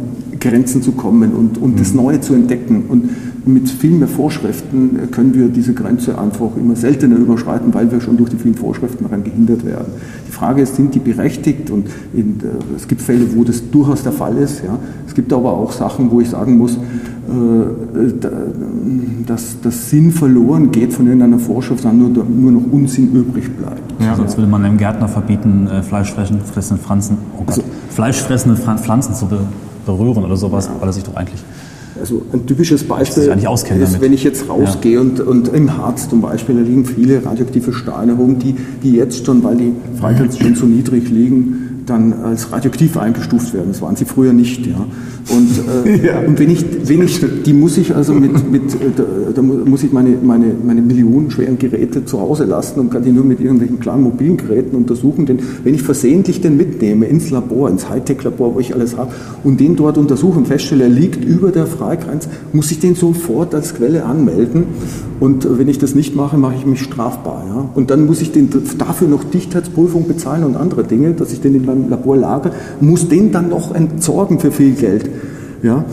Grenzen 0.50 0.82
zu 0.82 0.94
kommen 0.94 1.34
und, 1.34 1.58
und 1.58 1.74
mhm. 1.74 1.78
das 1.78 1.94
Neue 1.94 2.22
zu 2.22 2.34
entdecken. 2.34 2.86
Und 2.88 3.10
mit 3.48 3.70
viel 3.70 3.92
mehr 3.92 4.08
Vorschriften 4.08 5.10
können 5.12 5.34
wir 5.34 5.48
diese 5.48 5.74
Grenze 5.74 6.18
einfach 6.20 6.56
immer 6.58 6.76
seltener 6.76 7.16
überschreiten, 7.16 7.74
weil 7.74 7.92
wir 7.92 8.02
schon 8.02 8.18
durch 8.18 8.30
die 8.30 8.38
vielen 8.38 8.56
Vorschriften 8.56 9.06
daran 9.06 9.24
gehindert 9.24 9.66
werden. 9.66 9.88
Die 10.28 10.32
Frage 10.32 10.62
ist, 10.62 10.76
sind 10.76 10.94
die 10.94 11.00
berechtigt? 11.00 11.70
Und 11.70 11.88
in, 12.14 12.40
äh, 12.42 12.76
es 12.76 12.88
gibt 12.88 13.02
Fälle, 13.02 13.26
wo 13.36 13.44
das 13.44 13.70
durchaus 13.72 14.04
der 14.04 14.12
Fall 14.12 14.38
ist. 14.38 14.64
Ja. 14.64 14.78
Es 15.08 15.14
gibt 15.14 15.32
aber 15.32 15.54
auch 15.54 15.72
Sachen, 15.72 16.12
wo 16.12 16.20
ich 16.20 16.30
sagen 16.30 16.58
muss, 16.58 16.74
äh, 16.74 16.80
dass 19.26 19.58
das 19.62 19.90
Sinn 19.90 20.12
verloren 20.12 20.72
geht 20.72 20.94
von 20.94 21.06
irgendeiner 21.06 21.40
Vorschrift, 21.40 21.84
sondern 21.84 22.14
nur, 22.14 22.26
nur 22.26 22.52
noch 22.52 22.72
Unsinn 22.72 23.14
übrig 23.14 23.50
bleibt. 23.56 24.02
Ja. 24.02 24.16
Sonst 24.16 24.38
würde 24.38 24.50
man 24.50 24.64
einem 24.64 24.78
Gärtner 24.78 25.08
verbieten, 25.08 25.68
äh, 25.68 25.84
fleischfressende 25.84 26.44
Pflanzen, 26.82 27.18
oh 27.38 27.44
also, 27.46 27.64
fleischfressende 27.90 28.58
Pflanzen 28.58 29.14
zu 29.16 29.28
berühren 29.88 30.24
oder 30.24 30.38
sowas, 30.38 30.70
weil 30.80 30.88
er 30.88 30.94
sich 30.94 31.04
doch 31.04 31.16
eigentlich 31.16 31.42
also 32.00 32.22
ein 32.32 32.46
typisches 32.46 32.84
Beispiel 32.84 33.24
ist, 33.24 33.30
damit. 33.30 34.02
wenn 34.02 34.14
ich 34.14 34.24
jetzt 34.24 34.48
rausgehe 34.48 34.96
ja. 34.96 35.02
und, 35.02 35.20
und 35.20 35.48
im 35.50 35.78
Harz 35.78 36.08
zum 36.08 36.22
Beispiel, 36.22 36.56
da 36.56 36.62
liegen 36.62 36.86
viele 36.86 37.26
radioaktive 37.26 37.74
Steine 37.74 38.14
rum, 38.14 38.38
die, 38.38 38.56
die 38.84 38.92
jetzt 38.92 39.26
schon, 39.26 39.44
weil 39.44 39.56
die 39.56 39.74
Frequenzen 40.00 40.42
schon 40.42 40.56
so 40.56 40.66
niedrig 40.68 41.10
liegen, 41.10 41.77
dann 41.88 42.14
als 42.24 42.52
radioaktiv 42.52 42.98
eingestuft 42.98 43.54
werden. 43.54 43.70
Das 43.70 43.82
waren 43.82 43.96
sie 43.96 44.06
früher 44.06 44.34
nicht. 44.34 44.68
Ja. 44.68 44.86
Und, 45.30 45.86
äh, 45.86 46.06
ja. 46.06 46.20
und 46.20 46.38
wenn, 46.38 46.50
ich, 46.50 46.66
wenn 46.88 47.02
ich, 47.04 47.20
die 47.46 47.54
muss 47.54 47.78
ich 47.78 47.96
also 47.96 48.14
mit, 48.14 48.52
mit 48.52 48.74
äh, 48.76 48.92
da, 48.96 49.04
da, 49.34 49.42
muss 49.42 49.84
ich 49.84 49.92
meine, 49.92 50.18
meine, 50.22 50.54
meine 50.64 50.82
millionenschweren 50.82 51.58
Geräte 51.58 52.06
zu 52.06 52.20
Hause 52.20 52.44
lassen 52.44 52.80
und 52.80 52.92
kann 52.92 53.04
die 53.04 53.12
nur 53.12 53.24
mit 53.24 53.40
irgendwelchen 53.40 53.80
kleinen 53.80 54.04
mobilen 54.04 54.38
Geräten 54.38 54.76
untersuchen. 54.76 55.26
Denn 55.26 55.40
wenn 55.64 55.74
ich 55.74 55.82
versehentlich 55.82 56.42
den 56.42 56.58
mitnehme 56.58 57.06
ins 57.06 57.30
Labor, 57.32 57.70
ins 57.70 57.90
Hightech-Labor, 57.90 58.56
wo 58.56 58.60
ich 58.60 58.74
alles 58.74 58.98
habe, 58.98 59.14
und 59.44 59.60
den 59.60 59.76
dort 59.76 59.98
untersuche 59.98 60.38
und 60.38 60.48
feststelle, 60.48 60.84
er 60.84 60.90
liegt 60.90 61.24
über 61.24 61.52
der 61.52 61.66
Freigrenze, 61.66 62.30
muss 62.54 62.70
ich 62.72 62.80
den 62.80 62.96
sofort 62.96 63.56
als 63.56 63.74
Quelle 63.74 64.06
anmelden. 64.06 64.66
Und 65.20 65.58
wenn 65.58 65.68
ich 65.68 65.80
das 65.80 65.96
nicht 65.96 66.16
mache, 66.16 66.38
mache 66.38 66.56
ich 66.56 66.66
mich 66.66 66.82
strafbar. 66.82 67.44
Ja. 67.48 67.70
Und 67.74 67.90
dann 67.90 68.06
muss 68.06 68.22
ich 68.22 68.32
den, 68.32 68.50
dafür 68.78 69.08
noch 69.08 69.24
Dichtheitsprüfung 69.24 70.08
bezahlen 70.08 70.44
und 70.44 70.56
andere 70.56 70.84
Dinge, 70.84 71.14
dass 71.14 71.34
ich 71.34 71.42
den 71.42 71.56
in 71.56 71.66
meinem 71.66 71.90
Labor 71.90 72.18
lagere, 72.18 72.54
muss 72.80 73.08
den 73.08 73.32
dann 73.32 73.50
noch 73.50 73.74
entsorgen 73.74 74.40
für 74.40 74.52
viel 74.52 74.74
Geld. 74.74 75.10
Ja. 75.64 75.84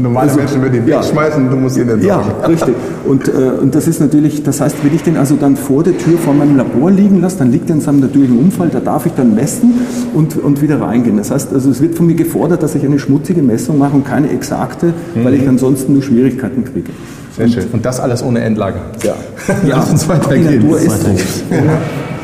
Normale 0.00 0.28
also, 0.28 0.38
Menschen 0.38 0.62
würden 0.62 0.72
den 0.72 0.88
ja. 0.88 0.98
wegschmeißen, 0.98 1.48
du 1.48 1.56
musst 1.56 1.76
ihn 1.76 1.88
entsorgen. 1.88 2.30
Ja, 2.40 2.46
richtig. 2.46 2.74
Und, 3.06 3.28
äh, 3.28 3.52
und 3.60 3.74
das 3.74 3.86
ist 3.86 4.00
natürlich, 4.00 4.42
das 4.42 4.60
heißt, 4.60 4.76
wenn 4.82 4.94
ich 4.94 5.02
den 5.02 5.16
also 5.16 5.36
dann 5.36 5.56
vor 5.56 5.84
der 5.84 5.96
Tür 5.96 6.18
vor 6.18 6.34
meinem 6.34 6.56
Labor 6.56 6.90
liegen 6.90 7.20
lasse, 7.20 7.38
dann 7.38 7.52
liegt 7.52 7.70
er 7.70 7.76
in 7.76 7.80
seinem 7.80 8.00
natürlichen 8.00 8.38
Umfall, 8.38 8.68
da 8.68 8.80
darf 8.80 9.06
ich 9.06 9.12
dann 9.12 9.34
messen 9.34 9.74
und, 10.14 10.36
und 10.36 10.60
wieder 10.60 10.80
reingehen. 10.80 11.18
Das 11.18 11.30
heißt, 11.30 11.52
also 11.52 11.70
es 11.70 11.80
wird 11.80 11.94
von 11.94 12.06
mir 12.06 12.16
gefordert, 12.16 12.62
dass 12.62 12.74
ich 12.74 12.84
eine 12.84 12.98
schmutzige 12.98 13.42
Messung 13.42 13.78
mache 13.78 13.94
und 13.94 14.04
keine 14.04 14.28
exakte, 14.30 14.86
mhm. 15.14 15.24
weil 15.24 15.34
ich 15.34 15.48
ansonsten 15.48 15.92
nur 15.92 16.02
Schwierigkeiten 16.02 16.64
kriege. 16.64 16.90
Sehr 17.36 17.46
und, 17.46 17.52
schön. 17.52 17.64
Und 17.72 17.84
das 17.84 18.00
alles 18.00 18.22
ohne 18.22 18.40
Endlager. 18.40 18.80
Ja. 19.02 19.14
ja. 19.46 19.56
Lass 19.76 19.90
uns 19.90 20.08
weitergehen. 20.08 20.48
Die 20.48 20.56
Natur 20.58 20.78
ist 20.78 21.02
so. 21.02 21.08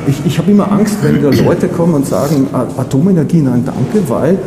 Ich, 0.07 0.25
ich 0.25 0.39
habe 0.39 0.51
immer 0.51 0.71
Angst, 0.71 0.97
wenn 1.03 1.23
da 1.23 1.29
Leute 1.29 1.69
kommen 1.69 1.95
und 1.95 2.07
sagen, 2.07 2.49
Atomenergie, 2.53 3.43
nein, 3.43 3.63
danke, 3.65 4.09
weil 4.09 4.39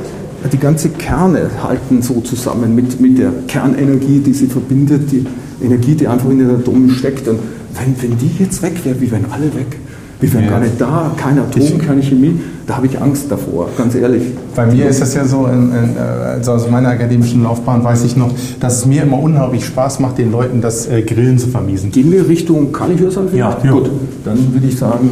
die 0.52 0.58
ganze 0.58 0.90
Kerne 0.90 1.52
halten 1.62 2.02
so 2.02 2.20
zusammen 2.22 2.74
mit, 2.74 3.00
mit 3.00 3.20
der 3.20 3.32
Kernenergie, 3.48 4.20
die 4.20 4.34
sie 4.34 4.48
verbindet, 4.48 5.12
die 5.12 5.26
Energie, 5.64 5.94
die 5.94 6.08
einfach 6.08 6.30
in 6.30 6.40
den 6.40 6.50
Atomen 6.50 6.90
steckt. 6.90 7.28
Und 7.28 7.40
wenn, 7.76 8.02
wenn 8.02 8.18
die 8.18 8.32
jetzt 8.40 8.64
weg 8.64 8.84
wäre, 8.84 9.00
wie 9.00 9.12
wären 9.12 9.26
alle 9.32 9.54
weg? 9.54 9.78
Wir 10.22 10.32
wären 10.34 10.44
ja. 10.46 10.50
gar 10.52 10.60
nicht 10.60 10.80
da, 10.80 11.12
kein 11.18 11.40
Atom, 11.40 11.62
ich, 11.62 11.80
keine 11.80 12.02
Chemie. 12.02 12.40
Da 12.68 12.78
habe 12.78 12.86
ich 12.86 13.02
Angst 13.02 13.26
davor, 13.30 13.70
ganz 13.76 13.96
ehrlich. 13.96 14.22
Bei 14.56 14.68
mir 14.68 14.88
ist 14.88 15.02
das 15.02 15.16
ja 15.16 15.26
so, 15.26 15.48
in, 15.48 15.74
in, 15.74 15.98
also 15.98 16.52
aus 16.52 16.70
meiner 16.70 16.90
akademischen 16.90 17.42
Laufbahn 17.42 17.84
weiß 17.84 18.04
ich 18.06 18.16
noch, 18.16 18.32
dass 18.60 18.78
es 18.78 18.86
mir 18.86 19.02
immer 19.02 19.20
unheimlich 19.20 19.66
Spaß 19.66 20.00
macht, 20.00 20.20
den 20.20 20.32
Leuten 20.32 20.62
das 20.62 20.88
äh, 20.88 21.02
Grillen 21.02 21.40
zu 21.40 21.48
vermiesen. 21.48 21.92
Gehen 21.92 22.12
wir 22.12 22.28
Richtung 22.28 22.72
Kalichhörsal? 22.72 23.30
Ja, 23.34 23.58
ja, 23.64 23.72
gut. 23.72 23.90
Dann 24.24 24.54
würde 24.54 24.68
ich 24.68 24.78
sagen, 24.78 25.10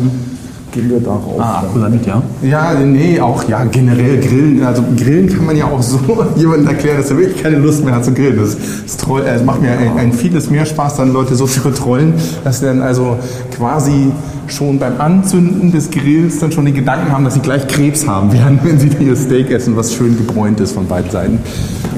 gehen 0.71 0.89
wir 0.89 0.99
darauf. 0.99 1.39
Ah, 1.39 1.59
Akkulamid, 1.59 2.05
ja? 2.05 2.21
Ja, 2.41 2.73
nee, 2.79 3.19
auch 3.19 3.47
ja, 3.47 3.63
generell 3.65 4.19
Grillen. 4.19 4.63
Also 4.63 4.83
Grillen 4.95 5.27
kann 5.27 5.45
man 5.45 5.57
ja 5.57 5.65
auch 5.65 5.81
so 5.81 5.99
jemandem 6.35 6.67
erklären, 6.67 6.97
dass 6.97 7.09
er 7.09 7.17
wirklich 7.17 7.41
keine 7.41 7.57
Lust 7.57 7.83
mehr 7.83 7.95
hat 7.95 8.05
zu 8.05 8.13
grillen. 8.13 8.37
Das, 8.37 8.57
das 8.85 8.97
troll, 8.97 9.23
äh, 9.25 9.41
macht 9.43 9.61
mir 9.61 9.71
ein, 9.71 9.97
ein, 9.97 10.13
vieles 10.13 10.49
mehr 10.49 10.65
Spaß, 10.65 10.97
dann 10.97 11.13
Leute 11.13 11.35
so 11.35 11.45
zu 11.45 11.61
betrollen, 11.61 12.13
dass 12.43 12.59
sie 12.59 12.65
dann 12.65 12.81
also 12.81 13.17
quasi 13.55 14.11
schon 14.47 14.79
beim 14.79 14.99
Anzünden 14.99 15.71
des 15.71 15.91
Grills 15.91 16.39
dann 16.39 16.51
schon 16.51 16.65
die 16.65 16.73
Gedanken 16.73 17.11
haben, 17.11 17.23
dass 17.23 17.35
sie 17.35 17.39
gleich 17.39 17.67
Krebs 17.67 18.07
haben 18.07 18.31
werden, 18.33 18.59
wenn 18.63 18.79
sie 18.79 18.89
ihr 18.99 19.15
Steak 19.15 19.51
essen, 19.51 19.75
was 19.75 19.93
schön 19.93 20.17
gebräunt 20.17 20.59
ist 20.59 20.73
von 20.73 20.87
beiden 20.87 21.11
Seiten. 21.11 21.39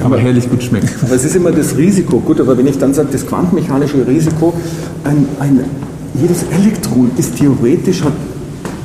Aber 0.02 0.18
herrlich 0.18 0.48
gut 0.50 0.62
schmeckt. 0.62 0.90
Aber 1.02 1.14
es 1.14 1.24
ist 1.24 1.36
immer 1.36 1.52
das 1.52 1.76
Risiko. 1.76 2.20
Gut, 2.20 2.40
aber 2.40 2.56
wenn 2.56 2.66
ich 2.66 2.78
dann 2.78 2.92
sage, 2.92 3.08
das 3.12 3.26
quantenmechanische 3.26 4.06
Risiko, 4.06 4.52
ein, 5.04 5.26
ein 5.38 5.60
jedes 6.14 6.44
Elektron 6.50 7.10
ist 7.16 7.36
theoretisch, 7.38 8.02
hat 8.02 8.12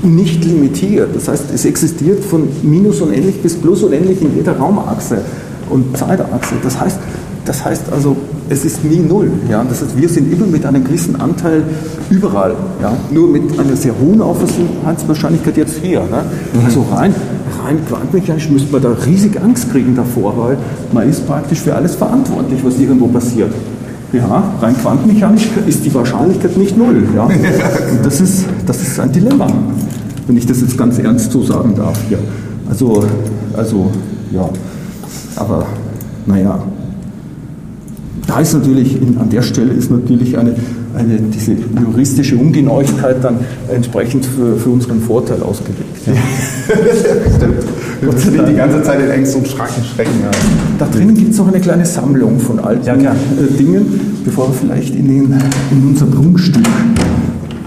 nicht 0.03 0.43
limitiert. 0.45 1.15
Das 1.15 1.27
heißt, 1.27 1.45
es 1.53 1.65
existiert 1.65 2.23
von 2.23 2.47
minus 2.63 3.01
unendlich 3.01 3.41
bis 3.41 3.55
plus 3.55 3.83
unendlich 3.83 4.21
in 4.21 4.35
jeder 4.35 4.57
Raumachse 4.57 5.21
und 5.69 5.97
Zeitachse. 5.97 6.55
Das 6.63 6.79
heißt, 6.79 6.99
das 7.45 7.63
heißt 7.63 7.83
also, 7.91 8.17
es 8.49 8.65
ist 8.65 8.83
nie 8.83 8.99
null. 8.99 9.31
Ja? 9.49 9.63
Das 9.63 9.81
heißt, 9.81 9.97
wir 9.97 10.09
sind 10.09 10.31
immer 10.31 10.45
mit 10.45 10.65
einem 10.65 10.83
gewissen 10.83 11.19
Anteil 11.19 11.63
überall. 12.09 12.55
Ja? 12.81 12.93
Nur 13.11 13.29
mit 13.29 13.57
einer 13.57 13.75
sehr 13.75 13.93
hohen 13.99 14.21
Aufmerksamkeitswahrscheinlichkeit 14.21 15.57
jetzt 15.57 15.77
hier. 15.81 16.01
Ne? 16.01 16.23
Mhm. 16.53 16.65
Also 16.65 16.85
rein, 16.91 17.13
rein 17.63 17.79
quantenmechanisch 17.87 18.49
müsste 18.49 18.71
man 18.71 18.81
da 18.81 18.89
riesig 19.05 19.41
Angst 19.41 19.71
kriegen 19.71 19.95
davor, 19.95 20.37
weil 20.37 20.57
man 20.91 21.09
ist 21.09 21.25
praktisch 21.25 21.61
für 21.61 21.73
alles 21.73 21.95
verantwortlich, 21.95 22.59
was 22.63 22.77
irgendwo 22.79 23.07
passiert. 23.07 23.51
Ja, 24.13 24.53
rein 24.61 24.75
quantenmechanisch 24.81 25.49
ist 25.67 25.83
die 25.85 25.93
Wahrscheinlichkeit 25.93 26.55
nicht 26.57 26.77
null. 26.77 27.03
Ja? 27.15 27.23
Und 27.91 28.05
das 28.05 28.21
ist, 28.21 28.45
das 28.65 28.81
ist 28.81 28.99
ein 28.99 29.11
Dilemma, 29.11 29.47
wenn 30.27 30.37
ich 30.37 30.45
das 30.45 30.61
jetzt 30.61 30.77
ganz 30.77 30.99
ernst 30.99 31.31
so 31.31 31.41
sagen 31.41 31.73
darf. 31.75 31.99
Ja. 32.09 32.17
Also, 32.69 33.03
also, 33.55 33.91
ja, 34.31 34.49
aber 35.37 35.65
naja, 36.25 36.61
da 38.27 38.41
ist 38.41 38.53
natürlich, 38.53 38.97
an 39.19 39.29
der 39.29 39.41
Stelle 39.41 39.71
ist 39.71 39.89
natürlich 39.89 40.37
eine, 40.37 40.53
eine, 40.93 41.17
diese 41.17 41.55
juristische 41.81 42.35
Ungenauigkeit 42.35 43.23
dann 43.23 43.39
entsprechend 43.73 44.25
für, 44.25 44.57
für 44.57 44.69
unseren 44.69 44.99
Vorteil 44.99 45.41
ausgelegt. 45.41 46.05
Ja. 46.05 46.13
Stimmt. 47.37 47.63
Wir 48.01 48.19
stehen 48.19 48.45
die 48.47 48.55
ganze 48.55 48.83
Zeit 48.83 48.99
in 48.99 49.09
Ängsten 49.09 49.41
und 49.41 49.47
Schrecken. 49.47 50.11
Ja. 50.21 50.31
Da 50.77 50.87
drinnen 50.87 51.15
gibt 51.15 51.31
es 51.31 51.37
noch 51.37 51.47
eine 51.47 51.61
kleine 51.61 51.85
Sammlung 51.85 52.37
von 52.39 52.59
alten 52.59 52.85
ja, 52.85 53.13
äh, 53.13 53.57
Dingen, 53.57 54.21
bevor 54.25 54.49
wir 54.49 54.53
vielleicht 54.53 54.93
in, 54.93 55.07
den, 55.07 55.41
in 55.71 55.87
unser 55.87 56.05
Prunkstück, 56.05 56.65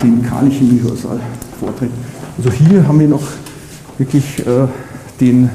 den 0.02 0.22
Kali-Chemie-Hörsaal, 0.22 1.20
vortreten. 1.58 2.09
Also 2.36 2.50
hier 2.50 2.86
haben 2.86 3.00
wir 3.00 3.08
noch 3.08 3.22
wirklich 3.98 4.38
äh, 4.40 4.66
den, 5.20 5.50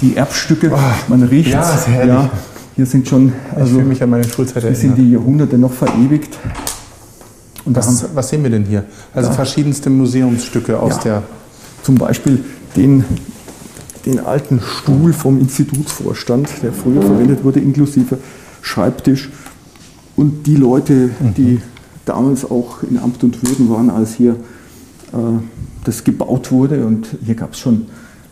die 0.00 0.16
Erbstücke. 0.16 0.70
Oh, 0.74 0.78
Man 1.08 1.22
riecht 1.22 1.50
ja, 1.50 1.62
ist 1.62 1.88
herrlich. 1.88 2.14
Ja, 2.14 2.30
hier 2.76 2.86
sind 2.86 3.08
schon, 3.08 3.32
also, 3.54 3.64
ich 3.66 3.72
fühle 3.72 3.84
mich 3.84 4.02
an 4.02 4.10
meine 4.10 4.24
Schulzeit 4.24 4.62
Hier 4.62 4.74
sind 4.74 4.96
die 4.96 5.12
Jahrhunderte 5.12 5.58
noch 5.58 5.72
verewigt. 5.72 6.38
Und 7.64 7.76
was, 7.76 8.06
was 8.14 8.28
sehen 8.28 8.42
wir 8.42 8.50
denn 8.50 8.64
hier? 8.64 8.84
Also 9.14 9.28
ja. 9.28 9.34
verschiedenste 9.34 9.88
Museumsstücke 9.90 10.78
aus 10.78 10.96
ja. 10.96 11.02
der. 11.02 11.22
Zum 11.82 11.96
Beispiel 11.96 12.44
den, 12.76 13.04
den 14.06 14.20
alten 14.20 14.60
Stuhl 14.60 15.12
vom 15.12 15.38
Institutsvorstand, 15.38 16.48
der 16.62 16.72
früher 16.72 17.02
verwendet 17.02 17.44
wurde, 17.44 17.60
inklusive 17.60 18.18
Schreibtisch. 18.60 19.30
Und 20.16 20.46
die 20.46 20.56
Leute, 20.56 21.10
mhm. 21.18 21.34
die 21.34 21.60
damals 22.04 22.44
auch 22.44 22.82
in 22.82 22.98
Amt 22.98 23.22
und 23.24 23.46
Würden 23.46 23.68
waren, 23.70 23.90
als 23.90 24.14
hier 24.14 24.36
das 25.84 26.04
gebaut 26.04 26.50
wurde. 26.50 26.86
Und 26.86 27.08
hier 27.24 27.34
gab 27.34 27.52
es 27.52 27.58
schon 27.58 27.86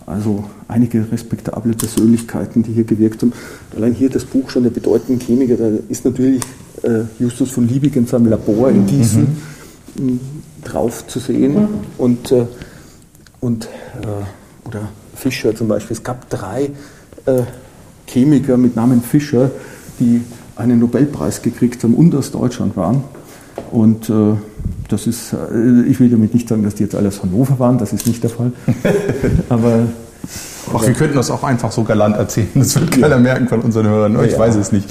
also 0.06 0.44
einige 0.66 1.10
respektable 1.10 1.72
Persönlichkeiten, 1.72 2.62
die 2.62 2.72
hier 2.72 2.84
gewirkt 2.84 3.22
haben. 3.22 3.32
Allein 3.76 3.92
hier 3.92 4.10
das 4.10 4.24
Buch 4.24 4.50
schon 4.50 4.64
der 4.64 4.70
bedeutenden 4.70 5.24
Chemiker, 5.24 5.56
da 5.56 5.70
ist 5.88 6.04
natürlich 6.04 6.42
äh, 6.82 7.02
Justus 7.18 7.50
von 7.50 7.68
Liebig 7.68 7.96
in 7.96 8.06
seinem 8.06 8.26
Labor 8.26 8.70
in 8.70 8.86
Gießen 8.86 9.26
mhm. 9.96 10.20
drauf 10.64 11.06
zu 11.06 11.18
sehen. 11.18 11.68
Und, 11.96 12.32
äh, 12.32 12.46
und, 13.40 13.66
äh, 13.66 14.68
oder 14.68 14.88
Fischer 15.14 15.54
zum 15.54 15.68
Beispiel. 15.68 15.96
Es 15.96 16.02
gab 16.02 16.28
drei 16.28 16.70
äh, 17.26 17.42
Chemiker 18.06 18.56
mit 18.56 18.74
Namen 18.74 19.02
Fischer, 19.02 19.50
die 20.00 20.22
einen 20.56 20.80
Nobelpreis 20.80 21.42
gekriegt 21.42 21.84
haben 21.84 21.94
und 21.94 22.14
aus 22.14 22.32
Deutschland 22.32 22.76
waren. 22.76 23.04
Und 23.70 24.10
äh, 24.10 24.34
das 24.92 25.07
ist, 25.07 25.33
äh, 25.33 25.83
ich 25.88 26.00
will 26.00 26.09
damit 26.11 26.35
nicht 26.35 26.48
sagen, 26.48 26.62
dass 26.62 26.74
die 26.74 26.83
jetzt 26.85 26.94
alle 26.94 27.09
aus 27.09 27.22
Hannover 27.22 27.59
waren, 27.59 27.79
das 27.79 27.92
ist 27.92 28.07
nicht 28.07 28.22
der 28.22 28.31
Fall. 28.31 28.53
Aber 29.48 29.81
Ach, 30.74 30.87
wir 30.87 30.92
könnten 30.92 31.16
das 31.16 31.31
auch 31.31 31.42
einfach 31.42 31.72
so 31.72 31.83
galant 31.83 32.16
erzählen. 32.16 32.48
Das 32.55 32.79
wird 32.79 32.92
keiner 32.92 33.18
merken 33.18 33.48
von 33.48 33.61
unseren 33.61 33.87
Hörern. 33.87 34.16
Ich 34.24 34.33
Ja. 34.33 34.38
weiß 34.38 34.57
es 34.57 34.70
nicht. 34.72 34.87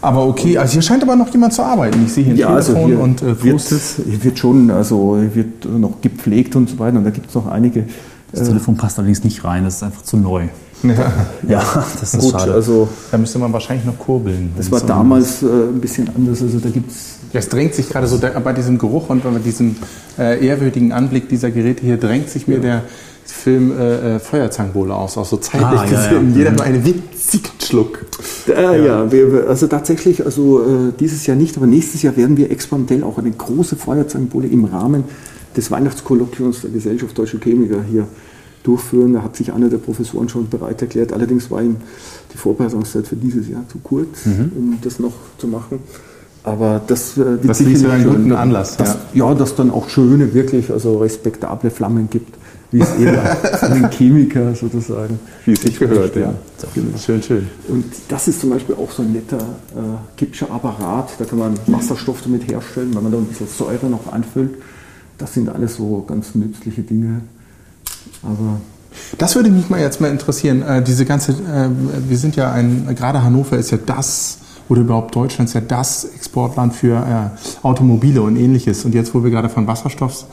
Aber 0.00 0.26
okay, 0.26 0.56
also 0.58 0.74
hier 0.74 0.82
scheint 0.82 1.02
aber 1.02 1.16
noch 1.16 1.28
jemand 1.32 1.52
zu 1.52 1.62
arbeiten. 1.62 2.04
Ich 2.06 2.12
sehe 2.12 2.24
hier 2.24 2.34
ein 2.34 2.38
ja, 2.38 2.48
also 2.48 2.72
Telefon 2.74 2.90
hier 2.90 3.00
und 3.00 3.22
äh, 3.22 3.42
wird, 3.42 3.60
hier 3.60 4.24
wird 4.24 4.38
schon, 4.38 4.70
also 4.70 5.16
hier 5.18 5.34
wird 5.34 5.64
noch 5.64 6.00
gepflegt 6.00 6.54
und 6.54 6.70
so 6.70 6.78
weiter. 6.78 6.98
Und 6.98 7.04
da 7.04 7.10
gibt 7.10 7.28
es 7.28 7.34
noch 7.34 7.46
einige. 7.46 7.84
Das 8.32 8.46
Telefon 8.48 8.76
passt 8.76 8.98
allerdings 8.98 9.24
nicht 9.24 9.42
rein, 9.44 9.64
das 9.64 9.76
ist 9.76 9.82
einfach 9.82 10.02
zu 10.02 10.16
neu. 10.16 10.44
Ja, 10.82 10.92
Ja, 11.48 11.62
das 12.00 12.14
ist 12.14 12.20
Gut, 12.20 12.32
schade. 12.32 12.52
also 12.52 12.88
da 13.10 13.16
müsste 13.18 13.38
man 13.38 13.52
wahrscheinlich 13.52 13.86
noch 13.86 13.98
kurbeln. 13.98 14.52
das 14.56 14.70
war 14.70 14.80
damals 14.80 15.42
äh, 15.42 15.46
ein 15.46 15.80
bisschen 15.80 16.08
anders. 16.14 16.42
Also 16.42 16.58
da 16.58 16.68
gibt 16.68 16.90
es 16.90 17.15
Ja, 17.36 17.40
es 17.40 17.50
drängt 17.50 17.74
sich 17.74 17.90
gerade 17.90 18.06
so 18.06 18.18
bei 18.18 18.52
diesem 18.54 18.78
Geruch 18.78 19.10
und 19.10 19.22
bei 19.22 19.30
diesem 19.44 19.76
äh, 20.18 20.42
ehrwürdigen 20.42 20.92
Anblick 20.92 21.28
dieser 21.28 21.50
Geräte 21.50 21.84
hier 21.84 21.98
drängt 21.98 22.30
sich 22.30 22.48
mir 22.48 22.60
der 22.60 22.84
Film 23.26 23.78
äh, 23.78 24.14
äh, 24.14 24.18
Feuerzangenbowle 24.20 24.94
aus, 24.94 25.18
auch 25.18 25.26
so 25.26 25.36
zeitlich 25.36 25.66
Ah, 25.66 25.84
ja, 25.84 25.92
ja. 25.92 26.08
gesehen. 26.08 26.34
Jeder 26.34 26.52
nur 26.52 26.62
einen 26.62 26.82
winzigen 26.82 27.50
Schluck. 27.62 28.06
Äh, 28.48 28.86
ja, 28.86 29.12
wir, 29.12 29.48
also 29.50 29.66
tatsächlich, 29.66 30.24
also 30.24 30.62
äh, 30.62 30.92
dieses 30.98 31.26
Jahr 31.26 31.36
nicht, 31.36 31.58
aber 31.58 31.66
nächstes 31.66 32.00
Jahr 32.00 32.16
werden 32.16 32.38
wir 32.38 32.50
experimentell 32.50 33.04
auch 33.04 33.18
eine 33.18 33.32
große 33.32 33.76
Feuerzangenbowle 33.76 34.48
im 34.48 34.64
Rahmen 34.64 35.04
des 35.54 35.70
Weihnachtskolloquiums 35.70 36.62
der 36.62 36.70
Gesellschaft 36.70 37.18
Deutscher 37.18 37.38
Chemiker 37.38 37.82
hier 37.82 38.08
durchführen. 38.62 39.12
Da 39.12 39.22
hat 39.22 39.36
sich 39.36 39.52
einer 39.52 39.68
der 39.68 39.76
Professoren 39.76 40.30
schon 40.30 40.48
bereit 40.48 40.80
erklärt. 40.80 41.12
Allerdings 41.12 41.50
war 41.50 41.60
ihm 41.60 41.76
die 42.32 42.38
Vorbereitungszeit 42.38 43.06
für 43.06 43.16
dieses 43.16 43.46
Jahr 43.50 43.68
zu 43.70 43.76
kurz, 43.82 44.24
um 44.24 44.78
das 44.80 44.98
noch 44.98 45.12
zu 45.36 45.48
machen. 45.48 45.80
Aber 46.46 46.80
das 46.86 47.14
äh, 47.14 47.26
wird 47.26 47.48
Das 47.48 47.58
liegt 47.58 47.82
ja 47.82 47.90
einen 47.90 48.32
Anlass, 48.32 48.76
Dass, 48.76 48.98
ja. 49.12 49.34
dass 49.34 49.56
dann 49.56 49.72
auch 49.72 49.88
schöne, 49.88 50.32
wirklich, 50.32 50.70
also 50.70 50.98
respektable 50.98 51.70
Flammen 51.70 52.08
gibt, 52.08 52.36
wie 52.70 52.80
es 52.80 52.94
eben 52.94 53.18
den 53.74 53.90
Chemiker 53.90 54.54
sozusagen. 54.54 55.18
Wie 55.44 55.52
es 55.52 55.62
sich 55.62 55.76
gehört, 55.76 56.14
ja. 56.14 56.32
Genau. 56.72 56.96
Schön, 56.98 57.20
schön. 57.20 57.48
Und 57.66 57.84
das 58.08 58.28
ist 58.28 58.40
zum 58.40 58.50
Beispiel 58.50 58.76
auch 58.76 58.92
so 58.92 59.02
ein 59.02 59.12
netter 59.12 59.38
äh, 59.38 59.80
Kipscher 60.16 60.48
Apparat. 60.48 61.10
Da 61.18 61.24
kann 61.24 61.40
man 61.40 61.54
Wasserstoff 61.66 62.22
damit 62.22 62.48
herstellen, 62.48 62.94
wenn 62.94 63.02
man 63.02 63.10
da 63.10 63.18
ein 63.18 63.24
bisschen 63.24 63.48
Säure 63.48 63.86
noch 63.86 64.12
einfüllt. 64.12 64.54
Das 65.18 65.34
sind 65.34 65.48
alles 65.48 65.76
so 65.76 66.04
ganz 66.06 66.36
nützliche 66.36 66.82
Dinge. 66.82 67.22
Aber 68.22 68.60
Das 69.18 69.34
würde 69.34 69.50
mich 69.50 69.68
mal 69.68 69.80
jetzt 69.80 70.00
mal 70.00 70.12
interessieren. 70.12 70.62
Äh, 70.62 70.80
diese 70.84 71.04
ganze, 71.06 71.32
äh, 71.32 71.70
wir 72.08 72.18
sind 72.18 72.36
ja 72.36 72.52
ein, 72.52 72.86
gerade 72.94 73.24
Hannover 73.24 73.58
ist 73.58 73.72
ja 73.72 73.78
das, 73.84 74.38
oder 74.68 74.80
überhaupt 74.82 75.14
Deutschland 75.14 75.48
ist 75.48 75.54
ja 75.54 75.60
das 75.60 76.04
Exportland 76.04 76.74
für 76.74 76.96
äh, 76.96 77.66
Automobile 77.66 78.22
und 78.22 78.36
ähnliches. 78.36 78.84
Und 78.84 78.94
jetzt, 78.94 79.14
wo 79.14 79.22
wir 79.22 79.30
gerade 79.30 79.48
von 79.48 79.66
Wasserstoff 79.66 80.26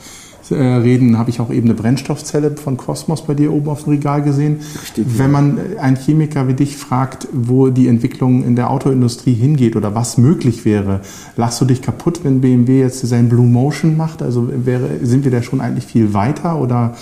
äh, 0.50 0.54
reden, 0.54 1.16
habe 1.16 1.30
ich 1.30 1.40
auch 1.40 1.50
eben 1.50 1.68
eine 1.68 1.74
Brennstoffzelle 1.74 2.56
von 2.56 2.76
Cosmos 2.76 3.22
bei 3.22 3.34
dir 3.34 3.52
oben 3.52 3.68
auf 3.68 3.84
dem 3.84 3.94
Regal 3.94 4.22
gesehen. 4.22 4.60
Richtig, 4.82 5.06
Wenn 5.18 5.30
man 5.30 5.58
äh, 5.58 5.78
einen 5.78 5.96
Chemiker 5.96 6.48
wie 6.48 6.54
dich 6.54 6.76
fragt, 6.76 7.28
wo 7.32 7.68
die 7.70 7.88
Entwicklung 7.88 8.44
in 8.44 8.56
der 8.56 8.70
Autoindustrie 8.70 9.34
hingeht 9.34 9.76
oder 9.76 9.94
was 9.94 10.18
möglich 10.18 10.64
wäre, 10.64 11.00
lachst 11.36 11.60
du 11.60 11.64
dich 11.64 11.80
kaputt, 11.80 12.20
wenn 12.24 12.40
BMW 12.40 12.80
jetzt 12.80 13.06
sein 13.06 13.28
Blue 13.28 13.46
Motion 13.46 13.96
macht? 13.96 14.22
Also 14.22 14.50
wäre, 14.52 14.98
sind 15.02 15.24
wir 15.24 15.30
da 15.30 15.42
schon 15.42 15.60
eigentlich 15.60 15.86
viel 15.86 16.12
weiter 16.12 16.60
oder 16.60 16.94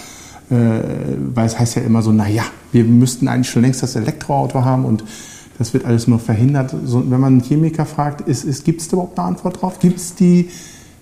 äh, 0.50 0.54
weil 1.34 1.46
es 1.46 1.58
heißt 1.58 1.76
ja 1.76 1.82
immer 1.82 2.02
so, 2.02 2.12
naja, 2.12 2.44
wir 2.72 2.84
müssten 2.84 3.26
eigentlich 3.26 3.50
schon 3.50 3.62
längst 3.62 3.82
das 3.82 3.96
Elektroauto 3.96 4.64
haben 4.64 4.84
und 4.84 5.02
das 5.62 5.72
wird 5.72 5.84
alles 5.84 6.06
nur 6.08 6.18
verhindert. 6.18 6.74
So, 6.84 7.02
wenn 7.10 7.20
man 7.20 7.34
einen 7.34 7.42
Chemiker 7.42 7.86
fragt, 7.86 8.20
ist, 8.28 8.44
ist, 8.44 8.64
gibt 8.64 8.80
es 8.80 8.88
überhaupt 8.92 9.18
eine 9.18 9.28
Antwort 9.28 9.62
drauf? 9.62 9.78
Gibt 9.78 9.98
es 9.98 10.14
die 10.14 10.48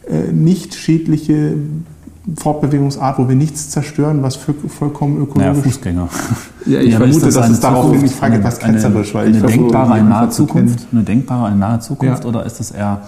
äh, 0.08 0.30
nicht 0.32 0.74
schädliche 0.74 1.54
Fortbewegungsart, 2.36 3.18
wo 3.18 3.28
wir 3.28 3.34
nichts 3.34 3.70
zerstören, 3.70 4.22
was 4.22 4.36
für, 4.36 4.54
vollkommen 4.68 5.14
Naja, 5.14 5.24
ökologisch 5.52 5.62
Fußgänger. 5.74 6.08
Ja, 6.66 6.80
ich 6.80 6.94
aber 6.94 7.06
vermute, 7.06 7.26
ist 7.28 7.36
dass 7.36 7.44
eine 7.44 7.54
es 7.54 7.60
darauf 7.60 7.84
Zukunft, 7.86 8.04
ist. 8.04 8.10
Ich 8.12 8.16
frage 8.18 8.36
etwas 8.36 8.62
eine- 8.62 8.74
ketzerisch, 8.74 9.14
weil 9.14 9.28
eine 9.28 9.36
ich 9.38 9.42
denkbare, 9.44 9.86
die 9.86 9.92
eine 9.94 10.08
nahe 10.08 10.18
Antwort 10.18 10.34
zu 10.34 10.46
kennen. 10.46 10.68
Zukunft, 10.68 10.88
eine 10.92 11.02
denkbare, 11.02 11.46
eine 11.46 11.56
nahe 11.56 11.80
Zukunft 11.80 12.22
Ja. 12.24 12.28
oder 12.28 12.44
ist 12.46 12.60
das 12.60 12.70
eher 12.70 13.00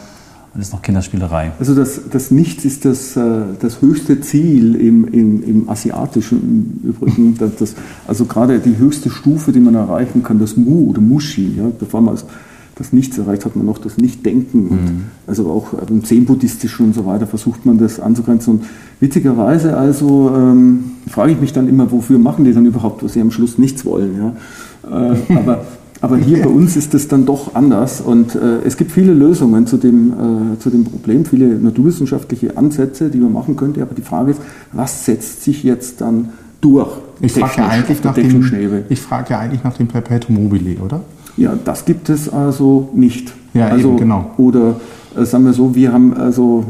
alles 0.54 0.72
noch 0.72 0.82
Kinderspielerei? 0.82 1.52
also 1.58 1.74
das, 1.74 2.00
das 2.10 2.30
Nichts 2.30 2.64
ist 2.64 2.84
das, 2.84 3.16
äh, 3.16 3.22
das 3.58 3.80
höchste 3.80 4.20
Ziel 4.20 4.74
im, 4.74 5.06
im, 5.08 5.42
im 5.42 5.68
Asiatischen 5.68 6.80
im 6.84 6.90
Übrigen. 6.90 7.36
Das, 7.38 7.56
das, 7.56 7.74
also 8.06 8.26
gerade 8.26 8.58
die 8.58 8.76
höchste 8.76 9.08
Stufe, 9.10 9.52
die 9.52 9.60
man 9.60 9.74
erreichen 9.74 10.22
kann, 10.22 10.38
das 10.38 10.56
Mu 10.56 10.90
oder 10.90 11.00
Mushi. 11.00 11.54
Ja, 11.56 11.70
bevor 11.76 12.02
man 12.02 12.14
das, 12.14 12.26
das 12.74 12.92
Nichts 12.92 13.16
erreicht, 13.16 13.44
hat 13.44 13.56
man 13.56 13.64
noch 13.64 13.78
das 13.78 13.96
Nichtdenken. 13.96 14.68
Und 14.68 15.04
also 15.26 15.50
auch 15.50 15.72
im 15.88 16.04
Zen-Buddhistischen 16.04 16.86
und 16.86 16.94
so 16.94 17.06
weiter 17.06 17.26
versucht 17.26 17.64
man 17.64 17.78
das 17.78 17.98
anzugrenzen. 17.98 18.54
Und 18.54 18.64
witzigerweise 19.00 19.76
also 19.76 20.32
ähm, 20.36 20.84
frage 21.08 21.32
ich 21.32 21.40
mich 21.40 21.52
dann 21.52 21.68
immer, 21.68 21.90
wofür 21.90 22.18
machen 22.18 22.44
die 22.44 22.52
dann 22.52 22.66
überhaupt, 22.66 23.02
was 23.02 23.14
sie 23.14 23.20
am 23.20 23.30
Schluss 23.30 23.56
nichts 23.56 23.84
wollen. 23.84 24.16
Ja? 24.18 25.12
Äh, 25.12 25.16
aber 25.34 25.64
aber 26.02 26.16
hier 26.16 26.42
bei 26.42 26.48
uns 26.48 26.76
ist 26.76 26.94
es 26.94 27.06
dann 27.06 27.26
doch 27.26 27.54
anders 27.54 28.00
und 28.00 28.34
äh, 28.34 28.58
es 28.64 28.76
gibt 28.76 28.90
viele 28.90 29.14
Lösungen 29.14 29.68
zu 29.68 29.76
dem, 29.76 30.54
äh, 30.54 30.58
zu 30.58 30.68
dem 30.68 30.84
Problem, 30.84 31.24
viele 31.24 31.46
naturwissenschaftliche 31.46 32.56
Ansätze, 32.56 33.08
die 33.08 33.18
man 33.18 33.32
machen 33.32 33.54
könnte. 33.54 33.80
Aber 33.82 33.94
die 33.94 34.02
Frage 34.02 34.32
ist, 34.32 34.40
was 34.72 35.06
setzt 35.06 35.44
sich 35.44 35.62
jetzt 35.62 36.00
dann 36.00 36.30
durch? 36.60 36.90
Ich 37.20 37.32
frage 37.32 37.58
ja 37.58 37.68
eigentlich 37.68 38.02
nach 38.02 38.14
dem, 38.14 38.84
ich 38.88 39.00
frage 39.00 39.30
ja 39.30 39.38
eigentlich 39.38 39.62
nach 39.62 39.76
dem 39.76 39.86
Perpetuum 39.86 40.42
mobile, 40.42 40.80
oder? 40.80 41.02
Ja, 41.36 41.54
das 41.64 41.84
gibt 41.84 42.08
es 42.10 42.28
also 42.28 42.90
nicht. 42.94 43.32
Ja, 43.54 43.68
also, 43.68 43.90
eben, 43.90 43.98
genau. 43.98 44.32
Oder 44.38 44.80
äh, 45.16 45.24
sagen 45.24 45.44
wir 45.44 45.52
so, 45.52 45.72
wir 45.74 45.92
haben 45.92 46.14
also, 46.14 46.64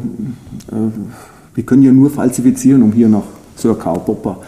äh, 0.70 0.74
wir 1.54 1.64
können 1.64 1.82
ja 1.82 1.92
nur 1.92 2.10
falsifizieren, 2.10 2.82
um 2.82 2.92
hier 2.92 3.08
nach 3.08 3.24
Sir 3.56 3.74
Karl 3.78 4.00
Popper, 4.00 4.40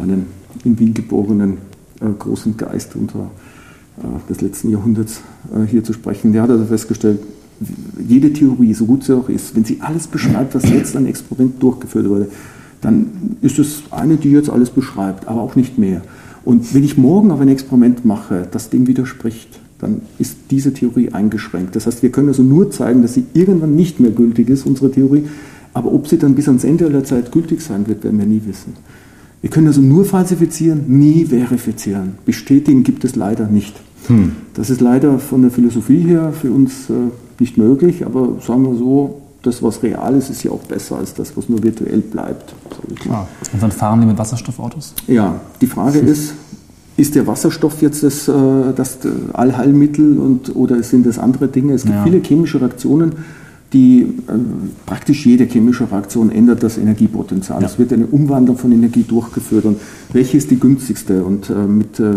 einen 0.00 0.26
in 0.64 0.78
Wien 0.78 0.94
geborenen 0.94 1.58
äh, 2.00 2.06
großen 2.18 2.56
Geist 2.56 2.96
unserer, 2.96 3.30
des 4.28 4.40
letzten 4.40 4.70
Jahrhunderts 4.70 5.20
äh, 5.54 5.66
hier 5.66 5.84
zu 5.84 5.92
sprechen. 5.92 6.32
Der 6.32 6.42
hat 6.42 6.50
also 6.50 6.64
festgestellt, 6.64 7.20
jede 7.98 8.32
Theorie, 8.32 8.74
so 8.74 8.86
gut 8.86 9.04
sie 9.04 9.16
auch 9.16 9.28
ist, 9.28 9.54
wenn 9.54 9.64
sie 9.64 9.78
alles 9.80 10.06
beschreibt, 10.06 10.54
was 10.54 10.68
jetzt 10.68 10.96
an 10.96 11.06
Experiment 11.06 11.62
durchgeführt 11.62 12.08
wurde, 12.08 12.28
dann 12.80 13.06
ist 13.40 13.58
es 13.58 13.82
eine, 13.90 14.16
die 14.16 14.30
jetzt 14.30 14.50
alles 14.50 14.70
beschreibt, 14.70 15.28
aber 15.28 15.40
auch 15.40 15.54
nicht 15.54 15.78
mehr. 15.78 16.02
Und 16.44 16.74
wenn 16.74 16.82
ich 16.82 16.98
morgen 16.98 17.30
auf 17.30 17.40
ein 17.40 17.48
Experiment 17.48 18.04
mache, 18.04 18.48
das 18.50 18.70
dem 18.70 18.88
widerspricht, 18.88 19.60
dann 19.78 20.02
ist 20.18 20.36
diese 20.50 20.72
Theorie 20.72 21.10
eingeschränkt. 21.12 21.76
Das 21.76 21.86
heißt, 21.86 22.02
wir 22.02 22.10
können 22.10 22.28
also 22.28 22.42
nur 22.42 22.70
zeigen, 22.70 23.02
dass 23.02 23.14
sie 23.14 23.26
irgendwann 23.34 23.76
nicht 23.76 24.00
mehr 24.00 24.10
gültig 24.10 24.48
ist, 24.48 24.66
unsere 24.66 24.90
Theorie, 24.90 25.24
aber 25.74 25.92
ob 25.92 26.08
sie 26.08 26.18
dann 26.18 26.34
bis 26.34 26.48
ans 26.48 26.64
Ende 26.64 26.86
aller 26.86 27.04
Zeit 27.04 27.32
gültig 27.32 27.60
sein 27.60 27.86
wird, 27.86 28.02
werden 28.04 28.18
wir 28.18 28.26
nie 28.26 28.42
wissen. 28.44 28.74
Wir 29.42 29.50
können 29.50 29.66
also 29.66 29.80
nur 29.80 30.04
falsifizieren, 30.04 30.84
nie 30.86 31.26
verifizieren. 31.26 32.14
Bestätigen 32.24 32.84
gibt 32.84 33.04
es 33.04 33.16
leider 33.16 33.46
nicht. 33.46 33.74
Das 34.54 34.68
ist 34.70 34.80
leider 34.80 35.18
von 35.18 35.42
der 35.42 35.50
Philosophie 35.50 36.00
her 36.00 36.32
für 36.32 36.50
uns 36.50 36.90
äh, 36.90 36.92
nicht 37.38 37.56
möglich, 37.56 38.04
aber 38.04 38.36
sagen 38.44 38.64
wir 38.64 38.74
so, 38.76 39.20
das, 39.42 39.62
was 39.62 39.82
real 39.82 40.14
ist, 40.16 40.28
ist 40.30 40.42
ja 40.42 40.50
auch 40.50 40.62
besser 40.64 40.96
als 40.98 41.14
das, 41.14 41.36
was 41.36 41.48
nur 41.48 41.62
virtuell 41.62 41.98
bleibt. 42.00 42.52
Klar. 43.00 43.28
Und 43.52 43.62
dann 43.62 43.70
fahren 43.70 44.00
die 44.00 44.06
mit 44.06 44.18
Wasserstoffautos? 44.18 44.94
Ja, 45.06 45.40
die 45.60 45.66
Frage 45.66 45.98
ist, 46.00 46.34
ist 46.96 47.14
der 47.14 47.26
Wasserstoff 47.28 47.80
jetzt 47.80 48.02
das, 48.02 48.26
äh, 48.28 48.32
das 48.74 48.98
Allheilmittel 49.32 50.18
und, 50.18 50.54
oder 50.54 50.82
sind 50.82 51.06
das 51.06 51.18
andere 51.18 51.48
Dinge? 51.48 51.72
Es 51.74 51.82
gibt 51.84 51.94
Ja. 51.94 52.02
viele 52.04 52.20
chemische 52.22 52.60
Reaktionen, 52.60 53.12
die 53.72 54.02
äh, 54.02 54.32
praktisch 54.86 55.26
jede 55.26 55.44
chemische 55.44 55.90
Reaktion 55.90 56.30
ändert 56.30 56.62
das 56.62 56.78
Energiepotenzial. 56.78 57.62
Es 57.64 57.78
wird 57.78 57.92
eine 57.92 58.06
Umwandlung 58.06 58.58
von 58.58 58.72
Energie 58.72 59.04
durchgeführt 59.04 59.64
und 59.64 59.78
welche 60.12 60.36
ist 60.36 60.50
die 60.50 60.58
günstigste? 60.58 61.24
Und 61.24 61.48
äh, 61.50 61.54
mit 61.54 61.98
äh, 61.98 62.16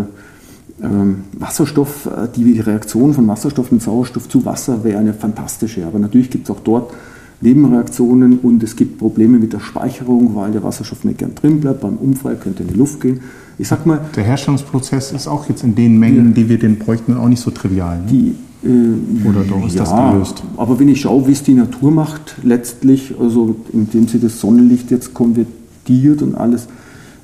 ähm, 0.81 1.23
Wasserstoff, 1.33 2.07
äh, 2.07 2.27
die 2.35 2.59
Reaktion 2.59 3.13
von 3.13 3.27
Wasserstoff 3.27 3.71
mit 3.71 3.81
Sauerstoff 3.81 4.27
zu 4.27 4.43
Wasser 4.45 4.83
wäre 4.83 4.99
eine 4.99 5.13
fantastische. 5.13 5.85
Aber 5.85 5.99
natürlich 5.99 6.29
gibt 6.29 6.49
es 6.49 6.55
auch 6.55 6.59
dort 6.59 6.93
Nebenreaktionen 7.41 8.39
und 8.39 8.63
es 8.63 8.75
gibt 8.75 8.97
Probleme 8.97 9.37
mit 9.37 9.53
der 9.53 9.59
Speicherung, 9.59 10.35
weil 10.35 10.51
der 10.51 10.63
Wasserstoff 10.63 11.03
nicht 11.03 11.19
gern 11.19 11.35
drin 11.35 11.61
bleibt. 11.61 11.81
Beim 11.81 11.97
Unfall 11.97 12.35
könnte 12.35 12.63
in 12.63 12.69
die 12.69 12.75
Luft 12.75 13.01
gehen. 13.01 13.21
Ich 13.57 13.69
sag 13.69 13.85
mal, 13.85 14.01
Der 14.15 14.23
Herstellungsprozess 14.23 15.13
ist 15.13 15.27
auch 15.27 15.47
jetzt 15.47 15.63
in 15.63 15.75
den 15.75 15.97
Mengen, 15.97 16.33
die 16.33 16.49
wir 16.49 16.59
den 16.59 16.77
bräuchten, 16.77 17.15
auch 17.15 17.29
nicht 17.29 17.41
so 17.41 17.51
trivial. 17.51 17.99
Ne? 17.99 18.05
die 18.09 18.35
Oder 18.65 19.43
doch 19.43 19.67
ist 19.67 19.79
das 19.79 19.93
gelöst? 19.93 20.43
Aber 20.57 20.79
wenn 20.79 20.89
ich 20.89 21.01
schaue, 21.01 21.27
wie 21.27 21.31
es 21.31 21.43
die 21.43 21.53
Natur 21.53 21.91
macht, 21.91 22.35
letztlich, 22.43 23.13
also 23.19 23.55
indem 23.71 24.07
sie 24.07 24.19
das 24.19 24.39
Sonnenlicht 24.39 24.89
jetzt 24.89 25.13
konvertiert 25.13 26.21
und 26.21 26.35
alles 26.35 26.67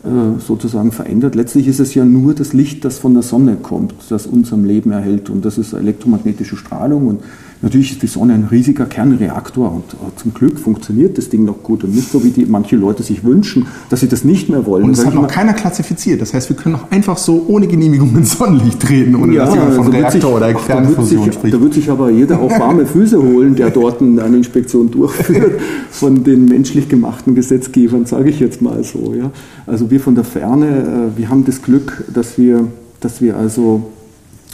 äh, 0.03 0.39
sozusagen 0.39 0.91
verändert, 0.91 1.33
letztlich 1.35 1.67
ist 1.67 1.79
es 1.79 1.95
ja 1.95 2.05
nur 2.05 2.35
das 2.35 2.53
Licht, 2.53 2.85
das 2.85 2.99
von 2.99 3.13
der 3.13 3.23
Sonne 3.23 3.55
kommt, 3.55 3.95
das 4.09 4.27
uns 4.27 4.53
am 4.53 4.65
Leben 4.65 4.91
erhält. 4.91 5.29
Und 5.29 5.43
das 5.43 5.57
ist 5.57 5.73
elektromagnetische 5.73 6.57
Strahlung. 6.57 7.07
Und 7.07 7.21
Natürlich 7.62 7.91
ist 7.91 8.01
die 8.01 8.07
Sonne 8.07 8.34
ein 8.34 8.47
riesiger 8.49 8.86
Kernreaktor 8.86 9.72
und 9.72 9.93
äh, 9.93 10.16
zum 10.16 10.34
Glück 10.34 10.59
funktioniert 10.59 11.18
das 11.18 11.30
Ding 11.30 11.45
noch 11.45 11.62
gut 11.62 11.84
und 11.84 11.93
nicht 11.93 12.12
so, 12.12 12.24
wie 12.24 12.32
die 12.32 12.45
manche 12.45 12.76
Leute 12.76 13.03
sich 13.03 13.24
wünschen, 13.24 13.68
dass 13.89 13.99
sie 13.99 14.07
das 14.07 14.24
nicht 14.24 14.49
mehr 14.49 14.66
wollen. 14.66 14.86
Und 14.86 14.91
es 14.91 15.05
hat 15.05 15.14
noch 15.14 15.28
keiner 15.28 15.53
klassifiziert. 15.53 16.22
Das 16.22 16.34
heißt, 16.34 16.49
wir 16.49 16.55
können 16.55 16.76
auch 16.76 16.89
einfach 16.89 17.18
so 17.18 17.45
ohne 17.47 17.68
Genehmigung 17.68 18.16
ins 18.16 18.38
Sonnenlicht 18.38 18.80
treten, 18.80 19.16
ohne 19.16 19.36
dass 19.36 19.53
jemand 19.53 19.74
von 19.74 19.80
also 19.86 19.93
wird 19.93 20.03
Reaktor 20.03 20.22
sich- 20.22 20.38
oder 20.38 20.53
Kernfusion 20.53 21.32
spricht. 21.32 21.53
Da 21.53 21.62
wird 21.62 21.74
sich 21.74 21.89
aber 21.89 22.09
jeder 22.09 22.39
auch 22.39 22.51
warme 22.59 22.86
Füße 22.86 23.22
holen, 23.22 23.55
der 23.55 23.70
dort 23.70 24.01
eine 24.01 24.36
Inspektion 24.36 24.89
durchführt 24.89 25.62
von 25.91 26.24
den 26.24 26.45
menschlich 26.45 26.89
gemachten 26.89 27.36
Gesetzgebern, 27.36 28.05
sage 28.05 28.30
ich 28.32 28.39
jetzt 28.39 28.62
mal 28.62 28.84
so. 28.84 29.14
Ja. 29.14 29.32
Also 29.68 29.91
wir 29.91 29.99
von 29.99 30.16
der 30.16 30.24
Ferne, 30.24 31.12
äh, 31.16 31.18
wir 31.18 31.30
haben 31.30 31.45
das 31.45 31.62
Glück, 31.62 32.05
dass 32.12 32.38
wir, 32.38 32.68
dass 32.99 33.22
wir 33.22 33.38
also 33.38 33.84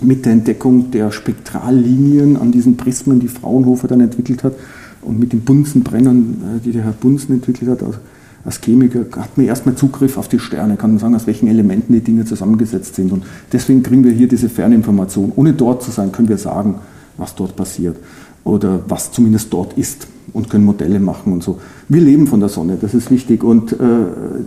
mit 0.02 0.26
der 0.26 0.34
Entdeckung 0.34 0.92
der 0.92 1.12
Spektrallinien 1.12 2.38
an 2.38 2.52
diesen 2.52 2.78
Prismen, 2.78 3.20
die 3.20 3.28
Fraunhofer 3.28 3.88
dann 3.88 4.02
entwickelt 4.02 4.44
hat, 4.44 4.54
und 5.02 5.20
mit 5.20 5.32
den 5.32 5.42
Bunsenbrennern, 5.42 6.58
äh, 6.58 6.60
die 6.64 6.72
der 6.72 6.84
Herr 6.84 6.92
Bunsen 6.92 7.34
entwickelt 7.34 7.70
hat, 7.72 7.84
als, 7.84 7.96
als 8.44 8.62
Chemiker, 8.62 9.06
hat 9.18 9.38
man 9.38 9.46
erstmal 9.46 9.76
Zugriff 9.76 10.18
auf 10.18 10.28
die 10.28 10.40
Sterne, 10.40 10.76
kann 10.76 10.92
man 10.92 11.00
sagen, 11.00 11.16
aus 11.16 11.28
welchen 11.28 11.48
Elementen 11.48 11.94
die 11.94 12.02
Dinge 12.02 12.26
zusammengesetzt 12.26 12.96
sind. 12.96 13.12
Und 13.12 13.24
deswegen 13.52 13.84
kriegen 13.84 14.04
wir 14.04 14.12
hier 14.12 14.28
diese 14.28 14.50
Ferninformation. 14.50 15.32
Ohne 15.36 15.54
dort 15.54 15.84
zu 15.84 15.92
sein, 15.92 16.12
können 16.12 16.30
wir 16.30 16.38
sagen, 16.38 16.76
was 17.18 17.36
dort 17.36 17.56
passiert 17.56 17.98
oder 18.44 18.82
was 18.88 19.12
zumindest 19.12 19.52
dort 19.52 19.78
ist 19.78 20.08
und 20.34 20.50
können 20.50 20.66
Modelle 20.66 21.00
machen 21.00 21.34
und 21.34 21.44
so. 21.44 21.60
Wir 21.90 22.02
leben 22.02 22.28
von 22.28 22.40
der 22.40 22.50
Sonne, 22.50 22.78
das 22.80 22.94
ist 22.94 23.10
wichtig. 23.12 23.44
Und 23.44 23.74
äh, 23.74 23.76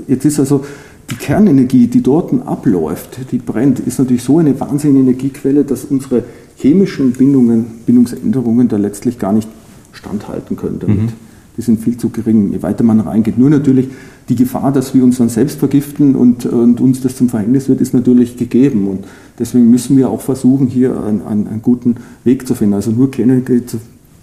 jetzt 0.09 0.25
ist 0.25 0.39
also 0.39 0.65
die 1.11 1.17
Kernenergie, 1.17 1.89
die 1.89 2.03
dort 2.03 2.33
abläuft, 2.47 3.33
die 3.33 3.39
brennt, 3.39 3.81
ist 3.81 3.99
natürlich 3.99 4.23
so 4.23 4.39
eine 4.39 4.59
wahnsinnige 4.59 5.01
Energiequelle, 5.01 5.65
dass 5.65 5.85
unsere 5.85 6.25
chemischen 6.57 7.13
Bindungen, 7.13 7.67
Bindungsänderungen 7.87 8.69
da 8.69 8.77
letztlich 8.77 9.19
gar 9.19 9.33
nicht 9.33 9.49
standhalten 9.93 10.57
können 10.57 10.79
damit. 10.79 11.13
Die 11.57 11.63
sind 11.63 11.81
viel 11.81 11.97
zu 11.97 12.11
gering, 12.11 12.53
je 12.53 12.63
weiter 12.63 12.85
man 12.85 13.01
reingeht. 13.01 13.37
Nur 13.39 13.51
natürlich 13.51 13.89
die 14.29 14.37
Gefahr, 14.37 14.73
dass 14.73 14.95
wir 14.95 15.03
uns 15.03 15.19
dann 15.19 15.29
selbst 15.29 15.59
vergiften 15.59 16.15
und, 16.15 16.47
und 16.47 16.81
uns 16.81 17.01
das 17.01 17.17
zum 17.17 17.29
Verhängnis 17.29 17.69
wird, 17.69 17.81
ist 17.81 17.93
natürlich 17.93 18.37
gegeben. 18.37 18.87
Und 18.87 19.05
deswegen 19.39 19.69
müssen 19.69 19.97
wir 19.97 20.09
auch 20.11 20.21
versuchen, 20.21 20.69
hier 20.69 21.03
einen, 21.03 21.23
einen, 21.23 21.49
einen 21.49 21.63
guten 21.63 21.97
Weg 22.23 22.47
zu 22.47 22.55
finden. 22.55 22.75
Also 22.75 22.93
nur 22.93 23.11
Kernenergie 23.11 23.63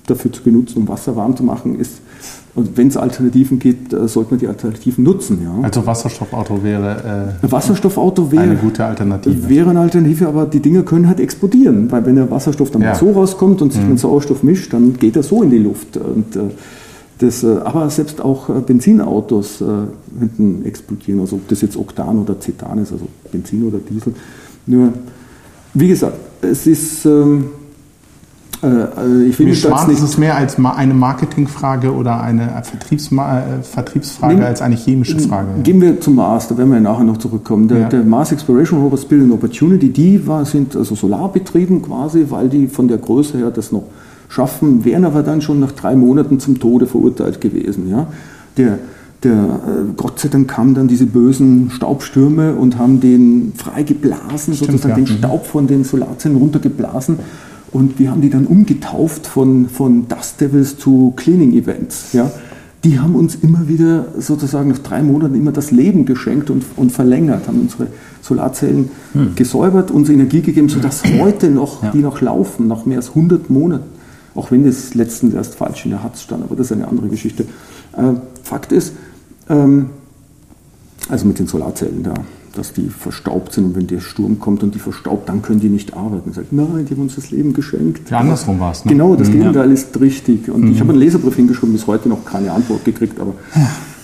dafür 0.05 0.31
zu 0.31 0.41
benutzen, 0.41 0.79
um 0.79 0.87
Wasser 0.87 1.15
warm 1.17 1.35
zu 1.35 1.43
machen, 1.43 1.77
ist, 1.77 1.99
und 2.57 2.75
wenn 2.75 2.87
es 2.87 2.97
Alternativen 2.97 3.59
gibt, 3.59 3.93
äh, 3.93 4.07
sollte 4.07 4.31
man 4.31 4.39
die 4.39 4.47
Alternativen 4.47 5.03
nutzen. 5.03 5.39
Ja. 5.43 5.63
Also 5.63 5.85
Wasserstoffauto 5.85 6.63
wäre 6.63 7.35
Ein 7.41 7.51
Wasserstoffauto 7.51 8.31
wäre 8.31 8.43
eine 8.43 8.55
gute 8.55 8.83
Alternative. 8.83 9.47
Wäre 9.47 9.69
eine 9.69 9.79
Alternative, 9.79 10.27
aber 10.27 10.45
die 10.47 10.59
Dinger 10.59 10.81
können 10.83 11.07
halt 11.07 11.19
explodieren, 11.19 11.91
weil 11.91 12.05
wenn 12.05 12.15
der 12.15 12.29
Wasserstoff 12.29 12.71
dann 12.71 12.81
Ja. 12.81 12.95
so 12.95 13.11
rauskommt 13.11 13.61
und 13.61 13.71
sich 13.73 13.83
Mhm. 13.83 13.89
mit 13.91 13.99
Sauerstoff 13.99 14.41
mischt, 14.43 14.73
dann 14.73 14.97
geht 14.97 15.15
er 15.15 15.23
so 15.23 15.43
in 15.43 15.51
die 15.51 15.59
Luft. 15.59 15.97
Und, 15.97 16.35
äh, 16.35 16.39
das, 17.19 17.43
äh, 17.43 17.57
aber 17.63 17.89
selbst 17.89 18.21
auch 18.21 18.49
äh, 18.49 18.53
Benzinautos 18.65 19.61
äh, 19.61 19.65
könnten 20.19 20.65
explodieren, 20.65 21.19
also 21.21 21.35
ob 21.37 21.47
das 21.47 21.61
jetzt 21.61 21.77
Oktan 21.77 22.19
oder 22.19 22.39
Cetan 22.39 22.79
ist, 22.79 22.91
also 22.91 23.07
Benzin 23.31 23.63
oder 23.67 23.77
Diesel. 23.79 24.13
Nur, 24.65 24.93
wie 25.73 25.87
gesagt, 25.87 26.17
es 26.41 26.67
ist, 26.67 27.05
ähm, 27.05 27.45
äh, 28.63 28.67
äh, 28.67 29.23
ich 29.27 29.37
will 29.39 29.47
Mir 29.47 29.55
schwant, 29.55 29.87
nicht 29.87 29.97
ist 29.97 30.03
es 30.03 30.17
mehr 30.17 30.35
als 30.35 30.57
eine 30.57 30.93
Marketingfrage 30.93 31.93
oder 31.93 32.21
eine 32.21 32.49
Vertriebsma 32.63 33.39
äh, 33.39 33.43
Vertriebsfrage 33.63 34.33
Nehmen- 34.35 34.45
als 34.47 34.61
eine 34.61 34.75
chemische 34.75 35.19
Frage. 35.19 35.47
Gehen 35.63 35.79
wir 35.81 35.99
zum 36.01 36.15
Mars, 36.15 36.47
da 36.47 36.57
werden 36.57 36.71
wir 36.71 36.79
nachher 36.79 37.03
noch 37.03 37.17
zurückkommen. 37.17 37.67
Der, 37.67 37.79
Ja. 37.81 37.89
der 37.89 38.03
Mars 38.03 38.31
Exploration 38.31 38.81
Rover 38.81 38.97
Spirit 38.97 39.23
and 39.25 39.33
Opportunity, 39.33 39.89
die 39.89 40.25
war, 40.27 40.45
sind 40.45 40.75
also 40.75 40.95
solarbetrieben 40.95 41.81
quasi, 41.81 42.25
weil 42.29 42.49
die 42.49 42.67
von 42.67 42.87
der 42.87 42.97
Größe 42.97 43.37
her 43.37 43.51
das 43.51 43.71
noch 43.71 43.83
schaffen, 44.29 44.83
wären 44.83 45.05
aber 45.05 45.23
dann 45.23 45.41
schon 45.41 45.59
nach 45.59 45.71
drei 45.71 45.95
Monaten 45.95 46.39
zum 46.39 46.59
Tode 46.59 46.85
verurteilt 46.87 47.39
gewesen. 47.39 47.89
Ja? 47.89 48.07
Der, 48.57 48.79
der, 49.23 49.33
äh, 49.33 49.37
Gott 49.95 50.19
sei 50.19 50.27
Dank 50.29 50.47
kamen 50.47 50.73
dann 50.75 50.87
diese 50.87 51.05
bösen 51.05 51.69
Staubstürme 51.71 52.53
und 52.53 52.77
haben 52.77 52.99
den 52.99 53.53
freigeblasen, 53.55 54.53
sozusagen 54.53 54.89
ja. 54.89 54.95
den 54.95 55.03
Mhm. 55.15 55.17
Staub 55.19 55.45
von 55.45 55.67
den 55.67 55.83
Solarzellen 55.83 56.37
runtergeblasen. 56.37 57.19
Und 57.71 57.99
wir 57.99 58.11
haben 58.11 58.21
die 58.21 58.29
dann 58.29 58.45
umgetauft 58.45 59.27
von, 59.27 59.67
von 59.69 60.07
Dust 60.07 60.39
Devils 60.39 60.77
zu 60.77 61.13
Cleaning 61.15 61.53
Events. 61.53 62.13
Ja? 62.13 62.31
Die 62.83 62.99
haben 62.99 63.15
uns 63.15 63.35
immer 63.35 63.67
wieder 63.67 64.05
sozusagen 64.17 64.69
nach 64.69 64.77
drei 64.77 65.01
Monaten 65.03 65.35
immer 65.35 65.51
das 65.51 65.71
Leben 65.71 66.05
geschenkt 66.05 66.49
und, 66.49 66.63
und 66.77 66.91
verlängert, 66.91 67.47
haben 67.47 67.59
unsere 67.61 67.87
Solarzellen 68.21 68.89
gesäubert, 69.35 69.91
uns 69.91 70.09
Energie 70.09 70.41
gegeben, 70.41 70.69
sodass 70.69 71.03
heute 71.19 71.49
noch, 71.49 71.83
Ja. 71.83 71.91
die 71.91 71.99
noch 71.99 72.21
laufen, 72.21 72.67
nach 72.67 72.85
mehr 72.85 72.97
als 72.97 73.09
100 73.09 73.49
Monaten. 73.49 73.85
Auch 74.35 74.51
wenn 74.51 74.63
das 74.63 74.93
letztens 74.93 75.33
erst 75.33 75.55
falsch 75.55 75.85
in 75.85 75.91
der 75.91 76.03
Hatz 76.03 76.21
stand, 76.21 76.43
aber 76.43 76.55
das 76.55 76.67
ist 76.67 76.73
eine 76.73 76.87
andere 76.87 77.07
Geschichte. 77.07 77.45
Äh, 77.97 78.13
Fakt 78.43 78.71
ist, 78.71 78.93
ähm, 79.49 79.87
also 81.09 81.25
mit 81.25 81.39
den 81.39 81.47
Solarzellen 81.47 82.03
da, 82.03 82.13
dass 82.57 82.73
die 82.73 82.89
verstaubt 82.89 83.53
sind 83.53 83.65
und 83.65 83.75
wenn 83.75 83.87
der 83.87 83.99
Sturm 83.99 84.39
kommt 84.39 84.63
und 84.63 84.73
die 84.75 84.79
verstaubt, 84.79 85.29
dann 85.29 85.41
können 85.41 85.59
die 85.59 85.69
nicht 85.69 85.95
arbeiten. 85.95 86.33
Sagt, 86.33 86.51
nein, 86.51 86.85
die 86.89 86.93
haben 86.93 87.01
uns 87.03 87.15
das 87.15 87.31
Leben 87.31 87.53
geschenkt. 87.53 88.09
Ja, 88.09 88.19
andersrum 88.19 88.59
war's, 88.59 88.83
ne? 88.85 88.91
Genau, 88.91 89.15
das 89.15 89.29
Mhm, 89.29 89.33
Gegenteil 89.33 89.71
ist 89.71 89.99
richtig. 89.99 90.49
Und 90.49 90.71
ich 90.71 90.79
habe 90.79 90.91
einen 90.91 90.99
Leserbrief 90.99 91.35
hingeschrieben, 91.35 91.73
bis 91.73 91.87
heute 91.87 92.09
noch 92.09 92.25
keine 92.25 92.51
Antwort 92.51 92.83
gekriegt. 92.85 93.19
Aber, 93.19 93.33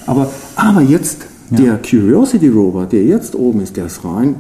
aber, 0.06 0.30
aber 0.56 0.82
jetzt, 0.82 1.26
der 1.50 1.78
Curiosity 1.78 2.48
Rover, 2.50 2.86
der 2.86 3.04
jetzt 3.04 3.36
oben 3.36 3.62
ist, 3.62 3.76
der 3.78 3.86
ist 3.88 4.04
rein 4.06 4.36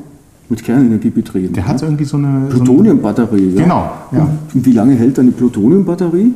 mit 0.49 0.63
Kernenergie 0.63 1.09
betrieben. 1.09 1.53
Der 1.53 1.67
hat 1.67 1.79
so 1.79 1.85
irgendwie 1.85 2.05
so 2.05 2.17
eine. 2.17 2.27
So 2.49 2.55
eine 2.57 2.63
Plutoniumbatterie. 2.63 3.55
Ja. 3.55 3.61
Genau, 3.63 3.91
ja. 4.11 4.29
Und 4.53 4.65
wie 4.65 4.71
lange 4.71 4.95
hält 4.95 5.17
eine 5.19 5.31
Plutoniumbatterie? 5.31 6.33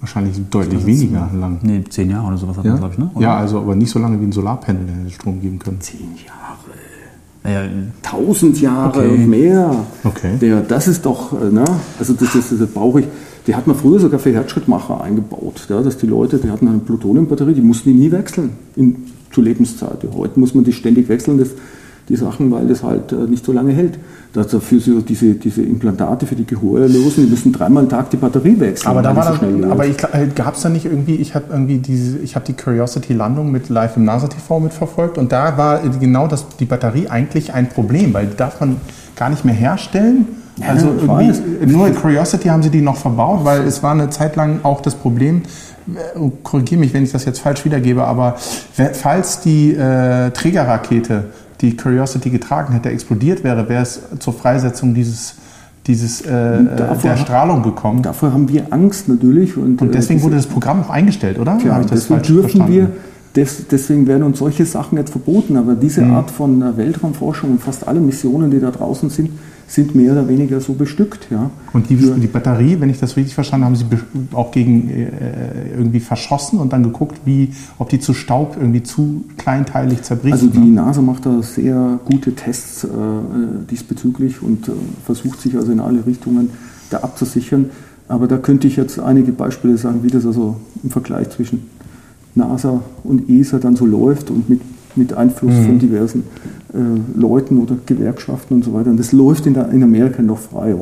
Wahrscheinlich 0.00 0.36
deutlich 0.50 0.84
weniger 0.86 1.28
lang. 1.34 1.58
Nee, 1.62 1.82
zehn 1.88 2.10
Jahre 2.10 2.28
oder 2.28 2.36
sowas 2.38 2.56
hat 2.58 2.64
Ja? 2.64 2.72
man, 2.72 2.80
glaube 2.80 2.94
ich, 2.94 2.98
ne? 3.00 3.10
Oder? 3.14 3.22
ja, 3.24 3.36
also 3.36 3.58
aber 3.58 3.74
nicht 3.74 3.90
so 3.90 3.98
lange 3.98 4.20
wie 4.20 4.24
ein 4.24 4.32
Solarpanel, 4.32 4.84
der 4.86 4.96
hätte 4.96 5.10
Strom 5.10 5.40
geben 5.40 5.58
können. 5.58 5.80
Zehn 5.80 6.14
Jahre. 6.26 6.34
Ja, 7.44 7.62
ja, 7.64 7.70
tausend 8.02 8.60
Jahre 8.60 8.98
Okay. 9.00 9.08
und 9.14 9.28
mehr. 9.28 9.84
Okay. 10.04 10.32
Der, 10.40 10.60
das 10.60 10.88
ist 10.88 11.06
doch, 11.06 11.32
äh, 11.40 11.50
ne? 11.50 11.64
also 11.98 12.12
das, 12.12 12.32
das, 12.32 12.56
das 12.58 12.68
brauche 12.70 13.00
ich. 13.00 13.06
Die 13.46 13.54
hat 13.54 13.66
man 13.66 13.74
früher 13.76 13.98
sogar 13.98 14.20
für 14.20 14.32
Herzschrittmacher 14.34 15.00
eingebaut, 15.02 15.66
ja? 15.70 15.80
dass 15.80 15.96
die 15.96 16.06
Leute, 16.06 16.38
die 16.38 16.50
hatten 16.50 16.68
eine 16.68 16.78
Plutoniumbatterie, 16.78 17.54
die 17.54 17.62
mussten 17.62 17.90
die 17.90 17.94
nie 17.98 18.10
wechseln 18.12 18.50
in, 18.76 18.96
zur 19.32 19.44
Lebenszeit. 19.44 19.98
Heute 20.14 20.38
muss 20.38 20.54
man 20.54 20.64
die 20.64 20.72
ständig 20.72 21.08
wechseln, 21.08 21.38
das, 21.38 21.48
die 22.08 22.16
Sachen, 22.16 22.50
weil 22.50 22.66
das 22.66 22.82
halt 22.82 23.12
äh, 23.12 23.16
nicht 23.16 23.44
so 23.44 23.52
lange 23.52 23.72
hält. 23.72 23.98
Dafür 24.32 24.80
so 24.80 25.00
diese, 25.00 25.34
diese 25.34 25.62
Implantate 25.62 26.26
für 26.26 26.34
die 26.34 26.44
Gehörlosen, 26.44 27.24
die 27.24 27.30
müssen 27.30 27.52
dreimal 27.52 27.84
am 27.84 27.88
Tag 27.88 28.10
die 28.10 28.18
Batterie 28.18 28.60
wechseln. 28.60 28.90
Aber 28.90 29.02
da 29.02 29.16
war 29.16 29.32
so 29.32 29.38
schnell 29.38 29.52
läuft. 29.52 29.72
aber 29.72 29.86
ich 29.86 29.96
gab 30.34 30.54
es 30.54 30.62
da 30.62 30.68
nicht 30.68 30.84
irgendwie, 30.84 31.16
ich 31.16 31.34
habe 31.34 31.46
irgendwie 31.50 31.78
diese, 31.78 32.18
ich 32.18 32.36
habe 32.36 32.44
die 32.44 32.52
Curiosity 32.52 33.14
Landung 33.14 33.50
mit 33.50 33.68
live 33.68 33.96
im 33.96 34.04
NASA 34.04 34.28
TV 34.28 34.60
mitverfolgt 34.60 35.16
und 35.16 35.32
da 35.32 35.56
war 35.56 35.80
genau 35.98 36.28
das, 36.28 36.46
die 36.60 36.66
Batterie 36.66 37.08
eigentlich 37.08 37.54
ein 37.54 37.68
Problem, 37.70 38.12
weil 38.12 38.26
die 38.26 38.36
darf 38.36 38.60
man 38.60 38.76
gar 39.16 39.30
nicht 39.30 39.44
mehr 39.44 39.54
herstellen. 39.54 40.26
Ja, 40.58 40.68
also 40.68 40.88
nur 41.66 41.86
in 41.86 41.94
Curiosity 41.94 42.48
haben 42.48 42.62
sie 42.62 42.70
die 42.70 42.80
noch 42.80 42.96
verbaut, 42.96 43.44
weil 43.44 43.62
es 43.62 43.82
war 43.82 43.92
eine 43.92 44.10
Zeit 44.10 44.36
lang 44.36 44.60
auch 44.62 44.80
das 44.80 44.94
Problem, 44.94 45.42
äh, 45.88 46.30
korrigiere 46.42 46.80
mich, 46.80 46.92
wenn 46.92 47.04
ich 47.04 47.12
das 47.12 47.24
jetzt 47.24 47.40
falsch 47.40 47.64
wiedergebe, 47.64 48.04
aber 48.04 48.36
falls 48.92 49.40
die 49.40 49.72
äh, 49.72 50.30
Trägerrakete, 50.30 51.24
die 51.60 51.76
Curiosity 51.76 52.30
getragen 52.30 52.72
hätte, 52.72 52.88
explodiert 52.90 53.42
wäre, 53.44 53.68
wäre 53.68 53.82
es 53.82 54.00
zur 54.18 54.32
Freisetzung 54.32 54.94
dieses, 54.94 55.34
dieses 55.86 56.20
äh, 56.22 56.30
davor- 56.30 57.02
der 57.02 57.16
Strahlung 57.16 57.62
gekommen. 57.62 58.02
Davor 58.02 58.32
haben 58.32 58.48
wir 58.48 58.72
Angst 58.72 59.08
natürlich. 59.08 59.56
Und, 59.56 59.80
Und 59.82 59.94
deswegen 59.94 60.20
äh, 60.20 60.22
wurde 60.22 60.36
das 60.36 60.46
Programm 60.46 60.82
auch 60.82 60.90
eingestellt, 60.90 61.38
oder? 61.38 61.56
Ich 61.58 61.64
das 61.64 61.88
deswegen 61.90 62.22
dürfen 62.22 62.40
verstanden? 62.42 62.72
wir, 62.72 62.90
des, 63.36 63.66
deswegen 63.68 64.06
werden 64.06 64.22
uns 64.22 64.38
solche 64.38 64.64
Sachen 64.64 64.98
jetzt 64.98 65.10
verboten. 65.10 65.56
Aber 65.56 65.74
diese 65.74 66.02
Mhm. 66.02 66.14
Art 66.14 66.30
von 66.30 66.62
äh, 66.62 66.76
Weltraumforschung 66.76 67.50
und 67.52 67.60
fast 67.60 67.86
alle 67.88 68.00
Missionen, 68.00 68.50
die 68.50 68.60
da 68.60 68.70
draußen 68.70 69.10
sind, 69.10 69.30
sind 69.68 69.94
mehr 69.94 70.12
oder 70.12 70.26
weniger 70.28 70.60
so 70.60 70.72
bestückt. 70.72 71.28
Ja. 71.30 71.50
Und 71.74 71.90
die, 71.90 71.96
die 71.96 72.26
Batterie, 72.26 72.80
wenn 72.80 72.88
ich 72.88 72.98
das 72.98 73.16
richtig 73.16 73.34
verstanden 73.34 73.66
habe, 73.66 73.76
haben 73.78 73.88
Sie 73.90 74.34
auch 74.34 74.50
gegen 74.50 74.88
äh, 74.88 75.70
irgendwie 75.76 76.00
verschossen 76.00 76.58
und 76.58 76.72
dann 76.72 76.82
geguckt, 76.82 77.20
wie, 77.26 77.50
ob 77.78 77.90
die 77.90 78.00
zu 78.00 78.14
Staub 78.14 78.56
irgendwie 78.58 78.82
zu 78.82 79.24
kleinteilig 79.36 80.02
zerbricht. 80.02 80.32
Also 80.32 80.46
die? 80.46 80.58
NASA 80.58 81.02
macht 81.02 81.26
da 81.26 81.42
sehr 81.42 82.00
gute 82.06 82.34
Tests 82.34 82.84
äh, 82.84 82.88
diesbezüglich 83.70 84.42
und 84.42 84.68
äh, 84.68 84.72
versucht 85.04 85.40
sich 85.42 85.54
also 85.54 85.70
in 85.70 85.80
alle 85.80 86.04
Richtungen 86.06 86.48
da 86.88 86.98
abzusichern. 86.98 87.66
Aber 88.08 88.26
da 88.26 88.38
könnte 88.38 88.66
ich 88.66 88.76
jetzt 88.76 88.98
einige 88.98 89.32
Beispiele 89.32 89.76
sagen, 89.76 90.02
wie 90.02 90.08
das 90.08 90.24
also 90.24 90.56
im 90.82 90.88
Vergleich 90.88 91.28
zwischen 91.28 91.66
NASA 92.34 92.80
und 93.04 93.28
ESA 93.28 93.58
dann 93.58 93.76
so 93.76 93.84
läuft 93.84 94.30
und 94.30 94.48
mit, 94.48 94.62
mit 94.96 95.12
Einfluss 95.12 95.52
Mhm. 95.52 95.64
von 95.66 95.78
diversen 95.78 96.20
äh, 96.20 96.57
Leuten 97.14 97.58
oder 97.58 97.76
Gewerkschaften 97.86 98.54
und 98.54 98.64
so 98.64 98.74
weiter. 98.74 98.90
Und 98.90 98.98
das 98.98 99.12
läuft 99.12 99.46
in, 99.46 99.54
der, 99.54 99.70
in 99.70 99.82
Amerika 99.82 100.22
noch 100.22 100.38
frei 100.38 100.74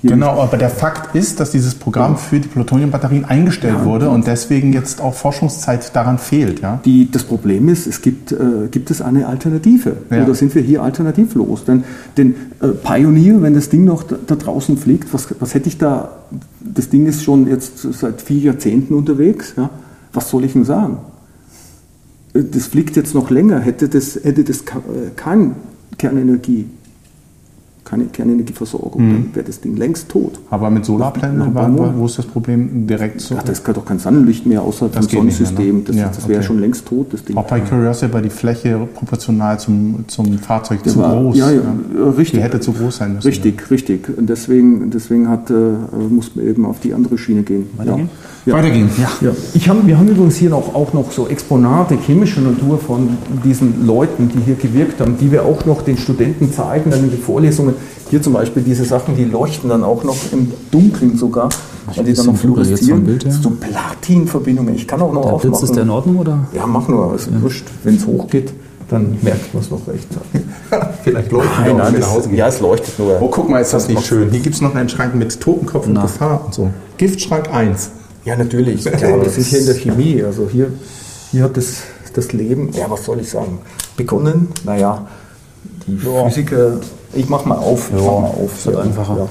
hier 0.00 0.10
Genau, 0.10 0.40
aber 0.40 0.56
der 0.56 0.70
Fakt 0.70 1.16
ist, 1.16 1.40
dass 1.40 1.50
dieses 1.50 1.74
Programm 1.74 2.16
für 2.16 2.38
die 2.38 2.46
Plutoniumbatterien 2.46 3.24
eingestellt 3.24 3.84
wurde 3.84 4.10
und 4.10 4.28
deswegen 4.28 4.72
jetzt 4.72 5.00
auch 5.00 5.12
Forschungszeit 5.12 5.94
daran 5.96 6.18
fehlt. 6.18 6.60
Ja? 6.60 6.80
Die, 6.84 7.10
das 7.10 7.24
Problem 7.24 7.68
ist, 7.68 7.88
es 7.88 8.00
gibt, 8.00 8.30
äh, 8.30 8.68
gibt 8.70 8.92
es 8.92 9.02
eine 9.02 9.26
Alternative. 9.26 9.96
Ja. 10.10 10.22
Oder 10.22 10.36
sind 10.36 10.54
wir 10.54 10.62
hier 10.62 10.84
alternativlos? 10.84 11.64
Denn, 11.64 11.82
denn 12.16 12.36
äh, 12.60 12.68
Pioneer, 12.68 13.42
wenn 13.42 13.54
das 13.54 13.70
Ding 13.70 13.84
noch 13.84 14.04
da, 14.04 14.16
da 14.24 14.36
draußen 14.36 14.76
fliegt, 14.76 15.12
was, 15.12 15.34
was 15.40 15.54
hätte 15.54 15.68
ich 15.68 15.78
da? 15.78 16.12
Das 16.60 16.90
Ding 16.90 17.06
ist 17.06 17.24
schon 17.24 17.48
jetzt 17.48 17.80
seit 17.94 18.22
vier 18.22 18.40
Jahrzehnten 18.40 18.94
unterwegs. 18.94 19.54
Ja? 19.56 19.70
Was 20.12 20.30
soll 20.30 20.44
ich 20.44 20.52
denn 20.52 20.64
sagen? 20.64 20.98
Das 22.32 22.66
fliegt 22.66 22.96
jetzt 22.96 23.14
noch 23.14 23.30
länger. 23.30 23.60
Hätte 23.60 23.88
das, 23.88 24.16
hätte 24.22 24.44
das 24.44 24.60
äh, 24.60 25.10
kein 25.16 25.56
Kernenergie, 25.96 26.66
keine 27.88 28.04
Kernenergieversorgung, 28.04 29.02
Mhm. 29.02 29.12
dann 29.12 29.34
wäre 29.34 29.46
das 29.46 29.60
Ding 29.60 29.76
längst 29.76 30.08
tot. 30.08 30.38
Aber 30.50 30.68
mit 30.70 30.84
Solarplänen, 30.84 31.54
wo 31.96 32.06
ist 32.06 32.18
das 32.18 32.26
Problem 32.26 32.86
direkt 32.86 33.20
so? 33.20 33.34
Ja, 33.34 33.42
das 33.42 33.64
kann 33.64 33.74
doch 33.74 33.84
kein 33.84 33.98
Sonnenlicht 33.98 34.46
mehr 34.46 34.62
außerhalb 34.62 34.92
Das 34.94 35.06
vom 35.06 35.24
nicht 35.26 35.38
mehr, 35.40 35.46
Sonnensystem. 35.48 35.76
ne? 35.78 35.82
Das, 35.86 35.96
Ja, 35.96 36.06
das 36.14 36.28
wäre 36.28 36.38
okay. 36.38 36.46
schon 36.46 36.58
längst 36.60 36.86
tot, 36.86 37.06
das 37.12 37.24
Ding. 37.24 37.36
Auch 37.36 37.44
bei 37.46 37.60
Curiosity 37.60 38.12
war 38.12 38.20
die 38.22 38.30
Fläche 38.30 38.78
proportional 38.94 39.58
zum, 39.58 40.04
zum 40.06 40.38
Fahrzeug 40.38 40.80
Das 40.84 40.92
zu 40.92 40.98
war- 41.00 41.14
groß. 41.16 41.36
Ja, 41.38 41.50
ja, 41.50 41.60
richtig. 42.16 42.38
Die 42.40 42.42
hätte 42.42 42.60
zu 42.60 42.72
groß 42.72 42.96
sein 42.98 43.14
müssen. 43.14 43.26
Richtig, 43.26 43.70
richtig. 43.70 44.08
Und 44.16 44.28
deswegen, 44.28 44.90
deswegen 44.90 45.28
hat, 45.28 45.50
äh, 45.50 45.54
muss 46.10 46.36
man 46.36 46.46
eben 46.46 46.66
auf 46.66 46.80
die 46.80 46.92
andere 46.94 47.16
Schiene 47.18 47.42
gehen. 47.42 47.66
Weitergehen? 47.76 48.10
Ja. 48.46 48.54
Weitergehen. 48.54 48.88
Ja. 49.20 49.30
Ich 49.54 49.68
hab, 49.68 49.86
wir 49.86 49.98
haben 49.98 50.08
übrigens 50.08 50.36
hier 50.36 50.48
noch, 50.50 50.74
auch 50.74 50.94
noch 50.94 51.12
so 51.12 51.26
Exponate 51.28 51.96
chemischer 51.96 52.40
Natur 52.40 52.78
von 52.78 53.10
diesen 53.44 53.86
Leuten, 53.86 54.30
die 54.34 54.40
hier 54.44 54.54
gewirkt 54.54 55.00
haben, 55.02 55.16
die 55.20 55.30
wir 55.30 55.44
auch 55.44 55.66
noch 55.66 55.82
den 55.82 55.98
Studenten 55.98 56.50
zeigen, 56.50 56.90
dann 56.90 57.00
in 57.04 57.10
den 57.10 57.20
Vorlesungen. 57.20 57.74
Hier 58.10 58.22
zum 58.22 58.32
Beispiel 58.32 58.62
diese 58.62 58.84
Sachen, 58.84 59.16
die 59.16 59.24
leuchten 59.24 59.68
dann 59.68 59.84
auch 59.84 60.02
noch 60.04 60.16
im 60.32 60.52
Dunkeln 60.70 61.16
sogar, 61.18 61.50
weil 61.94 62.04
die 62.04 62.14
dann 62.14 62.26
noch 62.26 62.36
fluoreszieren. 62.36 63.04
Bild. 63.04 63.26
Das 63.26 63.34
ist 63.34 63.42
so 63.42 63.50
Platinverbindungen. 63.50 64.74
Ich 64.74 64.86
kann 64.88 65.00
auch 65.02 65.12
noch 65.12 65.22
Der 65.22 65.32
aufmachen. 65.34 65.50
Blitz 65.50 65.62
ist 65.62 65.74
der 65.76 65.82
in 65.82 65.90
Ordnung 65.90 66.16
oder? 66.18 66.46
Ja, 66.54 66.66
mach 66.66 66.88
nur, 66.88 67.14
ist 67.14 67.28
wurscht. 67.42 67.66
Wenn 67.84 67.96
es 67.96 68.06
hochgeht, 68.06 68.52
dann 68.88 69.18
merkt 69.20 69.52
man 69.52 69.62
es 69.62 69.70
noch 69.70 69.86
rechtzeitig. 69.86 70.40
Vielleicht 71.04 71.30
leuchtet 71.32 71.52
Nein, 71.60 71.76
nein, 71.76 71.92
das, 71.92 72.00
nach 72.00 72.10
Hause 72.12 72.28
geht. 72.30 72.38
ja, 72.38 72.48
es 72.48 72.60
leuchtet 72.60 72.98
nur. 72.98 73.20
Oh, 73.20 73.28
guck 73.28 73.48
mal, 73.50 73.60
ist 73.60 73.74
das 73.74 73.88
nicht 73.88 74.06
schön. 74.06 74.30
Hier 74.30 74.40
gibt 74.40 74.54
es 74.54 74.62
noch 74.62 74.74
einen 74.74 74.88
Schrank 74.88 75.14
mit 75.14 75.38
Totenkopf 75.40 75.86
und 75.86 75.92
Na. 75.92 76.02
Gefahr 76.02 76.46
und 76.46 76.54
so. 76.54 76.70
Giftschrank 76.96 77.52
1. 77.52 77.90
Ja, 78.24 78.36
natürlich. 78.36 78.84
Klar, 78.84 79.20
wir 79.20 79.28
sind 79.30 79.46
hier 79.46 79.58
in 79.60 79.66
der 79.66 79.74
Chemie. 79.74 80.22
Also 80.24 80.48
hier, 80.50 80.72
hier 81.30 81.44
hat 81.44 81.56
das, 81.58 81.82
das 82.14 82.32
Leben, 82.32 82.70
ja, 82.72 82.86
was 82.88 83.04
soll 83.04 83.20
ich 83.20 83.28
sagen, 83.28 83.58
begonnen. 83.96 84.48
Naja, 84.64 85.06
die 85.86 85.96
Physiker, 85.98 86.80
ich 87.14 87.28
mach 87.28 87.44
mal 87.44 87.56
auf, 87.56 87.88
ich 87.88 87.94
mach 87.94 88.20
mal 88.20 88.28
auf. 88.28 88.64
wird 88.66 88.76
Ja, 88.76 88.82
einfacher. 88.82 89.16
Ja. 89.16 89.28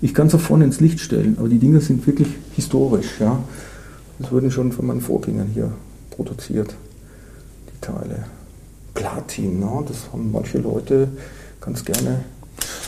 Ich 0.00 0.14
kann 0.14 0.26
es 0.26 0.34
auch 0.34 0.40
vorne 0.40 0.64
ins 0.64 0.80
Licht 0.80 1.00
stellen, 1.00 1.36
aber 1.38 1.48
die 1.48 1.58
Dinge 1.58 1.80
sind 1.80 2.06
wirklich 2.06 2.28
historisch. 2.54 3.20
Ja. 3.20 3.38
Das 4.18 4.30
wurden 4.32 4.50
schon 4.50 4.72
von 4.72 4.86
meinen 4.86 5.00
Vorgängern 5.00 5.48
hier 5.54 5.70
produziert, 6.10 6.74
die 7.68 7.80
Teile. 7.80 8.24
Platin, 8.94 9.60
ne? 9.60 9.84
das 9.88 9.96
haben 10.12 10.30
manche 10.32 10.58
Leute 10.58 11.08
ganz 11.60 11.84
gerne. 11.84 12.24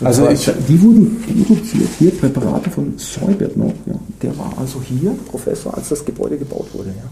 Also 0.02 0.28
ich- 0.28 0.50
die 0.68 0.82
wurden 0.82 1.22
produziert, 1.22 1.88
hier 1.98 2.10
Präparate 2.10 2.68
von 2.70 2.94
Seubert 2.98 3.56
noch. 3.56 3.72
Ja. 3.86 3.94
Der 4.22 4.36
war 4.36 4.52
also 4.58 4.82
hier 4.82 5.12
Professor, 5.30 5.74
als 5.76 5.88
das 5.88 6.04
Gebäude 6.04 6.36
gebaut 6.36 6.66
wurde. 6.74 6.88
Ja. 6.90 7.08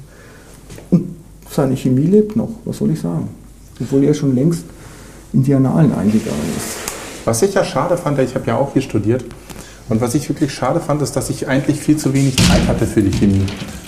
Und 0.90 1.16
seine 1.50 1.76
Chemie 1.76 2.06
lebt 2.06 2.36
noch, 2.36 2.50
was 2.64 2.78
soll 2.78 2.90
ich 2.90 3.00
sagen? 3.00 3.28
Obwohl 3.80 4.04
er 4.04 4.14
schon 4.14 4.34
längst 4.34 4.64
in 5.32 5.42
die 5.42 5.54
Annalen 5.54 5.92
eingegangen 5.94 6.40
ist. 6.56 6.91
Was 7.24 7.42
ich 7.42 7.54
ja 7.54 7.64
schade 7.64 7.96
fand, 7.96 8.18
ich 8.18 8.34
habe 8.34 8.46
ja 8.46 8.56
auch 8.56 8.72
hier 8.72 8.82
studiert, 8.82 9.24
und 9.88 10.00
was 10.00 10.14
ich 10.14 10.28
wirklich 10.28 10.54
schade 10.54 10.80
fand, 10.80 11.02
ist, 11.02 11.16
dass 11.16 11.28
ich 11.28 11.48
eigentlich 11.48 11.80
viel 11.80 11.96
zu 11.96 12.14
wenig 12.14 12.36
Zeit 12.36 12.66
hatte 12.66 12.86
für 12.86 13.02
die 13.02 13.10
Chemie. 13.10 13.44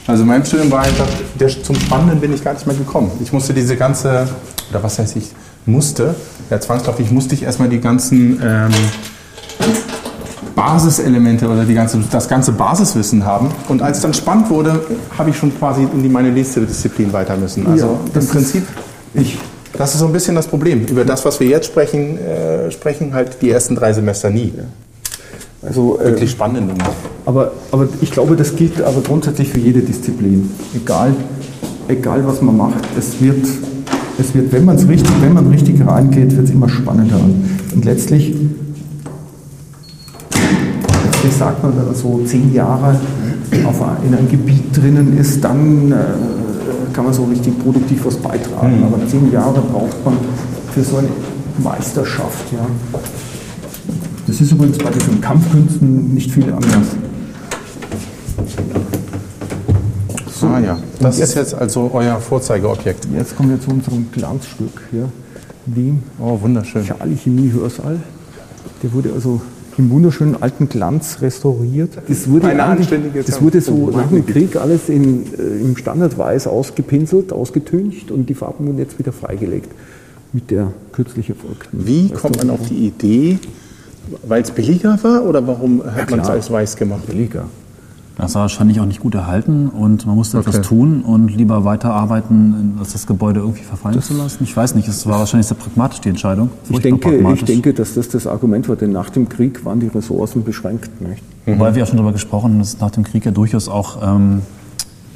Also 0.06 0.24
mein 0.24 0.44
Studium 0.44 0.70
war 0.70 0.82
einfach, 0.82 1.06
der, 1.38 1.48
zum 1.48 1.76
Spannenden 1.76 2.20
bin 2.20 2.34
ich 2.34 2.44
gar 2.44 2.52
nicht 2.52 2.66
mehr 2.66 2.76
gekommen. 2.76 3.10
Ich 3.22 3.32
musste 3.32 3.54
diese 3.54 3.76
ganze, 3.76 4.28
oder 4.70 4.82
was 4.82 4.98
heißt 4.98 5.16
ich, 5.16 5.30
musste, 5.66 6.14
ja 6.50 6.60
zwangsläufig 6.60 7.10
musste 7.10 7.34
ich 7.34 7.44
erstmal 7.44 7.70
die 7.70 7.80
ganzen 7.80 8.38
ähm, 8.42 8.70
Basiselemente 10.54 11.48
oder 11.48 11.64
die 11.64 11.74
ganze, 11.74 11.98
das 12.10 12.28
ganze 12.28 12.52
Basiswissen 12.52 13.24
haben. 13.24 13.50
Und 13.68 13.80
als 13.80 13.98
es 13.98 14.02
dann 14.02 14.12
spannend 14.14 14.50
wurde, 14.50 14.84
habe 15.16 15.30
ich 15.30 15.38
schon 15.38 15.56
quasi 15.58 15.84
in 15.90 16.02
die, 16.02 16.08
meine 16.08 16.30
nächste 16.30 16.60
Disziplin 16.60 17.12
weiter 17.12 17.36
müssen. 17.36 17.66
Also 17.66 17.98
Ja, 18.14 18.20
im 18.20 18.28
Prinzip, 18.28 18.66
ich, 19.14 19.38
das 19.76 19.94
ist 19.94 20.00
so 20.00 20.06
ein 20.06 20.12
bisschen 20.12 20.34
das 20.34 20.46
Problem. 20.46 20.86
Über 20.86 21.04
das, 21.04 21.24
was 21.24 21.40
wir 21.40 21.48
jetzt 21.48 21.66
sprechen, 21.66 22.18
äh, 22.18 22.70
sprechen 22.70 23.12
halt 23.12 23.38
die 23.42 23.50
ersten 23.50 23.74
drei 23.74 23.92
Semester 23.92 24.30
nie. 24.30 24.52
Also, 25.62 25.98
äh, 25.98 26.06
Wirklich 26.06 26.30
spannend. 26.30 26.70
Aber, 27.26 27.52
aber 27.72 27.88
ich 28.00 28.10
glaube, 28.10 28.36
das 28.36 28.54
gilt 28.54 28.80
aber 28.82 29.00
grundsätzlich 29.00 29.48
für 29.48 29.58
jede 29.58 29.80
Disziplin. 29.80 30.50
Egal, 30.74 31.14
egal 31.88 32.26
was 32.26 32.40
man 32.42 32.56
macht, 32.56 32.84
es 32.98 33.20
wird, 33.20 33.46
es 34.18 34.34
wird 34.34 34.52
wenn, 34.52 34.64
man's 34.64 34.86
richtig, 34.86 35.10
wenn 35.20 35.32
man 35.32 35.46
richtig 35.48 35.84
reingeht, 35.84 36.36
wird 36.36 36.46
es 36.46 36.52
immer 36.52 36.68
spannender. 36.68 37.20
Und 37.74 37.84
letztlich, 37.84 38.34
letztlich 41.04 41.32
sagt 41.36 41.62
man, 41.62 41.76
wenn 41.76 41.86
man 41.86 41.94
so 41.94 42.22
zehn 42.26 42.52
Jahre 42.52 43.00
auf 43.64 43.82
ein, 43.82 43.96
in 44.06 44.14
einem 44.14 44.30
Gebiet 44.30 44.76
drinnen 44.76 45.18
ist, 45.18 45.42
dann 45.42 45.92
äh, 45.92 45.96
kann 46.94 47.04
man 47.04 47.12
so 47.12 47.24
richtig 47.24 47.58
produktiv 47.62 48.04
was 48.06 48.16
beitragen. 48.16 48.84
Aber 48.84 49.06
zehn 49.06 49.30
Jahre 49.32 49.60
braucht 49.60 50.04
man 50.04 50.16
für 50.72 50.82
so 50.82 50.96
eine 50.98 51.08
Meisterschaft. 51.58 52.52
Ja. 52.52 52.66
Das 54.26 54.40
ist 54.40 54.52
übrigens 54.52 54.78
bei 54.78 54.90
diesen 54.90 55.20
Kampfkünsten 55.20 56.14
nicht 56.14 56.30
viel 56.30 56.50
anders. 56.52 56.96
Ah 60.42 60.60
ja, 60.60 60.78
das 61.00 61.18
ist 61.18 61.34
jetzt 61.34 61.54
also 61.54 61.90
euer 61.94 62.20
Vorzeigeobjekt. 62.20 63.08
Jetzt 63.14 63.36
kommen 63.36 63.50
wir 63.50 63.60
zu 63.60 63.70
unserem 63.70 64.10
Glanzstück 64.12 64.82
hier. 64.90 65.08
Wien, 65.66 66.02
Oh, 66.20 66.38
wunderschön. 66.40 66.84
Charlie 66.84 67.16
Chemie 67.16 67.50
Hörsaal. 67.50 67.98
Der 68.82 68.92
wurde 68.92 69.10
also 69.14 69.40
im 69.78 69.90
wunderschönen 69.90 70.40
alten 70.40 70.68
Glanz 70.68 71.18
restauriert. 71.20 71.90
Das 72.08 72.28
wurde, 72.28 72.54
das 73.26 73.42
wurde 73.42 73.60
so 73.60 73.90
nach 73.90 74.08
dem 74.08 74.26
Krieg 74.26 74.56
alles 74.56 74.88
in, 74.88 75.24
äh, 75.34 75.60
im 75.60 75.76
Standardweiß 75.76 76.46
ausgepinselt, 76.46 77.32
ausgetüncht 77.32 78.10
und 78.10 78.28
die 78.28 78.34
Farben 78.34 78.66
wurden 78.66 78.78
jetzt 78.78 78.98
wieder 78.98 79.12
freigelegt 79.12 79.70
mit 80.32 80.50
der 80.50 80.72
kürzlich 80.92 81.28
erfolgten. 81.28 81.86
Wie 81.86 82.10
kommt 82.10 82.38
man 82.38 82.50
auf 82.50 82.68
die 82.68 82.86
Idee, 82.88 83.38
weil 84.26 84.42
es 84.42 84.50
billiger 84.50 84.98
war 85.02 85.24
oder 85.24 85.46
warum 85.46 85.82
hat 85.84 86.10
man 86.10 86.20
es 86.20 86.28
als 86.28 86.50
weiß 86.50 86.76
gemacht? 86.76 87.06
Billiger. 87.06 87.44
Das 88.16 88.34
war 88.36 88.42
wahrscheinlich 88.42 88.80
auch 88.80 88.86
nicht 88.86 89.00
gut 89.00 89.14
erhalten 89.16 89.68
und 89.68 90.06
man 90.06 90.14
musste 90.14 90.38
etwas 90.38 90.56
Okay. 90.58 90.68
tun 90.68 91.02
und 91.02 91.28
lieber 91.28 91.64
weiterarbeiten, 91.64 92.76
als 92.78 92.92
das 92.92 93.08
Gebäude 93.08 93.40
irgendwie 93.40 93.64
verfallen 93.64 94.00
zu 94.00 94.14
lassen. 94.14 94.44
Ich 94.44 94.56
weiß 94.56 94.76
nicht, 94.76 94.86
es 94.86 95.04
war 95.06 95.18
wahrscheinlich 95.18 95.48
sehr 95.48 95.56
pragmatisch 95.56 96.00
die 96.00 96.10
Entscheidung. 96.10 96.50
Ich 96.68 96.78
denke, 96.78 97.32
ich 97.34 97.44
denke, 97.44 97.74
dass 97.74 97.94
das 97.94 98.08
das 98.08 98.26
Argument 98.28 98.68
war, 98.68 98.76
denn 98.76 98.92
nach 98.92 99.10
dem 99.10 99.28
Krieg 99.28 99.64
waren 99.64 99.80
die 99.80 99.88
Ressourcen 99.88 100.44
beschränkt. 100.44 101.00
Nicht? 101.00 101.22
Wobei 101.46 101.74
wir 101.74 101.80
ja 101.80 101.86
schon 101.86 101.96
darüber 101.96 102.12
gesprochen 102.12 102.52
haben, 102.52 102.58
dass 102.60 102.74
es 102.74 102.80
nach 102.80 102.92
dem 102.92 103.02
Krieg 103.02 103.24
ja 103.24 103.32
durchaus 103.32 103.68
auch 103.68 104.00
ähm, 104.02 104.42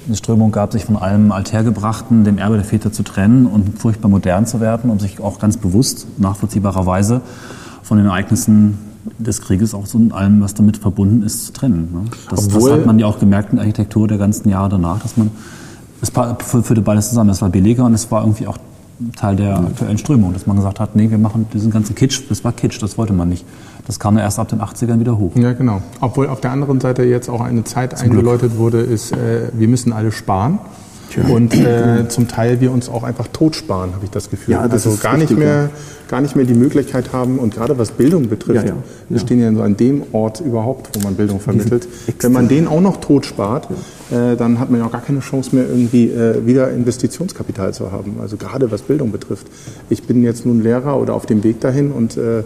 eine 0.09 0.17
Strömung 0.17 0.51
gab, 0.51 0.73
sich 0.73 0.85
von 0.85 0.97
allem 0.97 1.31
Althergebrachten, 1.31 2.25
dem 2.25 2.39
Erbe 2.39 2.57
der 2.57 2.65
Väter 2.65 2.91
zu 2.91 3.05
trennen 3.05 3.47
und 3.47 3.79
furchtbar 3.79 4.09
modern 4.09 4.45
zu 4.45 4.61
werden, 4.61 4.91
um 4.91 4.99
sich 4.99 5.21
auch 5.21 5.39
ganz 5.39 5.57
bewusst, 5.57 6.07
nachvollziehbarerweise 6.19 7.21
von 7.83 7.99
den 7.99 8.07
Ereignissen 8.09 8.79
des 9.19 9.41
Krieges 9.41 9.75
auch 9.75 9.87
so 9.87 9.99
in 9.99 10.13
allem, 10.13 10.41
was 10.41 10.55
damit 10.55 10.77
verbunden 10.77 11.23
ist, 11.23 11.47
zu 11.47 11.53
trennen. 11.53 11.89
Ne? 11.93 12.01
Das, 12.31 12.47
das 12.47 12.55
Obwohl- 12.55 12.73
hat 12.73 12.87
man 12.87 12.99
ja 12.99 13.07
auch 13.07 13.19
gemerkt 13.19 13.51
in 13.51 13.57
der 13.57 13.63
Architektur 13.65 14.09
der 14.09 14.19
ganzen 14.19 14.49
Jahre 14.49 14.69
danach, 14.71 15.01
dass 15.01 15.17
man, 15.17 15.31
es 16.01 16.11
führte 16.11 16.83
beides 16.83 17.09
zusammen. 17.09 17.31
Es 17.31 17.43
war 17.43 17.49
billiger 17.49 17.85
und 17.85 17.95
es 17.95 18.11
war 18.11 18.23
irgendwie 18.23 18.47
auch 18.47 18.59
Teil 19.17 19.37
der 19.37 19.59
aktuellen 19.59 19.99
Strömung, 19.99 20.33
dass 20.33 20.47
man 20.47 20.57
gesagt 20.57 20.81
hat, 20.81 20.97
nee, 20.97 21.09
wir 21.11 21.19
machen 21.19 21.47
diesen 21.53 21.71
ganzen 21.71 21.95
Kitsch, 21.95 22.23
das 22.29 22.43
war 22.45 22.53
Kitsch, 22.53 22.83
das 22.83 22.99
wollte 22.99 23.13
man 23.13 23.29
nicht. 23.29 23.45
Das 23.87 24.01
kam 24.01 24.17
ja 24.17 24.25
erst 24.25 24.39
ab 24.39 24.49
den 24.49 24.61
80ern 24.61 24.99
wieder 24.99 25.17
hoch. 25.19 25.33
Ja, 25.37 25.53
genau. 25.53 25.81
Obwohl 26.01 26.27
auf 26.29 26.41
der 26.41 26.51
anderen 26.51 26.81
Seite 26.81 27.05
jetzt 27.05 27.29
auch 27.31 27.41
eine 27.41 27.63
Zeit 27.65 28.01
eingeläutet 28.01 28.59
wurde, 28.59 28.81
ist, 28.81 29.13
äh, 29.13 29.51
wir 29.53 29.69
müssen 29.69 29.93
alle 29.93 30.11
sparen. 30.13 30.59
Und 31.29 31.55
äh, 31.55 32.09
zum 32.09 32.29
Teil 32.29 32.61
wir 32.61 32.71
uns 32.71 32.89
auch 32.89 33.03
einfach 33.03 33.29
tot 33.29 33.57
sparen, 33.57 33.95
habe 33.95 34.05
ich 34.05 34.11
das 34.11 34.31
Gefühl. 34.31 34.55
Ja, 34.55 34.69
das 34.69 34.87
also 34.87 34.99
gar 35.01 35.17
nicht, 35.17 35.37
mehr, 35.37 35.71
gar 36.09 36.21
nicht 36.21 36.37
mehr 36.37 36.45
die 36.45 36.55
Möglichkeit 36.55 37.13
haben 37.13 37.39
und 37.39 37.55
gerade 37.55 37.79
was 37.79 37.93
Bildung 37.93 38.29
betrifft, 38.29 38.65
Ja, 38.67 38.75
ja, 38.75 38.77
wir 39.09 39.19
stehen 39.19 39.41
ja 39.41 39.53
so 39.53 39.63
an 39.63 39.77
dem 39.77 40.03
Ort 40.13 40.41
überhaupt, 40.41 40.91
wo 40.95 41.03
man 41.03 41.15
Bildung 41.15 41.41
vermittelt. 41.41 41.89
Wenn 42.21 42.33
man 42.33 42.49
den 42.49 42.69
auch 42.69 42.81
noch 42.81 42.99
tot 42.99 43.27
spart, 43.27 43.69
äh, 44.11 44.37
dann 44.37 44.59
hat 44.59 44.71
man 44.71 44.81
ja 44.81 44.87
auch 44.87 44.93
gar 44.93 45.03
keine 45.03 45.21
Chance 45.21 45.55
mehr 45.57 45.67
irgendwie 45.69 46.11
äh, 46.11 46.47
wieder 46.47 46.71
Investitionskapital 46.71 47.73
zu 47.73 47.91
haben. 47.91 48.19
Also 48.21 48.37
gerade 48.37 48.71
was 48.71 48.83
Bildung 48.83 49.11
betrifft. 49.11 49.47
Ich 49.89 50.05
bin 50.05 50.23
jetzt 50.23 50.45
nun 50.45 50.63
Lehrer 50.63 51.01
oder 51.01 51.15
auf 51.15 51.27
dem 51.27 51.43
Weg 51.43 51.61
dahin 51.61 51.91
und 51.91 52.17
äh, 52.17 52.43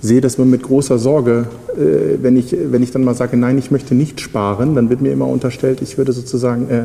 sehe 0.00 0.20
das 0.20 0.38
mit 0.38 0.62
großer 0.62 0.98
Sorge, 0.98 1.46
äh, 1.76 2.22
wenn, 2.22 2.36
ich, 2.36 2.54
wenn 2.70 2.82
ich 2.82 2.92
dann 2.92 3.04
mal 3.04 3.14
sage, 3.14 3.36
nein, 3.36 3.58
ich 3.58 3.70
möchte 3.70 3.94
nicht 3.94 4.20
sparen, 4.20 4.74
dann 4.74 4.90
wird 4.90 5.00
mir 5.00 5.12
immer 5.12 5.26
unterstellt, 5.26 5.80
ich 5.82 5.98
würde 5.98 6.12
sozusagen 6.12 6.68
äh, 6.70 6.84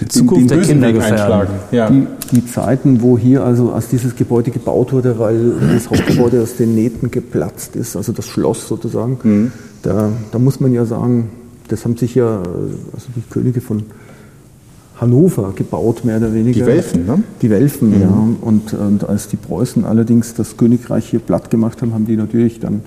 Die 0.00 0.08
Zukunft 0.08 0.50
der 0.50 0.60
Kinder 0.60 0.92
gefährden. 0.92 1.54
Ja. 1.70 1.88
Die, 1.88 2.06
die, 2.32 2.46
Zeiten, 2.46 3.00
wo 3.00 3.16
hier 3.16 3.44
also 3.44 3.72
als 3.72 3.88
dieses 3.88 4.14
Gebäude 4.14 4.50
gebaut 4.50 4.92
wurde, 4.92 5.18
weil 5.18 5.52
das 5.72 5.88
Hauptgebäude 5.88 6.42
aus 6.42 6.56
den 6.56 6.74
Nähten 6.74 7.10
geplatzt 7.10 7.76
ist, 7.76 7.96
also 7.96 8.12
das 8.12 8.26
Schloss 8.26 8.68
sozusagen, 8.68 9.18
mhm. 9.22 9.52
da, 9.82 10.10
da 10.32 10.38
muss 10.38 10.60
man 10.60 10.74
ja 10.74 10.84
sagen, 10.84 11.30
das 11.68 11.84
haben 11.84 11.96
sich 11.96 12.14
ja 12.14 12.38
also 12.38 13.06
die 13.16 13.22
Könige 13.30 13.60
von 13.60 13.84
Hannover 15.00 15.52
gebaut, 15.54 16.04
mehr 16.04 16.16
oder 16.16 16.32
weniger. 16.32 16.60
Die 16.60 16.66
Welfen, 16.66 17.06
ne? 17.06 17.22
Die 17.42 17.50
Welfen, 17.50 17.90
mhm. 17.90 18.00
ja. 18.00 18.28
Und, 18.40 18.72
und, 18.72 19.08
als 19.08 19.28
die 19.28 19.36
Preußen 19.36 19.84
allerdings 19.84 20.34
das 20.34 20.56
Königreich 20.56 21.08
hier 21.08 21.20
platt 21.20 21.50
gemacht 21.50 21.82
haben, 21.82 21.92
haben 21.92 22.06
die 22.06 22.16
natürlich 22.16 22.60
dann, 22.60 22.80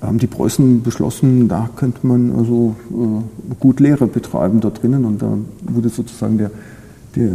haben 0.00 0.18
die 0.18 0.26
Preußen 0.26 0.82
beschlossen, 0.82 1.48
da 1.48 1.70
könnte 1.74 2.06
man 2.06 2.32
also 2.32 2.76
äh, 2.90 3.54
gut 3.58 3.80
Lehre 3.80 4.06
betreiben 4.06 4.60
da 4.60 4.70
drinnen. 4.70 5.04
Und 5.04 5.22
da 5.22 5.36
wurde 5.62 5.88
sozusagen 5.88 6.38
der, 6.38 6.50
der, 7.14 7.30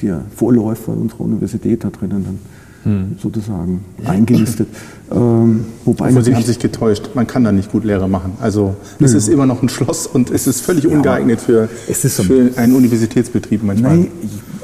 der 0.00 0.22
Vorläufer 0.34 0.92
unserer 0.92 1.22
Universität 1.22 1.84
da 1.84 1.90
drinnen 1.90 2.24
dann 2.24 2.38
hm. 2.84 3.16
sozusagen 3.20 3.84
eingelistet. 4.04 4.68
Ähm, 5.10 5.64
wobei 5.84 6.08
Obwohl 6.08 6.24
Sie 6.24 6.34
haben 6.34 6.44
sich 6.44 6.58
getäuscht. 6.58 7.10
Man 7.14 7.26
kann 7.26 7.44
da 7.44 7.52
nicht 7.52 7.72
gut 7.72 7.84
Lehre 7.84 8.08
machen. 8.08 8.32
Also 8.40 8.76
es 9.00 9.12
ja. 9.12 9.18
ist 9.18 9.28
immer 9.28 9.46
noch 9.46 9.62
ein 9.62 9.68
Schloss 9.68 10.06
und 10.06 10.30
es 10.30 10.46
ist 10.46 10.60
völlig 10.60 10.86
ungeeignet 10.86 11.40
für, 11.40 11.68
für 11.68 12.50
einen 12.56 12.74
Universitätsbetrieb 12.74 13.62
manchmal. 13.62 13.96
Nein, 13.96 14.08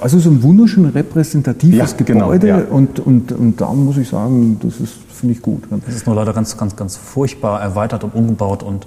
also 0.01 0.19
so 0.19 0.31
ein 0.31 0.43
wunderschön 0.43 0.87
repräsentatives 0.87 1.95
ja, 1.99 2.05
genau, 2.05 2.27
Gebäude 2.27 2.47
genau, 2.47 2.59
ja. 2.59 2.65
und, 2.71 3.01
und, 3.01 3.33
und 3.33 3.61
da 3.61 3.73
muss 3.73 3.97
ich 3.99 4.09
sagen, 4.09 4.59
das 4.63 4.81
ist, 4.81 4.95
finde 5.21 5.35
ich 5.35 5.43
gut. 5.43 5.65
Es 5.87 5.95
ist 5.95 6.07
nur 6.07 6.17
leider 6.17 6.33
ganz, 6.33 6.57
ganz, 6.57 6.77
ganz 6.77 6.97
furchtbar 6.97 7.61
erweitert 7.61 8.05
und 8.05 8.15
umgebaut 8.15 8.63
und 8.63 8.87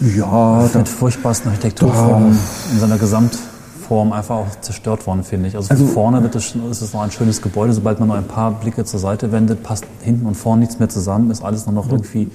ja, 0.00 0.68
mit 0.74 0.88
furchtbarsten 0.88 1.50
Architekturformen 1.50 2.36
in 2.72 2.78
seiner 2.80 2.98
Gesamt 2.98 3.38
Form 3.84 4.12
einfach 4.12 4.36
auch 4.36 4.60
zerstört 4.60 5.06
worden, 5.06 5.22
finde 5.24 5.48
ich. 5.48 5.56
Also, 5.56 5.70
also 5.70 5.86
vorne 5.86 6.22
wird 6.22 6.34
es, 6.34 6.54
ist 6.70 6.80
es 6.80 6.92
noch 6.94 7.02
ein 7.02 7.10
schönes 7.10 7.42
Gebäude, 7.42 7.72
sobald 7.74 8.00
man 8.00 8.08
nur 8.08 8.16
ein 8.16 8.26
paar 8.26 8.52
Blicke 8.52 8.84
zur 8.84 8.98
Seite 8.98 9.30
wendet, 9.30 9.62
passt 9.62 9.84
hinten 10.02 10.26
und 10.26 10.36
vorne 10.36 10.60
nichts 10.60 10.78
mehr 10.78 10.88
zusammen, 10.88 11.30
ist 11.30 11.44
alles 11.44 11.66
nur 11.66 11.74
noch 11.74 11.90
irgendwie 11.90 12.30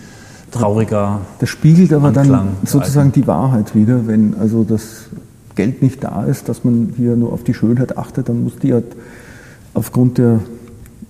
trauriger. 0.52 1.22
Das 1.40 1.50
spiegelt 1.50 1.92
aber 1.92 2.08
Anklang 2.08 2.30
dann 2.30 2.48
sozusagen 2.66 3.12
die 3.12 3.26
Wahrheit 3.26 3.76
wieder, 3.76 4.06
wenn 4.08 4.36
also 4.40 4.64
das 4.64 5.08
Geld 5.56 5.82
nicht 5.82 6.04
da 6.04 6.24
ist, 6.24 6.48
dass 6.50 6.64
man 6.64 6.94
hier 6.96 7.16
nur 7.16 7.34
auf 7.34 7.44
die 7.44 7.54
Schönheit 7.54 7.98
achtet, 7.98 8.30
dann 8.30 8.44
muss 8.44 8.58
die 8.58 8.74
halt 8.74 8.96
aufgrund 9.74 10.18
der 10.18 10.40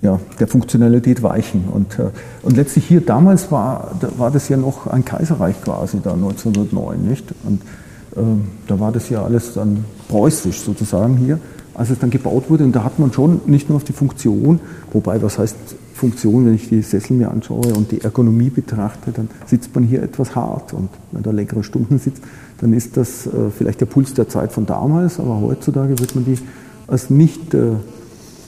ja, 0.01 0.19
der 0.39 0.47
Funktionalität 0.47 1.21
weichen. 1.23 1.65
Und, 1.71 1.99
äh, 1.99 2.09
und 2.41 2.55
letztlich 2.55 2.85
hier 2.85 3.01
damals 3.01 3.51
war, 3.51 3.91
war 4.17 4.31
das 4.31 4.49
ja 4.49 4.57
noch 4.57 4.87
ein 4.87 5.03
Kaiserreich 5.03 5.61
quasi 5.63 5.99
da 6.01 6.13
1909, 6.13 7.01
nicht? 7.01 7.25
Und 7.43 7.61
ähm, 8.15 8.45
da 8.67 8.79
war 8.79 8.91
das 8.91 9.09
ja 9.09 9.23
alles 9.23 9.53
dann 9.53 9.85
preußisch 10.07 10.61
sozusagen 10.61 11.17
hier, 11.17 11.39
als 11.73 11.89
es 11.89 11.99
dann 11.99 12.09
gebaut 12.09 12.49
wurde. 12.49 12.63
Und 12.63 12.75
da 12.75 12.83
hat 12.83 12.97
man 12.99 13.11
schon 13.11 13.41
nicht 13.45 13.69
nur 13.69 13.77
auf 13.77 13.83
die 13.83 13.93
Funktion, 13.93 14.59
wobei, 14.91 15.21
was 15.21 15.37
heißt 15.37 15.55
Funktion, 15.93 16.45
wenn 16.45 16.55
ich 16.55 16.69
die 16.69 16.81
Sessel 16.81 17.17
mir 17.17 17.29
anschaue 17.29 17.73
und 17.73 17.91
die 17.91 18.01
Ergonomie 18.01 18.49
betrachte, 18.49 19.11
dann 19.11 19.29
sitzt 19.45 19.75
man 19.75 19.83
hier 19.83 20.01
etwas 20.01 20.33
hart. 20.33 20.73
Und 20.73 20.89
wenn 21.11 21.23
da 21.23 21.31
längere 21.31 21.63
Stunden 21.63 21.99
sitzt, 21.99 22.23
dann 22.61 22.71
ist 22.73 22.95
das 22.95 23.27
äh, 23.27 23.49
vielleicht 23.55 23.81
der 23.81 23.85
Puls 23.85 24.13
der 24.13 24.29
Zeit 24.29 24.53
von 24.53 24.65
damals, 24.65 25.19
aber 25.19 25.41
heutzutage 25.41 25.99
wird 25.99 26.15
man 26.15 26.23
die 26.23 26.37
als 26.87 27.09
nicht, 27.09 27.53
äh, 27.53 27.71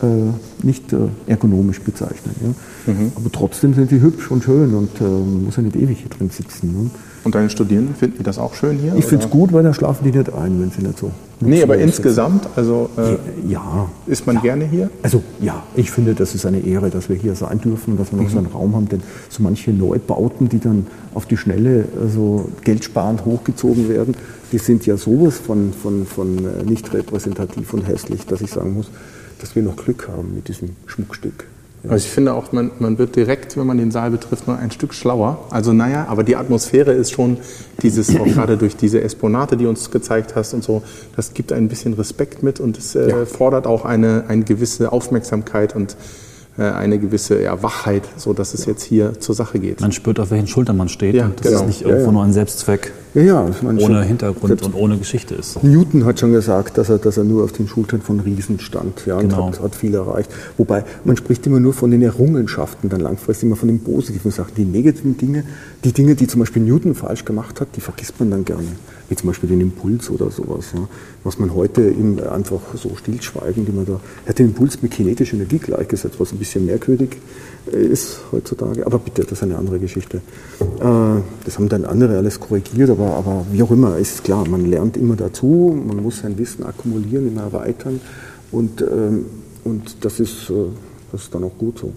äh 0.04 0.32
nicht 0.64 0.94
äh, 0.94 0.98
ergonomisch 1.28 1.82
bezeichnen. 1.82 2.36
Ja? 2.42 2.94
Mhm. 2.94 3.12
Aber 3.16 3.32
trotzdem 3.32 3.74
sind 3.74 3.92
die 3.92 4.02
hübsch 4.02 4.30
und 4.30 4.44
schön 4.44 4.74
und 4.74 5.02
äh, 5.02 5.04
muss 5.04 5.56
ja 5.56 5.64
nicht 5.64 5.76
ewig 5.76 6.00
hier 6.00 6.10
drin 6.10 6.30
sitzen. 6.30 6.72
Ne? 6.72 6.90
Und 7.24 7.36
deine 7.36 7.50
Studierenden 7.50 7.96
finden 7.96 8.18
die 8.18 8.24
das 8.24 8.40
auch 8.40 8.56
schön 8.56 8.78
hier? 8.80 8.96
Ich 8.96 9.06
finde 9.06 9.26
es 9.26 9.32
gut, 9.32 9.54
weil 9.54 9.64
da 9.64 9.74
schlafen 9.74 10.04
die 10.04 10.18
nicht 10.18 10.34
ein, 10.34 10.60
wenn 10.60 10.72
sie 10.72 10.82
nicht 10.82 10.98
so. 10.98 11.12
Nee, 11.40 11.62
aber 11.62 11.78
insgesamt, 11.78 12.48
also 12.56 12.90
äh, 12.98 13.50
ja, 13.52 13.90
ist 14.08 14.26
man 14.26 14.38
ja. 14.38 14.42
gerne 14.42 14.66
hier? 14.66 14.90
Also 15.02 15.24
ja, 15.40 15.64
ich 15.76 15.92
finde, 15.92 16.14
das 16.14 16.36
ist 16.36 16.46
eine 16.46 16.60
Ehre, 16.60 16.90
dass 16.90 17.10
wir 17.10 17.16
hier 17.16 17.36
sein 17.36 17.60
dürfen, 17.62 17.98
dass 17.98 18.12
wir 18.12 18.18
noch 18.18 18.30
mhm. 18.30 18.32
so 18.32 18.38
einen 18.38 18.48
Raum 18.48 18.76
haben, 18.76 18.90
denn 18.90 19.02
so 19.30 19.44
manche 19.44 19.72
Neubauten, 19.72 20.50
die 20.50 20.60
dann 20.60 20.88
auf 21.14 21.26
die 21.26 21.38
Schnelle 21.38 21.86
also 22.00 22.50
geldsparend 22.64 23.26
hochgezogen 23.26 23.90
werden, 23.90 24.16
die 24.52 24.58
sind 24.58 24.86
ja 24.86 24.98
sowas 24.98 25.38
von, 25.38 25.74
von, 25.74 26.06
von 26.06 26.38
äh, 26.38 26.64
nicht 26.64 26.94
repräsentativ 26.94 27.74
und 27.74 27.88
hässlich, 27.88 28.26
dass 28.26 28.42
ich 28.42 28.52
sagen 28.52 28.74
muss, 28.74 28.90
dass 29.42 29.56
wir 29.56 29.64
noch 29.64 29.76
Glück 29.76 30.08
haben 30.08 30.36
mit 30.36 30.48
diesem 30.48 30.76
Schmuckstück. 30.86 31.46
Also 31.84 32.06
ich 32.06 32.12
finde 32.12 32.34
auch, 32.34 32.52
man, 32.52 32.70
man 32.78 33.00
wird 33.00 33.16
direkt, 33.16 33.58
wenn 33.58 33.66
man 33.66 33.78
den 33.78 33.90
Saal 33.90 34.12
betrifft, 34.12 34.48
nur 34.48 34.58
ein 34.58 34.70
Stück 34.70 34.94
schlauer. 34.94 35.46
Also 35.50 35.74
naja, 35.74 36.06
aber 36.10 36.24
die 36.24 36.36
Atmosphäre 36.36 36.92
ist 36.92 37.12
schon 37.12 37.38
dieses, 37.82 38.16
auch 38.20 38.26
gerade 38.34 38.58
durch 38.58 38.76
diese 38.76 39.02
Exponate, 39.02 39.58
die 39.58 39.66
uns 39.66 39.90
gezeigt 39.90 40.36
hast 40.36 40.54
und 40.54 40.64
so, 40.64 40.84
das 41.16 41.34
gibt 41.34 41.52
ein 41.52 41.70
bisschen 41.70 41.94
Respekt 41.94 42.44
mit 42.44 42.60
und 42.60 42.78
es 42.78 42.96
äh, 42.96 43.10
ja. 43.10 43.26
fordert 43.26 43.66
auch 43.66 43.84
eine, 43.84 44.26
eine 44.28 44.44
gewisse 44.44 44.92
Aufmerksamkeit 44.92 45.76
und 45.76 45.96
äh, 46.58 46.64
eine 46.64 47.00
gewisse 47.00 47.42
ja, 47.42 47.64
Wachheit, 47.64 48.04
so 48.16 48.34
dass 48.34 48.54
es 48.54 48.66
jetzt 48.66 48.84
hier 48.84 49.20
zur 49.20 49.34
Sache 49.34 49.58
geht. 49.58 49.82
Man 49.82 49.92
spürt, 49.92 50.20
auf 50.20 50.30
welchen 50.30 50.48
Schultern 50.48 50.78
man 50.78 50.90
steht. 50.90 51.16
Ja, 51.16 51.26
und 51.26 51.40
das 51.40 51.48
genau. 51.48 51.62
ist 51.62 51.68
nicht 51.68 51.82
irgendwo 51.82 52.08
ja, 52.08 52.12
nur 52.12 52.24
ein 52.24 52.34
Selbstzweck, 52.34 52.92
ohne 53.80 53.82
schon, 53.82 54.04
Hintergrund 54.04 54.62
und 54.62 54.74
ohne 54.74 54.98
Geschichte 54.98 55.36
ist. 55.36 55.62
Newton 55.64 56.06
hat 56.06 56.20
schon 56.20 56.32
gesagt, 56.32 56.78
dass 56.78 56.90
er, 56.90 56.98
dass 56.98 57.18
er 57.18 57.24
nur 57.24 57.44
auf 57.44 57.52
den 57.52 57.68
Schultern 57.68 58.02
von 58.02 58.20
Riesen 58.22 58.60
stand 58.60 59.06
ja, 59.06 59.20
genau. 59.20 59.48
und 59.48 59.56
hat, 59.56 59.64
hat, 59.64 59.76
viel 59.76 59.94
erreicht. 59.94 60.32
Wobei 60.58 60.86
man 61.04 61.18
spricht 61.18 61.46
immer 61.46 61.60
nur 61.60 61.74
von 61.74 61.92
den 61.92 62.02
Errungenschaften, 62.02 62.90
dann 62.90 63.02
langfristig 63.02 63.48
immer 63.48 63.58
von 63.58 63.68
den 63.68 63.82
positiven 63.82 64.32
Sachen. 64.32 64.54
Die 64.56 64.66
negativen 64.66 65.18
Dinge, 65.18 65.44
die 65.84 65.92
Dinge, 65.92 66.16
die 66.16 66.28
zum 66.28 66.40
Beispiel 66.40 66.62
Newton 66.62 66.96
falsch 66.96 67.26
gemacht 67.26 67.60
hat, 67.60 67.70
die 67.76 67.82
vergisst 67.82 68.20
man 68.20 68.32
dann 68.32 68.46
gerne 68.46 68.68
wie 69.12 69.16
zum 69.18 69.28
Beispiel 69.28 69.50
den 69.50 69.60
Impuls 69.60 70.10
oder 70.10 70.32
sowas, 70.32 70.68
ja, 70.74 70.88
was 71.26 71.38
man 71.38 71.54
heute 71.54 71.90
ihm 71.90 72.18
einfach 72.32 72.62
so 72.76 72.96
stillschweigen, 72.96 73.66
die 73.66 73.74
man 73.74 73.86
da, 73.86 74.00
er 74.26 74.30
hat 74.30 74.40
den 74.40 74.48
Impuls 74.48 74.82
mit 74.82 74.92
kinetischer 74.92 75.34
Energie 75.34 75.60
gleichgesetzt, 75.60 76.16
was 76.18 76.32
ein 76.32 76.38
bisschen 76.38 76.66
merkwürdig 76.66 77.18
äh, 77.72 77.76
ist 77.76 78.22
heutzutage, 78.32 78.86
aber 78.86 79.00
bitte, 79.00 79.24
das 79.24 79.34
ist 79.34 79.44
eine 79.44 79.58
andere 79.58 79.80
Geschichte. 79.80 80.22
Äh, 80.62 81.22
das 81.44 81.58
haben 81.58 81.68
dann 81.68 81.84
andere 81.84 82.18
alles 82.18 82.40
korrigiert, 82.40 82.90
aber, 82.90 83.01
aber 83.06 83.46
wie 83.52 83.64
auch 83.64 83.72
immer, 83.72 83.98
ist 83.98 84.24
klar, 84.24 84.48
man 84.48 84.66
lernt 84.66 84.98
immer 84.98 85.16
dazu, 85.16 85.80
man 85.86 85.98
muss 85.98 86.20
sein 86.20 86.38
Wissen 86.38 86.66
akkumulieren, 86.66 87.28
immer 87.28 87.42
erweitern 87.42 88.00
und, 88.52 88.82
ähm, 88.82 89.26
und 89.64 90.04
das, 90.04 90.20
ist, 90.20 90.50
äh, 90.50 90.54
das 91.12 91.24
ist 91.24 91.36
dann 91.36 91.44
auch 91.44 91.58
gut 91.58 91.80
so. 91.80 91.94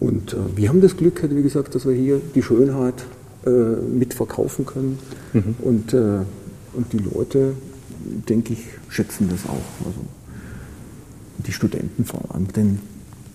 Und 0.00 0.36
wir 0.56 0.68
haben 0.68 0.82
das 0.82 0.96
Glück, 0.96 1.22
wie 1.30 1.42
gesagt, 1.42 1.74
dass 1.74 1.86
wir 1.86 1.94
hier 1.94 2.20
die 2.34 2.42
Schönheit 2.42 3.04
äh, 3.46 3.50
mitverkaufen 3.50 4.64
können. 4.64 4.98
Mhm. 5.34 5.54
Und, 5.60 5.92
äh, 5.92 6.20
und 6.72 6.92
die 6.92 6.98
Leute, 6.98 7.52
denke 8.28 8.54
ich, 8.54 8.64
schätzen 8.88 9.28
das 9.30 9.44
auch. 9.44 9.86
Also 9.86 10.00
die 11.46 11.52
Studenten 11.52 12.06
vor 12.06 12.22
allem. 12.34 12.48
Denn 12.52 12.78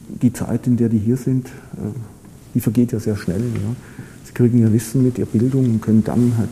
die 0.07 0.33
Zeit, 0.33 0.65
in 0.65 0.77
der 0.77 0.89
die 0.89 0.97
hier 0.97 1.17
sind, 1.17 1.47
äh, 1.47 1.91
die 2.55 2.59
vergeht 2.59 2.91
ja 2.91 2.99
sehr 2.99 3.15
schnell. 3.15 3.41
Ja. 3.41 3.75
Sie 4.25 4.33
kriegen 4.33 4.57
ihr 4.57 4.73
Wissen 4.73 5.03
mit, 5.03 5.19
ihre 5.19 5.27
Bildung 5.27 5.65
und 5.65 5.81
können 5.81 6.03
dann 6.03 6.33
halt 6.37 6.49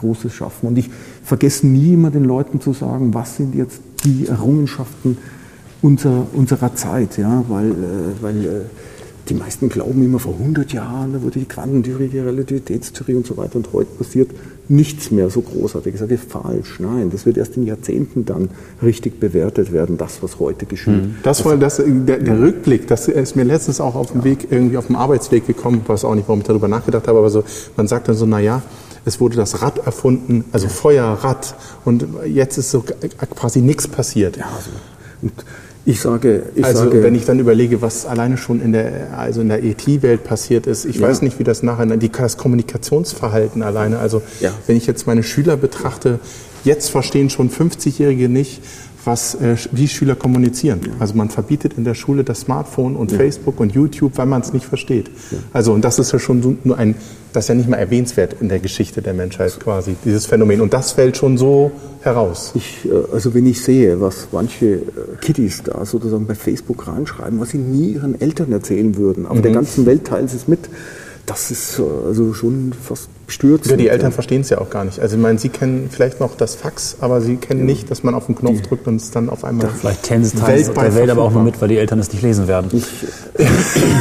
Großes 0.00 0.32
schaffen. 0.32 0.66
Und 0.68 0.78
ich 0.78 0.90
vergesse 1.22 1.66
nie 1.66 1.94
immer 1.94 2.10
den 2.10 2.24
Leuten 2.24 2.60
zu 2.60 2.72
sagen, 2.72 3.14
was 3.14 3.36
sind 3.36 3.54
jetzt 3.54 3.80
die 4.04 4.26
Errungenschaften 4.26 5.18
unserer, 5.82 6.26
unserer 6.32 6.74
Zeit, 6.74 7.18
ja, 7.18 7.44
weil, 7.48 7.74
weil 8.20 8.66
die 9.30 9.34
meisten 9.34 9.68
glauben 9.68 10.02
immer 10.04 10.18
vor 10.18 10.34
100 10.34 10.72
Jahren, 10.72 11.12
da 11.12 11.22
wurde 11.22 11.38
die 11.38 11.44
Quantentheorie, 11.44 12.08
die 12.08 12.18
Relativitätstheorie 12.18 13.14
und 13.14 13.26
so 13.26 13.36
weiter 13.36 13.56
und 13.56 13.72
heute 13.72 13.90
passiert 13.96 14.30
nichts 14.68 15.10
mehr 15.10 15.30
so 15.30 15.40
großartig. 15.40 15.96
Das 15.98 16.10
ist 16.10 16.30
falsch. 16.30 16.80
Nein, 16.80 17.10
das 17.10 17.26
wird 17.26 17.36
erst 17.36 17.56
in 17.56 17.66
Jahrzehnten 17.66 18.24
dann 18.24 18.48
richtig 18.82 19.20
bewertet 19.20 19.72
werden, 19.72 19.98
das, 19.98 20.22
was 20.22 20.38
heute 20.38 20.66
geschieht. 20.66 20.94
Mhm. 20.94 21.14
Das 21.22 21.44
war 21.44 21.56
das, 21.56 21.82
der, 21.84 22.18
der 22.18 22.40
Rückblick, 22.40 22.86
das 22.86 23.08
ist 23.08 23.36
mir 23.36 23.44
letztens 23.44 23.80
auch 23.80 23.94
auf 23.94 24.12
dem 24.12 24.24
Weg, 24.24 24.48
irgendwie 24.50 24.76
auf 24.76 24.86
dem 24.86 24.96
Arbeitsweg 24.96 25.46
gekommen, 25.46 25.82
weiß 25.86 26.04
auch 26.04 26.14
nicht, 26.14 26.28
warum 26.28 26.40
ich 26.40 26.46
darüber 26.46 26.68
nachgedacht 26.68 27.06
habe, 27.06 27.18
aber 27.18 27.30
so, 27.30 27.44
man 27.76 27.86
sagt 27.86 28.08
dann 28.08 28.16
so, 28.16 28.26
naja, 28.26 28.62
es 29.04 29.20
wurde 29.20 29.36
das 29.36 29.62
Rad 29.62 29.78
erfunden, 29.78 30.44
also 30.52 30.68
Feuerrad, 30.68 31.54
und 31.84 32.06
jetzt 32.26 32.58
ist 32.58 32.70
so 32.70 32.84
quasi 33.34 33.60
nichts 33.60 33.88
passiert. 33.88 34.36
Ja, 34.36 34.46
also, 34.54 34.70
ich 35.86 36.00
sage, 36.00 36.44
ich 36.54 36.64
also 36.64 36.84
sage, 36.84 37.02
wenn 37.02 37.14
ich 37.14 37.24
dann 37.24 37.38
überlege, 37.38 37.80
was 37.80 38.04
alleine 38.04 38.36
schon 38.36 38.60
in 38.60 38.72
der, 38.72 39.16
also 39.16 39.40
in 39.40 39.48
der 39.48 39.64
ET-Welt 39.64 40.24
passiert 40.24 40.66
ist, 40.66 40.84
ich 40.84 40.96
ja. 40.96 41.08
weiß 41.08 41.22
nicht, 41.22 41.38
wie 41.38 41.44
das 41.44 41.62
nachher, 41.62 41.86
die, 41.96 42.10
das 42.10 42.36
Kommunikationsverhalten 42.36 43.62
alleine, 43.62 43.98
also 43.98 44.22
ja. 44.40 44.52
wenn 44.66 44.76
ich 44.76 44.86
jetzt 44.86 45.06
meine 45.06 45.22
Schüler 45.22 45.56
betrachte, 45.56 46.20
jetzt 46.64 46.90
verstehen 46.90 47.30
schon 47.30 47.50
50-Jährige 47.50 48.28
nicht, 48.28 48.62
was, 49.04 49.34
äh, 49.34 49.56
wie 49.72 49.88
Schüler 49.88 50.14
kommunizieren. 50.14 50.80
Also 50.98 51.14
man 51.14 51.30
verbietet 51.30 51.74
in 51.76 51.84
der 51.84 51.94
Schule 51.94 52.24
das 52.24 52.40
Smartphone 52.40 52.96
und 52.96 53.12
ja. 53.12 53.18
Facebook 53.18 53.60
und 53.60 53.72
YouTube, 53.72 54.12
weil 54.16 54.26
man 54.26 54.42
es 54.42 54.52
nicht 54.52 54.66
versteht. 54.66 55.10
Ja. 55.30 55.38
Also 55.52 55.72
und 55.72 55.84
das 55.84 55.98
ist 55.98 56.12
ja 56.12 56.18
schon 56.18 56.58
nur 56.64 56.76
ein, 56.76 56.94
das 57.32 57.44
ist 57.44 57.48
ja 57.48 57.54
nicht 57.54 57.68
mal 57.68 57.76
erwähnenswert 57.76 58.36
in 58.40 58.48
der 58.48 58.58
Geschichte 58.58 59.02
der 59.02 59.14
Menschheit 59.14 59.58
quasi, 59.60 59.96
dieses 60.04 60.26
Phänomen. 60.26 60.60
Und 60.60 60.72
das 60.72 60.92
fällt 60.92 61.16
schon 61.16 61.38
so 61.38 61.72
heraus. 62.02 62.52
Ich, 62.54 62.84
äh, 62.84 63.12
also 63.12 63.34
wenn 63.34 63.46
ich 63.46 63.62
sehe, 63.62 64.00
was 64.00 64.28
manche 64.32 64.66
äh, 64.66 64.80
Kiddies 65.20 65.62
da 65.62 65.84
sozusagen 65.84 66.26
bei 66.26 66.34
Facebook 66.34 66.86
reinschreiben, 66.86 67.40
was 67.40 67.50
sie 67.50 67.58
nie 67.58 67.92
ihren 67.92 68.20
Eltern 68.20 68.52
erzählen 68.52 68.96
würden, 68.96 69.26
auf 69.26 69.38
mhm. 69.38 69.42
der 69.42 69.52
ganzen 69.52 69.86
Welt 69.86 70.06
teilen 70.06 70.28
sie 70.28 70.36
es 70.36 70.48
mit, 70.48 70.68
das 71.30 71.50
ist 71.52 71.78
äh, 71.78 71.82
also 72.08 72.34
schon 72.34 72.72
fast 72.72 73.08
bestürzend. 73.26 73.70
Ja, 73.70 73.76
die 73.76 73.88
Eltern 73.88 74.10
verstehen 74.10 74.40
es 74.40 74.50
ja 74.50 74.58
auch 74.58 74.68
gar 74.68 74.84
nicht. 74.84 74.98
Also 74.98 75.14
ich 75.14 75.22
meine, 75.22 75.38
sie 75.38 75.48
kennen 75.48 75.88
vielleicht 75.88 76.18
noch 76.18 76.36
das 76.36 76.56
Fax, 76.56 76.96
aber 76.98 77.20
sie 77.20 77.36
kennen 77.36 77.64
nicht, 77.64 77.88
dass 77.88 78.02
man 78.02 78.16
auf 78.16 78.26
den 78.26 78.34
Knopf 78.34 78.62
drückt 78.62 78.88
und 78.88 78.96
es 78.96 79.12
dann 79.12 79.30
auf 79.30 79.44
einmal 79.44 79.68
Vielleicht 79.68 80.02
kennen 80.02 80.24
sie 80.24 80.44
weltweit 80.44 80.86
der 80.86 80.94
Welt 80.96 81.10
aber 81.10 81.22
auch 81.22 81.30
nur 81.30 81.44
mit, 81.44 81.60
weil 81.60 81.68
die 81.68 81.78
Eltern 81.78 82.00
es 82.00 82.12
nicht 82.12 82.22
lesen 82.22 82.48
werden. 82.48 82.68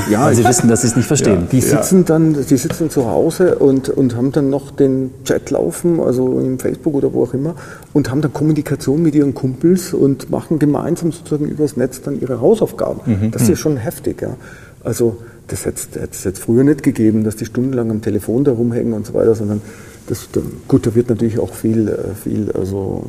ja, 0.10 0.26
weil 0.26 0.36
sie 0.36 0.44
wissen, 0.44 0.68
dass 0.68 0.82
sie 0.82 0.88
es 0.88 0.96
nicht 0.96 1.06
verstehen. 1.06 1.48
Die 1.52 1.62
sitzen 1.62 2.06
dann, 2.06 2.34
die 2.34 2.58
sitzen 2.58 2.90
zu 2.90 3.08
Hause 3.08 3.60
und, 3.60 3.90
und 3.90 4.16
haben 4.16 4.32
dann 4.32 4.50
noch 4.50 4.72
den 4.72 5.12
Chat 5.24 5.52
laufen, 5.52 6.00
also 6.00 6.40
im 6.40 6.58
Facebook 6.58 6.96
oder 6.96 7.14
wo 7.14 7.26
auch 7.26 7.36
immer, 7.36 7.54
und 7.94 8.10
haben 8.10 8.22
dann 8.22 8.34
Kommunikation 8.34 9.04
mit 9.04 9.14
ihren 9.14 9.36
Kumpels 9.36 9.94
und 9.94 10.32
machen 10.32 10.58
gemeinsam 10.58 11.12
sozusagen 11.12 11.46
übers 11.46 11.78
Netz 11.78 12.02
dann 12.02 12.20
ihre 12.20 12.42
Hausaufgaben. 12.42 13.30
Das 13.32 13.44
ist 13.44 13.50
ja 13.50 13.56
schon 13.56 13.78
heftig, 13.78 14.24
ja. 14.24 14.36
Also 14.84 15.18
das 15.50 15.66
hätte 15.66 16.00
es 16.12 16.24
jetzt 16.24 16.40
früher 16.40 16.64
nicht 16.64 16.84
gegeben, 16.84 17.24
dass 17.24 17.36
die 17.36 17.46
stundenlang 17.46 17.92
am 17.92 18.02
Telefon 18.02 18.44
da 18.44 18.52
rumhängen 18.52 18.94
und 18.94 19.06
so 19.06 19.14
weiter, 19.14 19.36
sondern 19.36 19.62
das, 20.08 20.28
da- 20.32 20.42
gut, 20.68 20.88
da 20.88 20.96
wird 20.96 21.10
natürlich 21.10 21.38
auch 21.40 21.54
viel, 21.54 21.88
äh, 21.88 22.16
viel 22.16 22.52
also 22.54 23.04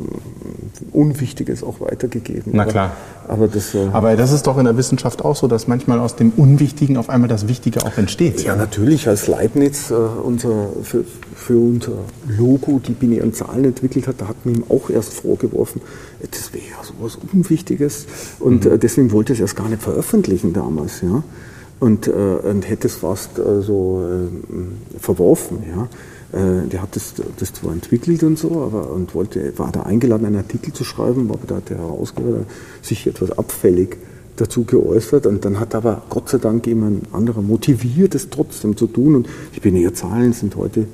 Unwichtiges 0.92 1.62
auch 1.62 1.80
weitergegeben. 1.80 2.52
Na 2.54 2.62
aber, 2.62 2.70
klar. 2.72 2.92
Aber 3.28 3.48
das, 3.48 3.74
äh, 3.74 3.88
Aber 3.92 4.16
das 4.16 4.32
ist 4.32 4.46
doch 4.46 4.58
in 4.58 4.64
der 4.64 4.76
Wissenschaft 4.76 5.24
auch 5.24 5.36
so, 5.36 5.46
dass 5.46 5.68
manchmal 5.68 5.98
aus 6.00 6.16
dem 6.16 6.30
Unwichtigen 6.36 6.96
auf 6.96 7.08
einmal 7.08 7.28
das 7.28 7.48
Wichtige 7.48 7.84
auch 7.84 7.96
entsteht. 7.96 8.42
Ja, 8.44 8.56
natürlich, 8.56 9.08
als 9.08 9.28
Leibniz 9.28 9.90
äh, 9.90 9.94
unser, 9.94 10.68
für, 10.82 11.04
für 11.34 11.56
unser 11.58 11.92
Logo 12.28 12.80
die 12.86 12.92
binären 12.92 13.32
Zahlen 13.32 13.64
entwickelt 13.64 14.06
hat, 14.06 14.16
da 14.20 14.28
hat 14.28 14.44
man 14.44 14.56
ihm 14.56 14.64
auch 14.68 14.90
erst 14.90 15.12
vorgeworfen, 15.14 15.80
das 16.30 16.52
wäre 16.52 16.64
ja 16.64 16.84
sowas 16.84 17.18
Unwichtiges. 17.32 18.06
Und 18.40 18.66
äh, 18.66 18.78
deswegen 18.78 19.12
wollte 19.12 19.32
er 19.32 19.34
es 19.34 19.40
erst 19.40 19.56
gar 19.56 19.68
nicht 19.68 19.82
veröffentlichen 19.82 20.52
damals. 20.52 21.00
Ja? 21.02 21.22
Und, 21.80 22.06
äh, 22.06 22.10
und 22.10 22.68
hätte 22.68 22.88
es 22.88 22.96
fast 22.96 23.38
äh, 23.38 23.62
so 23.62 24.04
äh, 24.06 24.98
verworfen. 24.98 25.64
Ja? 25.74 25.88
Äh, 26.32 26.68
der 26.68 26.82
hat 26.82 26.94
das, 26.94 27.14
das 27.38 27.52
zwar 27.54 27.72
entwickelt 27.72 28.22
und 28.22 28.38
so, 28.38 28.62
aber 28.62 28.92
und 28.92 29.14
wollte, 29.14 29.58
war 29.58 29.72
da 29.72 29.82
eingeladen, 29.82 30.26
einen 30.26 30.36
Artikel 30.36 30.72
zu 30.72 30.84
schreiben, 30.84 31.28
aber 31.30 31.40
da 31.46 31.56
hat 31.56 31.70
der 31.70 31.78
Herausgeber 31.78 32.44
sich 32.82 33.06
etwas 33.06 33.36
abfällig 33.36 33.96
dazu 34.36 34.64
geäußert 34.64 35.26
und 35.26 35.44
dann 35.44 35.58
hat 35.58 35.74
aber 35.74 36.02
Gott 36.08 36.28
sei 36.28 36.38
Dank 36.38 36.66
jemand 36.66 37.12
anderer 37.12 37.42
motiviert, 37.42 38.14
es 38.14 38.30
trotzdem 38.30 38.76
zu 38.76 38.86
tun 38.86 39.16
und 39.16 39.28
die 39.56 39.60
binären 39.60 39.94
Zahlen 39.94 40.32
sind 40.32 40.54
heute, 40.56 40.86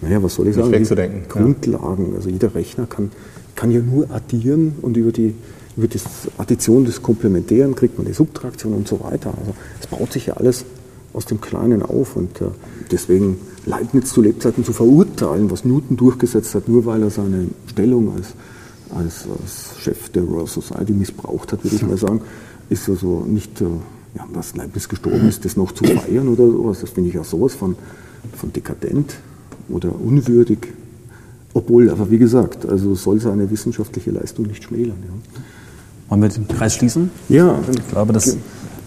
naja, 0.00 0.22
was 0.22 0.34
soll 0.34 0.46
ich 0.48 0.56
Nicht 0.56 0.64
sagen, 0.64 0.72
die 0.72 0.80
wegzudenken, 0.80 1.22
ja. 1.22 1.26
Grundlagen. 1.28 2.12
Also 2.14 2.28
jeder 2.28 2.54
Rechner 2.54 2.86
kann, 2.86 3.10
kann 3.56 3.70
ja 3.72 3.80
nur 3.80 4.10
addieren 4.10 4.74
und 4.80 4.96
über 4.96 5.10
die 5.10 5.34
über 5.76 5.88
die 5.88 5.98
Addition 6.38 6.84
des 6.84 7.02
Komplementären 7.02 7.74
kriegt 7.74 7.98
man 7.98 8.06
die 8.06 8.12
Subtraktion 8.12 8.74
und 8.74 8.86
so 8.86 9.00
weiter. 9.00 9.34
Also 9.38 9.54
es 9.80 9.86
baut 9.86 10.12
sich 10.12 10.26
ja 10.26 10.34
alles 10.34 10.64
aus 11.12 11.26
dem 11.26 11.40
Kleinen 11.40 11.82
auf 11.82 12.16
und 12.16 12.40
äh, 12.40 12.46
deswegen 12.90 13.38
Leibniz 13.66 14.12
zu 14.12 14.20
Lebzeiten 14.20 14.64
zu 14.64 14.72
verurteilen, 14.72 15.50
was 15.50 15.64
Newton 15.64 15.96
durchgesetzt 15.96 16.54
hat, 16.54 16.68
nur 16.68 16.84
weil 16.86 17.02
er 17.02 17.10
seine 17.10 17.48
Stellung 17.68 18.14
als, 18.14 18.34
als, 18.90 19.26
als 19.40 19.80
Chef 19.80 20.10
der 20.10 20.24
Royal 20.24 20.46
Society 20.46 20.92
missbraucht 20.92 21.52
hat, 21.52 21.64
würde 21.64 21.76
ich 21.76 21.86
mal 21.86 21.96
sagen, 21.96 22.20
ist 22.68 22.88
also 22.88 23.24
nicht, 23.26 23.60
äh, 23.60 23.64
ja, 24.16 24.26
was 24.32 24.56
Leibniz 24.56 24.88
gestorben 24.88 25.28
ist, 25.28 25.44
das 25.44 25.56
noch 25.56 25.72
zu 25.72 25.84
feiern 25.84 26.28
oder 26.28 26.46
sowas. 26.50 26.80
Das 26.80 26.90
finde 26.90 27.10
ich 27.10 27.18
auch 27.18 27.24
sowas 27.24 27.54
von, 27.54 27.76
von 28.36 28.52
dekadent 28.52 29.14
oder 29.68 29.94
unwürdig. 29.94 30.58
Obwohl, 31.52 31.90
aber 31.90 32.10
wie 32.10 32.18
gesagt, 32.18 32.66
also 32.66 32.94
soll 32.94 33.20
seine 33.20 33.50
wissenschaftliche 33.50 34.10
Leistung 34.10 34.46
nicht 34.46 34.64
schmälern. 34.64 34.96
Ja. 35.02 35.40
Wollen 36.08 36.22
wir 36.22 36.28
den 36.28 36.46
Kreis 36.48 36.74
schließen? 36.74 37.10
Ja, 37.28 37.58
Ich 37.70 37.88
glaube, 37.88 38.12
das. 38.12 38.36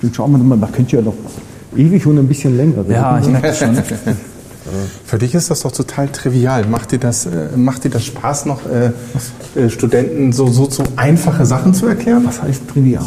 dann 0.01 0.13
schauen 0.13 0.32
wir 0.32 0.38
mal, 0.38 0.57
man 0.57 0.72
könnte 0.72 0.95
ja 0.97 1.01
noch 1.01 1.15
ewig 1.76 2.05
und 2.05 2.18
ein 2.18 2.28
bisschen 2.28 2.55
länger 2.57 2.80
reden. 2.80 2.91
Ja, 2.91 3.20
ich 3.20 3.28
merke 3.28 3.47
das 3.47 3.59
schon. 3.59 3.76
Für 5.05 5.18
dich 5.18 5.34
ist 5.34 5.49
das 5.49 5.61
doch 5.61 5.72
total 5.72 6.09
trivial. 6.09 6.65
Macht 6.65 6.91
dir 6.91 6.99
das, 6.99 7.26
äh, 7.26 7.55
macht 7.55 7.86
dir 7.86 7.89
das 7.89 8.03
Spaß 8.05 8.45
noch, 8.45 8.59
äh, 8.65 8.91
äh, 9.59 9.70
Studenten 9.70 10.34
so, 10.34 10.47
so, 10.47 10.70
so 10.70 10.84
einfache 10.97 11.45
Sachen 11.45 11.74
zu 11.74 11.88
erklären? 11.88 12.24
Was 12.26 12.41
heißt 12.41 12.68
trivial? 12.68 13.03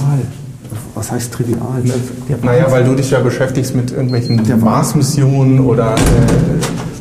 Was 0.95 1.13
heißt 1.13 1.33
trivial? 1.33 1.83
Der 2.29 2.39
Naja, 2.43 2.71
weil 2.71 2.85
du 2.85 2.95
dich 2.95 3.11
ja 3.11 3.21
beschäftigst 3.21 3.75
mit 3.75 3.91
irgendwelchen 3.91 4.43
Mars-Missionen 4.61 5.61
oder 5.61 5.95
äh, 5.97 5.99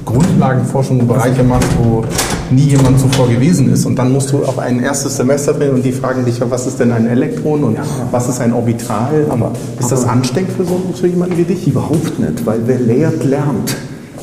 Grundlagenforschung, 0.10 1.08
Bereiche 1.08 1.44
machst, 1.44 1.70
wo 1.82 2.04
nie 2.52 2.70
jemand 2.70 3.00
zuvor 3.00 3.28
gewesen 3.28 3.72
ist. 3.72 3.86
Und 3.86 3.98
dann 3.98 4.12
musst 4.12 4.32
du 4.32 4.44
auf 4.44 4.58
ein 4.58 4.80
erstes 4.82 5.18
Semester 5.18 5.54
drin 5.54 5.72
und 5.72 5.86
die 5.86 5.92
fragen 5.92 6.26
dich 6.26 6.40
ja, 6.40 6.50
was 6.50 6.66
ist 6.66 6.80
denn 6.80 6.92
ein 6.92 7.08
Elektron 7.08 7.64
und 7.64 7.78
was 8.12 8.28
ist 8.28 8.42
ein 8.42 8.54
Orbital? 8.54 9.26
Und 9.30 9.44
ist 9.80 9.92
das 9.92 10.06
ansteckend 10.06 10.52
für, 10.58 10.66
so, 10.66 10.82
für 10.94 11.08
jemanden 11.08 11.38
wie 11.38 11.44
dich? 11.44 11.68
Überhaupt 11.68 12.20
nicht, 12.20 12.46
weil 12.46 12.60
wer 12.66 12.80
lehrt, 12.80 13.24
lernt. 13.24 13.76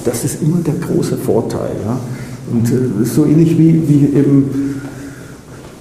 Das 0.04 0.24
ist 0.24 0.42
immer 0.42 0.58
der 0.58 0.74
große 0.74 1.16
Vorteil. 1.16 1.70
Ja? 1.84 1.98
Und 2.52 2.68
äh, 2.68 3.04
so 3.04 3.24
ähnlich 3.24 3.58
wie, 3.58 3.88
wie 3.88 4.16
eben 4.16 4.80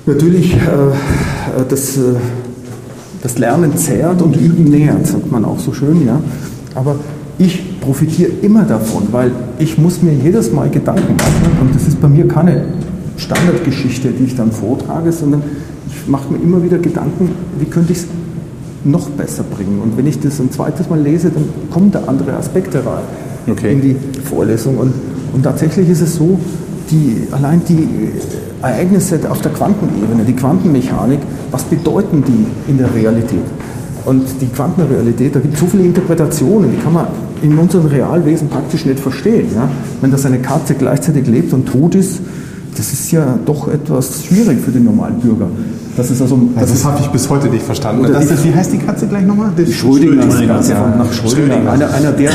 natürlich 0.06 0.56
äh, 0.56 0.60
das, 1.68 1.98
äh, 1.98 2.02
das 3.22 3.38
Lernen 3.38 3.76
zehrt 3.78 4.22
und 4.22 4.36
Üben 4.36 4.66
nährt, 4.66 5.08
sagt 5.08 5.32
man 5.32 5.46
auch 5.46 5.60
so 5.60 5.74
schön. 5.74 6.06
Ja? 6.06 6.22
Aber 6.76 6.96
ich 7.38 7.75
profitiere 7.86 8.32
immer 8.42 8.64
davon, 8.64 9.04
weil 9.12 9.32
ich 9.60 9.78
muss 9.78 10.02
mir 10.02 10.14
jedes 10.14 10.52
Mal 10.52 10.70
Gedanken 10.70 11.16
machen 11.16 11.58
und 11.62 11.76
das 11.76 11.88
ist 11.88 12.02
bei 12.02 12.08
mir 12.08 12.28
keine 12.28 12.66
Standardgeschichte, 13.18 14.10
die 14.10 14.26
ich 14.26 14.36
dann 14.36 14.52
vortrage, 14.52 15.12
sondern 15.12 15.44
ich 15.88 16.08
mache 16.08 16.34
mir 16.34 16.40
immer 16.40 16.64
wieder 16.64 16.80
Gedanken, 16.80 17.30
wie 17.60 17.66
könnte 17.66 17.94
ich 17.94 18.00
es 18.00 18.08
noch 18.84 19.10
besser 19.12 19.44
bringen. 19.44 19.80
Und 19.82 19.98
wenn 19.98 20.08
ich 20.08 20.20
das 20.20 20.40
ein 20.40 20.52
zweites 20.52 20.90
Mal 20.90 21.00
lese, 21.00 21.30
dann 21.30 21.46
kommen 21.72 21.92
da 21.92 22.04
andere 22.08 22.34
Aspekte 22.34 22.80
rein 22.86 23.04
Okay. 23.48 23.74
in 23.74 23.82
die 23.82 23.96
Vorlesung. 24.24 24.78
Und, 24.78 24.94
und 25.34 25.44
tatsächlich 25.44 25.88
ist 25.90 26.02
es 26.02 26.16
so, 26.16 26.40
die, 26.90 27.28
allein 27.32 27.62
die 27.68 27.88
Ereignisse 28.62 29.20
auf 29.30 29.42
der 29.42 29.52
Quantenebene, 29.52 30.24
die 30.24 30.34
Quantenmechanik, 30.34 31.20
was 31.52 31.64
bedeuten 31.64 32.24
die 32.28 32.72
in 32.72 32.78
der 32.78 32.94
Realität? 32.94 33.46
Und 34.06 34.24
die 34.42 34.48
Quantenrealität, 34.48 35.36
da 35.36 35.40
gibt 35.40 35.56
es 35.56 35.60
so 35.60 35.68
viele 35.68 35.84
Interpretationen, 35.84 36.72
die 36.72 36.78
kann 36.78 36.94
man 36.94 37.08
in 37.46 37.58
unserem 37.58 37.86
Realwesen 37.88 38.50
praktisch 38.50 38.86
nicht 38.86 39.00
verstehen. 39.00 39.48
Ja? 39.54 39.70
Wenn 40.02 40.12
das 40.12 40.26
eine 40.26 40.40
Katze 40.40 40.74
gleichzeitig 40.74 41.28
lebt 41.28 41.54
und 41.54 41.68
tot 41.68 41.96
ist, 41.96 42.20
das 42.76 42.92
ist 42.92 43.12
ja 43.12 43.38
doch 43.46 43.68
etwas 43.70 44.26
schwierig 44.26 44.60
für 44.60 44.72
den 44.72 44.84
normalen 44.84 45.20
Bürger. 45.20 45.48
Das 45.96 46.12
ist 46.12 46.22
also, 46.22 46.38
Das, 46.56 46.72
das 46.72 46.84
habe 46.84 47.00
ich 47.00 47.08
bis 47.08 47.30
heute 47.30 47.48
nicht 47.48 47.64
verstanden. 47.64 48.02
Oder 48.04 48.16
Das 48.16 48.30
ist, 48.30 48.44
wie 48.44 48.54
heißt 48.54 48.74
die 48.74 48.80
Katze 48.80 49.08
gleich 49.08 49.26
nochmal? 49.26 49.52
Die 49.58 49.72
Schrödinger, 49.72 50.24
Schrödinger, 50.24 50.62
ja, 50.62 50.70
ja. 50.70 50.96
nach 50.98 51.14
Schrödinger. 51.14 51.54
Schrödinger. 51.54 51.72
Einer, 51.72 51.94
einer 51.94 52.12
der, 52.12 52.32
äh, 52.32 52.34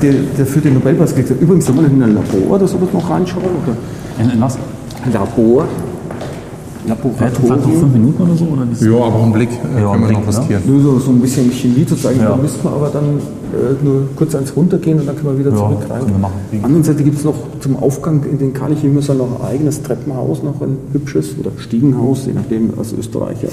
der, 0.00 0.12
der 0.38 0.46
für 0.46 0.60
den 0.60 0.74
Nobelpreis 0.74 1.10
gekriegt 1.10 1.30
hat. 1.30 1.40
Übrigens, 1.40 1.66
soll 1.66 1.74
man 1.74 1.86
in 1.86 2.00
ein 2.00 2.14
Labor 2.14 2.56
oder 2.56 2.68
sowas 2.68 2.88
noch 2.92 3.10
reinschauen? 3.10 3.42
Oder? 3.44 4.24
In, 4.24 4.30
in 4.30 4.40
was? 4.40 4.56
Labor? 5.12 5.66
Vielleicht 6.86 7.42
noch 7.48 7.60
fünf? 7.62 7.92
Minuten 7.92 8.22
oder 8.22 8.34
so? 8.36 8.44
Oder? 8.44 8.66
Ja, 9.00 9.04
aber 9.06 9.22
einen 9.22 9.32
Blick 9.32 9.48
äh, 9.50 9.80
Ja, 9.82 9.90
können 9.92 10.02
wir 10.02 10.08
einen 10.08 10.12
noch 10.12 10.22
Blick, 10.22 10.28
riskieren. 10.38 10.62
Nur 10.66 10.80
so, 10.82 10.98
so 11.00 11.10
ein 11.10 11.20
bisschen 11.20 11.50
Chemie 11.50 11.84
zu 11.86 11.96
zeigen, 11.96 12.20
Ja. 12.20 12.30
da 12.30 12.36
müssen 12.36 12.62
wir 12.62 12.70
aber 12.70 12.88
dann 12.90 13.04
äh, 13.04 13.84
nur 13.84 14.08
kurz 14.16 14.34
eins 14.34 14.54
runtergehen 14.56 15.00
und 15.00 15.06
dann 15.06 15.16
können 15.16 15.36
wir 15.36 15.38
wieder 15.38 15.50
Ja, 15.50 15.56
zurück 15.56 15.78
rein. 15.90 16.02
Auf 16.22 16.30
der 16.52 16.64
anderen 16.64 16.84
Seite 16.84 17.02
gibt 17.02 17.18
es 17.18 17.24
noch 17.24 17.34
zum 17.60 17.76
Aufgang 17.76 18.22
in 18.30 18.38
den 18.38 18.52
Kalichimmersaal 18.52 19.16
noch 19.16 19.40
ein 19.40 19.46
eigenes 19.46 19.82
Treppenhaus, 19.82 20.42
noch 20.42 20.60
ein 20.60 20.76
hübsches 20.92 21.34
oder 21.38 21.50
Stiegenhaus, 21.58 22.26
je 22.26 22.32
nachdem, 22.34 22.70
als 22.78 22.92
Österreicher 22.92 23.48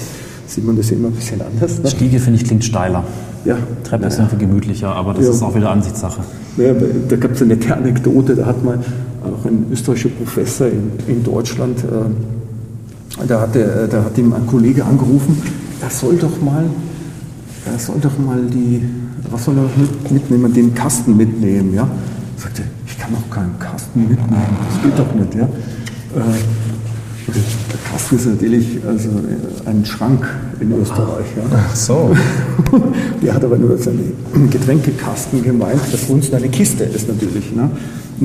sieht 0.46 0.66
man 0.66 0.76
das 0.78 0.92
immer 0.92 1.08
ein 1.08 1.14
bisschen 1.14 1.42
anders. 1.42 1.82
Ne? 1.82 1.90
Stiege, 1.90 2.20
finde 2.20 2.40
ich, 2.40 2.46
klingt 2.46 2.64
steiler. 2.64 3.04
Ja, 3.46 3.56
Treppe 3.84 4.06
ist 4.08 4.20
irgendwie 4.20 4.46
gemütlicher, 4.46 4.90
aber 4.94 5.14
das 5.14 5.26
Ja. 5.26 5.32
ist 5.32 5.42
auch 5.44 5.56
wieder 5.56 5.72
Ansichtssache. 5.72 6.22
Ja, 6.58 6.74
da 7.10 7.16
gab 7.16 7.32
es 7.32 7.42
eine 7.42 7.56
nette 7.56 7.76
Anekdote, 7.76 8.36
da 8.36 8.46
hat 8.46 8.64
mal 8.64 8.78
auch 9.24 9.46
ein 9.46 9.66
österreichischer 9.72 10.10
Professor 10.10 10.68
in, 10.68 10.92
in 11.08 11.24
Deutschland, 11.24 11.80
äh, 11.80 11.86
da, 13.28 13.42
hat 13.42 13.56
der, 13.56 13.88
da 13.88 14.04
hat 14.04 14.18
ihm 14.18 14.34
ein 14.34 14.46
Kollege 14.48 14.84
angerufen, 14.84 15.42
er 15.82 15.90
soll 15.90 16.16
doch 16.18 16.42
mal, 16.42 16.66
er 17.66 17.80
soll 17.80 18.00
doch 18.00 18.18
mal 18.18 18.42
die, 18.46 18.84
was 19.30 19.46
soll 19.46 19.58
er 19.58 19.70
mit, 19.80 20.12
mitnehmen, 20.12 20.54
den 20.54 20.74
Kasten 20.74 21.16
mitnehmen, 21.16 21.74
ja? 21.74 21.88
Sagte, 22.38 22.64
ich 22.86 22.98
kann 22.98 23.12
doch 23.14 23.36
keinen 23.36 23.58
Kasten 23.60 24.02
mitnehmen, 24.02 24.58
das 24.70 24.84
geht 24.84 25.00
doch 25.00 25.14
nicht, 25.14 25.36
ja? 25.36 25.44
Äh, 25.44 26.40
der 27.28 27.92
Kasten 27.92 28.16
ist 28.18 28.26
natürlich 28.26 28.80
also 28.86 29.10
äh, 29.10 29.70
ein 29.70 29.86
Schrank 29.86 30.28
in 30.60 30.72
Österreich, 30.74 31.26
ja? 31.38 31.44
Ach 31.56 31.76
so. 31.76 32.16
Der 33.22 33.34
hat 33.34 33.44
aber 33.44 33.58
nur 33.58 33.78
seinen 33.78 34.14
Getränkekasten 34.50 35.42
gemeint, 35.42 35.82
das 35.92 36.04
uns 36.10 36.34
eine 36.34 36.50
Kiste 36.50 36.84
ist 36.84 37.08
natürlich 37.08 37.56
ne? 37.56 37.70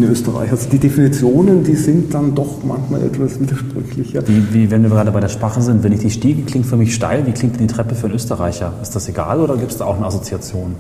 In 0.03 0.11
Österreich. 0.11 0.51
Also 0.51 0.69
die 0.71 0.79
Definitionen, 0.79 1.65
die 1.65 1.75
sind 1.75 2.13
dann 2.15 2.35
doch 2.35 2.63
manchmal 2.65 3.03
etwas 3.03 3.39
widersprüchlicher. 3.41 4.27
Wie, 4.27 4.43
wie, 4.55 4.71
wenn 4.71 4.83
wir 4.83 4.91
gerade 4.91 5.11
bei 5.11 5.21
der 5.21 5.29
Sprache 5.29 5.61
sind, 5.63 5.83
wenn 5.83 5.93
ich 5.93 6.01
die 6.01 6.11
Stiege 6.11 6.43
klingt 6.43 6.67
für 6.67 6.77
mich 6.77 6.95
steil, 6.95 7.27
wie 7.27 7.33
klingt 7.33 7.55
denn 7.59 7.67
die 7.67 7.73
Treppe 7.73 7.95
für 7.95 8.07
einen 8.07 8.15
Österreicher? 8.15 8.73
Ist 8.83 8.95
das 8.97 9.09
egal 9.09 9.41
oder 9.41 9.57
gibt 9.57 9.73
es 9.73 9.79
da 9.79 9.85
auch 9.87 9.97
eine 9.97 10.07
Assoziation? 10.07 10.75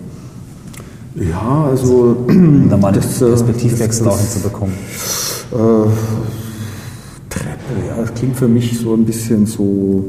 Ja, 1.17 1.67
also 1.71 2.17
Um 2.29 2.69
da 2.69 2.77
mal 2.77 2.89
einen 2.93 3.01
das, 3.01 3.21
äh, 3.21 3.27
Perspektivwechsel 3.27 4.05
das- 4.05 4.15
auch 4.15 4.19
hinzubekommen. 4.21 4.75
äh, 5.53 5.57
Treppe, 7.31 7.87
ja, 7.89 7.97
das 8.01 8.15
klingt 8.15 8.37
für 8.37 8.49
mich 8.49 8.79
so 8.79 8.95
ein 8.95 9.05
bisschen 9.05 9.47
so, 9.47 10.05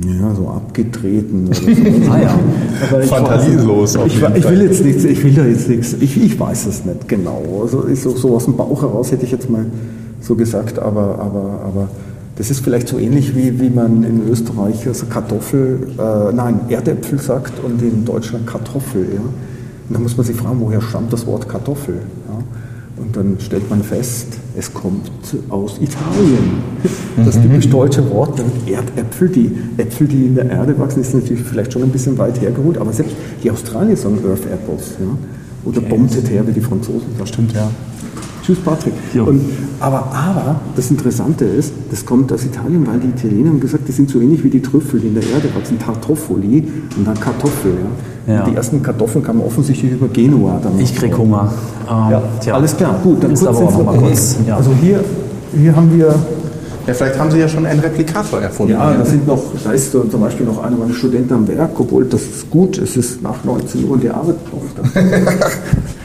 Ja, 0.00 0.34
so 0.34 0.48
abgetreten 0.48 1.48
oder 1.48 1.54
so. 1.54 1.66
Ah 2.10 2.20
ja. 2.20 2.38
Aber 2.88 3.02
ich 3.02 3.08
Fantasielos 3.08 3.94
Ich, 4.06 4.14
jeden 4.14 4.36
ich 4.36 4.48
will 4.48 4.62
jetzt 4.62 4.84
nichts, 4.84 5.04
ich 5.04 5.22
will 5.22 5.34
da 5.34 5.44
jetzt 5.44 5.68
nichts, 5.68 5.94
ich, 6.00 6.22
ich 6.22 6.40
weiß 6.40 6.66
es 6.66 6.84
nicht 6.84 7.08
genau. 7.08 7.60
Also 7.62 7.82
ist 7.82 8.02
so, 8.02 8.10
so 8.16 8.34
aus 8.34 8.46
dem 8.46 8.56
Bauch 8.56 8.80
heraus 8.80 9.12
hätte 9.12 9.24
ich 9.26 9.32
jetzt 9.32 9.50
mal 9.50 9.66
so 10.20 10.34
gesagt, 10.34 10.78
aber, 10.78 11.18
aber, 11.18 11.60
aber 11.66 11.88
das 12.36 12.50
ist 12.50 12.60
vielleicht 12.60 12.88
so 12.88 12.98
ähnlich 12.98 13.36
wie, 13.36 13.60
wie 13.60 13.68
man 13.68 14.02
in 14.04 14.26
Österreich 14.30 14.86
also 14.86 15.06
Kartoffel, 15.06 15.88
äh, 15.98 16.32
nein, 16.32 16.60
Erdäpfel 16.70 17.18
sagt 17.18 17.62
und 17.62 17.82
in 17.82 18.06
Deutschland 18.06 18.46
Kartoffel. 18.46 19.06
Ja? 19.14 19.20
Und 19.20 19.94
da 19.94 19.98
muss 19.98 20.16
man 20.16 20.24
sich 20.24 20.36
fragen, 20.36 20.58
woher 20.60 20.80
stammt 20.80 21.12
das 21.12 21.26
Wort 21.26 21.48
Kartoffel? 21.48 22.00
Und 23.02 23.16
dann 23.16 23.36
stellt 23.40 23.68
man 23.68 23.82
fest, 23.82 24.38
es 24.56 24.72
kommt 24.72 25.10
aus 25.48 25.78
Italien. 25.80 26.62
Das 27.24 27.40
typisch 27.40 27.68
deutsche 27.68 28.08
Wort, 28.10 28.38
dann 28.38 28.46
Erdäpfel, 28.66 29.28
die 29.28 29.50
Äpfel, 29.76 30.06
die 30.06 30.26
in 30.26 30.34
der 30.36 30.48
Erde 30.48 30.78
wachsen, 30.78 31.00
ist 31.00 31.14
natürlich 31.14 31.42
vielleicht 31.42 31.72
schon 31.72 31.82
ein 31.82 31.90
bisschen 31.90 32.16
weit 32.18 32.40
hergeholt, 32.40 32.78
aber 32.78 32.92
selbst 32.92 33.16
die 33.42 33.50
Australier 33.50 33.96
sagen 33.96 34.18
Earth 34.28 34.46
Apples. 34.46 34.92
Ja? 35.00 35.16
Oder 35.64 35.80
Bombe 35.80 36.12
de 36.12 36.22
terre, 36.22 36.46
wie 36.46 36.52
die 36.52 36.60
Franzosen 36.60 37.08
sagen. 37.16 37.26
Stimmt, 37.26 37.52
ja. 37.54 37.70
Tschüss, 38.44 38.58
Patrick. 38.58 38.92
Und, 39.24 39.40
aber, 39.78 39.98
aber 40.12 40.56
das 40.74 40.90
Interessante 40.90 41.44
ist, 41.44 41.72
das 41.90 42.04
kommt 42.04 42.32
aus 42.32 42.44
Italien, 42.44 42.86
weil 42.86 42.98
die 42.98 43.08
Italiener 43.08 43.50
haben 43.50 43.60
gesagt, 43.60 43.86
die 43.86 43.92
sind 43.92 44.10
so 44.10 44.20
ähnlich 44.20 44.42
wie 44.42 44.50
die 44.50 44.60
Trüffel, 44.60 44.98
die 45.00 45.08
in 45.08 45.14
der 45.14 45.22
Erde 45.22 45.48
wachsen. 45.54 45.78
Tartoffoli 45.78 46.66
und 46.96 47.06
dann 47.06 47.18
Kartoffel. 47.20 47.72
Ja. 48.26 48.34
Ja. 48.34 48.44
Die 48.44 48.54
ersten 48.54 48.82
Kartoffeln 48.82 49.24
kamen 49.24 49.40
offensichtlich 49.40 49.92
über 49.92 50.08
Genua. 50.08 50.60
Dann 50.62 50.78
Ich 50.80 50.94
krieg 50.94 51.16
Hunger. 51.16 51.52
Ähm, 51.88 52.10
Ja, 52.10 52.22
tja. 52.40 52.54
alles 52.54 52.76
klar. 52.76 52.98
Gut, 53.02 53.22
dann 53.22 53.32
Ist 53.32 53.44
kurz 53.44 53.56
aber 53.56 53.66
auch 53.66 53.70
ins 53.70 53.78
noch 53.78 53.84
mal 53.84 53.98
kurz. 53.98 54.36
Ja. 54.46 54.56
Also 54.56 54.70
hier, 54.80 55.04
hier 55.56 55.74
haben 55.76 55.96
wir 55.96 56.14
Ja, 56.86 56.94
vielleicht 56.94 57.18
haben 57.18 57.30
Sie 57.30 57.38
ja 57.38 57.48
schon 57.48 57.64
einen 57.66 57.80
Replikator 57.80 58.40
erfunden. 58.40 58.72
Ja, 58.72 58.92
da 58.92 59.04
sind 59.04 59.26
noch, 59.26 59.42
da 59.62 59.70
ist 59.72 59.92
zum 59.92 60.20
Beispiel 60.20 60.46
noch 60.46 60.62
einer 60.64 60.76
meiner 60.76 60.94
Studenten 60.94 61.32
am 61.34 61.46
Werk, 61.48 61.78
obwohl 61.78 62.04
das 62.06 62.22
ist 62.22 62.50
gut, 62.50 62.78
es 62.78 62.96
ist 62.96 63.22
nach 63.22 63.44
19 63.44 63.84
Uhr 63.84 63.92
und 63.92 64.02
die 64.02 64.10
arbeitet 64.10 64.40
noch. 64.52 65.02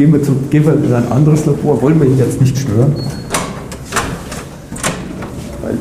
Gehen, 0.00 0.14
wir 0.14 0.22
zu, 0.22 0.32
gehen 0.48 0.64
wir 0.64 0.72
in 0.72 0.94
ein 0.94 1.12
anderes 1.12 1.44
Labor, 1.44 1.82
wollen 1.82 2.00
wir 2.00 2.08
ihn 2.08 2.16
jetzt 2.16 2.40
nicht 2.40 2.56
stören. 2.56 2.96
Weil, 5.60 5.76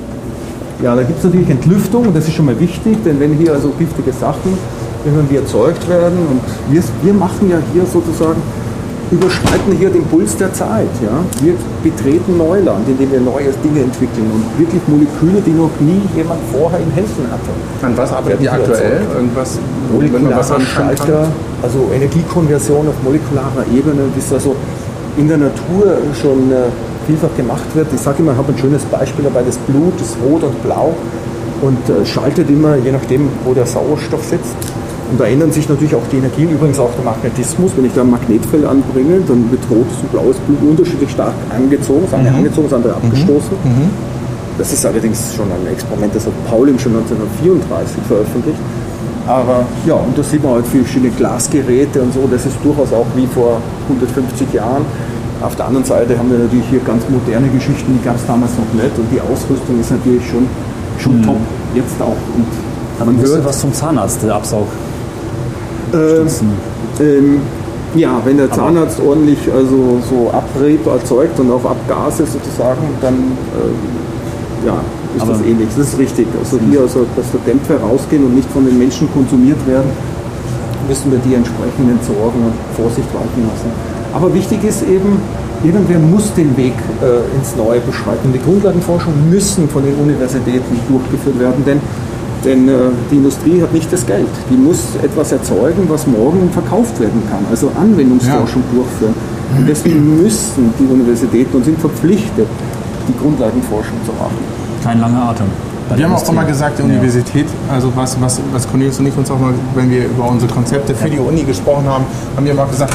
ja, 0.84 0.94
da 0.94 1.04
gibt 1.04 1.20
es 1.20 1.24
natürlich 1.24 1.50
Entlüftung 1.50 2.06
und 2.06 2.14
das 2.14 2.28
ist 2.28 2.34
schon 2.34 2.48
mal 2.48 2.60
wichtig, 2.60 2.98
denn 3.06 3.18
wenn 3.22 3.36
hier 3.36 3.54
also 3.54 3.70
giftige 3.80 4.12
Sachen 4.12 4.58
irgendwie 5.06 5.38
erzeugt 5.38 5.88
werden 5.88 6.18
und 6.32 6.42
wir, 6.70 6.84
wir 7.02 7.14
machen 7.14 7.50
ja 7.50 7.60
hier 7.72 7.86
sozusagen 7.86 8.42
überschreiten 9.12 9.74
hier 9.78 9.89
den 9.89 10.03
Puls 10.05 10.38
der 10.38 10.53
Zeit. 10.53 10.89
Ja? 11.01 11.24
Wir 11.41 11.53
betreten 11.84 12.38
Neuland, 12.38 12.88
indem 12.88 13.12
wir 13.12 13.20
neue 13.20 13.51
Dinge 13.64 13.82
entwickeln 13.82 14.30
und 14.34 14.60
wirklich 14.60 14.82
Moleküle, 14.88 15.41
die 15.45 15.51
noch 15.51 15.72
nie 15.80 16.01
jemand 16.16 16.39
vorher 16.51 16.80
in 16.80 16.91
Händen 16.91 17.26
hatte. 17.32 17.86
An 17.86 17.97
was 17.97 18.12
arbeiten 18.12 18.39
die 18.39 18.49
aktuell? 18.49 19.01
Irgendwas, 19.16 19.57
Molekularer? 19.91 20.62
Schalter, 20.62 21.28
also 21.62 21.89
Energiekonversion 21.93 22.88
auf 22.88 22.95
molekularer 23.03 23.66
Ebene, 23.74 24.03
das 24.16 24.32
also 24.34 24.55
in 25.18 25.28
der 25.28 25.38
Natur 25.38 25.97
schon 26.22 26.51
äh, 26.51 26.70
vielfach 27.07 27.36
gemacht 27.36 27.66
wird. 27.74 27.88
Ich 27.93 27.99
sage 27.99 28.18
immer, 28.20 28.34
ich 28.34 28.38
habe 28.38 28.53
ein 28.53 28.57
schönes 28.57 28.84
Beispiel 28.86 29.24
dabei, 29.24 29.41
das 29.43 29.57
Blut 29.57 29.99
ist 29.99 30.16
rot 30.24 30.43
und 30.43 30.62
blau 30.64 30.93
und 31.62 31.89
äh, 31.89 32.05
schaltet 32.05 32.49
immer, 32.49 32.76
je 32.76 32.91
nachdem, 32.91 33.28
wo 33.43 33.53
der 33.53 33.66
Sauerstoff 33.66 34.24
sitzt. 34.24 34.55
Und 35.12 35.20
da 35.20 35.26
ändern 35.26 35.51
sich 35.51 35.68
natürlich 35.68 35.95
auch 35.95 36.05
die 36.12 36.18
Energien, 36.18 36.51
übrigens 36.51 36.78
auch 36.80 36.91
der 36.93 37.03
Magnetismus. 37.03 37.72
Wenn 37.76 37.86
ich 37.86 37.93
da 37.93 38.01
ein 38.01 38.12
Magnetfeld 38.12 38.64
anbringe, 38.66 39.22
dann 39.28 39.49
wird 39.49 39.62
rotes 39.70 39.97
und 40.01 40.12
blaues 40.12 40.38
Blut 40.45 40.62
unterschiedlich 40.70 41.10
stark 41.10 41.34
angezogen. 41.49 42.01
Das 42.03 42.14
eine 42.14 42.32
angezogen, 42.32 42.68
das 42.70 42.78
andere 42.78 42.93
abgestoßen. 42.95 43.57
Das 44.60 44.74
ist 44.74 44.86
allerdings 44.86 45.34
schon 45.36 45.47
ein 45.51 45.72
Experiment, 45.72 46.14
das 46.14 46.26
hat 46.26 46.34
Pauling 46.45 46.78
schon 46.78 46.91
1934 46.91 48.03
veröffentlicht. 48.07 48.60
Aber 49.26 49.66
ja, 49.86 49.93
und 49.93 50.18
da 50.18 50.24
sieht 50.24 50.43
man 50.43 50.53
halt 50.53 50.68
verschiedene 50.68 51.12
Glasgeräte 51.12 52.01
und 52.01 52.14
so. 52.14 52.28
Das 52.30 52.45
ist 52.45 52.57
durchaus 52.64 52.91
auch 52.91 53.05
wie 53.16 53.28
vor 53.28 53.62
150 53.88 54.53
Jahren. 54.53 54.84
Auf 55.41 55.55
der 55.55 55.68
anderen 55.68 55.86
Seite 55.86 56.18
haben 56.18 56.30
wir 56.30 56.39
natürlich 56.39 56.66
hier 56.70 56.82
ganz 56.82 57.03
moderne 57.07 57.47
Geschichten, 57.47 57.97
die 57.97 58.03
gab 58.03 58.18
es 58.18 58.26
damals 58.28 58.51
noch 58.57 58.74
nicht. 58.74 58.97
Und 58.97 59.07
die 59.12 59.22
Ausrüstung 59.22 59.80
ist 59.80 59.91
natürlich 59.91 60.28
schon, 60.28 60.45
schon 60.99 61.24
top, 61.24 61.38
jetzt 61.74 62.01
auch. 62.01 62.20
Und 62.36 62.45
Aber 62.99 63.12
man 63.12 63.22
müsste 63.22 63.45
was 63.45 63.60
zum 63.60 63.74
Zahnarzt, 63.74 64.22
der 64.24 64.36
Absaug. 64.36 64.68
Ähm, 65.94 66.28
ähm, 67.00 67.42
ja, 67.96 68.22
wenn 68.24 68.38
der 68.38 68.52
Zahnarzt 68.52 69.00
ordentlich 69.00 69.40
also 69.54 70.00
so 70.10 70.30
Abrieb 70.32 70.86
erzeugt 70.86 71.40
und 71.40 71.52
auch 71.52 71.66
Abgase 71.66 72.26
sozusagen, 72.26 72.84
dann 73.02 73.16
äh, 73.16 74.68
ja, 74.68 74.80
ist 75.16 75.22
Aber- 75.22 75.34
das 75.34 75.42
ähnlich. 75.42 75.68
Das 75.76 75.88
ist 75.94 75.98
richtig. 76.00 76.28
Also 76.38 76.60
hier, 76.70 76.82
also, 76.82 77.06
dass 77.16 77.26
da 77.32 77.40
Dämpfe 77.46 77.80
rausgehen 77.80 78.24
und 78.26 78.36
nicht 78.36 78.50
von 78.52 78.66
den 78.66 78.78
Menschen 78.78 79.12
konsumiert 79.12 79.66
werden, 79.68 79.90
müssen 80.88 81.12
wir 81.12 81.20
die 81.20 81.34
entsprechend 81.36 81.90
entsorgen 81.90 82.46
und 82.46 82.54
Vorsicht 82.76 83.08
walten 83.14 83.42
lassen. 83.48 83.70
Aber 84.14 84.34
wichtig 84.34 84.64
ist 84.64 84.82
eben, 84.84 85.22
irgendwer 85.64 86.00
muss 86.00 86.34
den 86.34 86.56
Weg 86.58 86.74
äh, 87.02 87.38
ins 87.38 87.56
Neue 87.56 87.80
beschreiten. 87.82 88.34
Die 88.34 88.42
Grundlagenforschung 88.42 89.14
müssen 89.30 89.70
von 89.70 89.84
den 89.84 89.96
Universitäten 89.96 90.80
durchgeführt 90.90 91.40
werden, 91.40 91.64
denn, 91.66 91.80
denn 92.46 92.68
äh, 92.68 92.72
die 93.12 93.18
Industrie 93.18 93.62
hat 93.62 93.74
nicht 93.74 93.92
das 93.92 94.06
Geld. 94.06 94.28
Die 94.50 94.56
muss 94.58 94.96
etwas 95.04 95.32
erzeugen, 95.32 95.84
was 95.88 96.08
morgen 96.08 96.50
verkauft 96.52 97.00
werden 97.00 97.22
kann, 97.30 97.46
also 97.50 97.72
Anwendungsforschung 97.80 98.64
durchführen. 98.74 99.14
Und 99.58 99.68
deswegen 99.68 100.22
müssen 100.22 100.74
die 100.80 100.86
Universitäten 100.86 101.58
und 101.58 101.66
sind 101.66 101.80
verpflichtet, 101.80 102.48
die 103.08 103.18
Grundlagenforschung 103.18 103.98
zu 104.06 104.12
machen. 104.14 104.38
Kein 104.84 105.00
langer 105.00 105.30
Atem. 105.30 105.48
Wir 105.96 106.06
haben 106.06 106.14
auch 106.14 106.30
immer 106.30 106.46
gesagt, 106.46 106.78
die 106.78 106.84
Ja. 106.84 106.88
Universität, 106.88 107.48
also 107.72 107.92
was, 107.96 108.16
was, 108.22 108.40
was 108.52 108.68
Cornelius 108.70 109.00
und 109.00 109.08
ich 109.08 109.18
uns 109.18 109.32
auch 109.32 109.40
mal, 109.40 109.54
wenn 109.74 109.90
wir 109.90 110.06
über 110.06 110.30
unsere 110.30 110.52
Konzepte 110.52 110.94
für 110.94 111.10
die 111.10 111.18
Uni 111.18 111.42
gesprochen 111.44 111.86
haben, 111.88 112.06
haben 112.36 112.46
wir 112.46 112.52
immer 112.52 112.68
gesagt, 112.68 112.94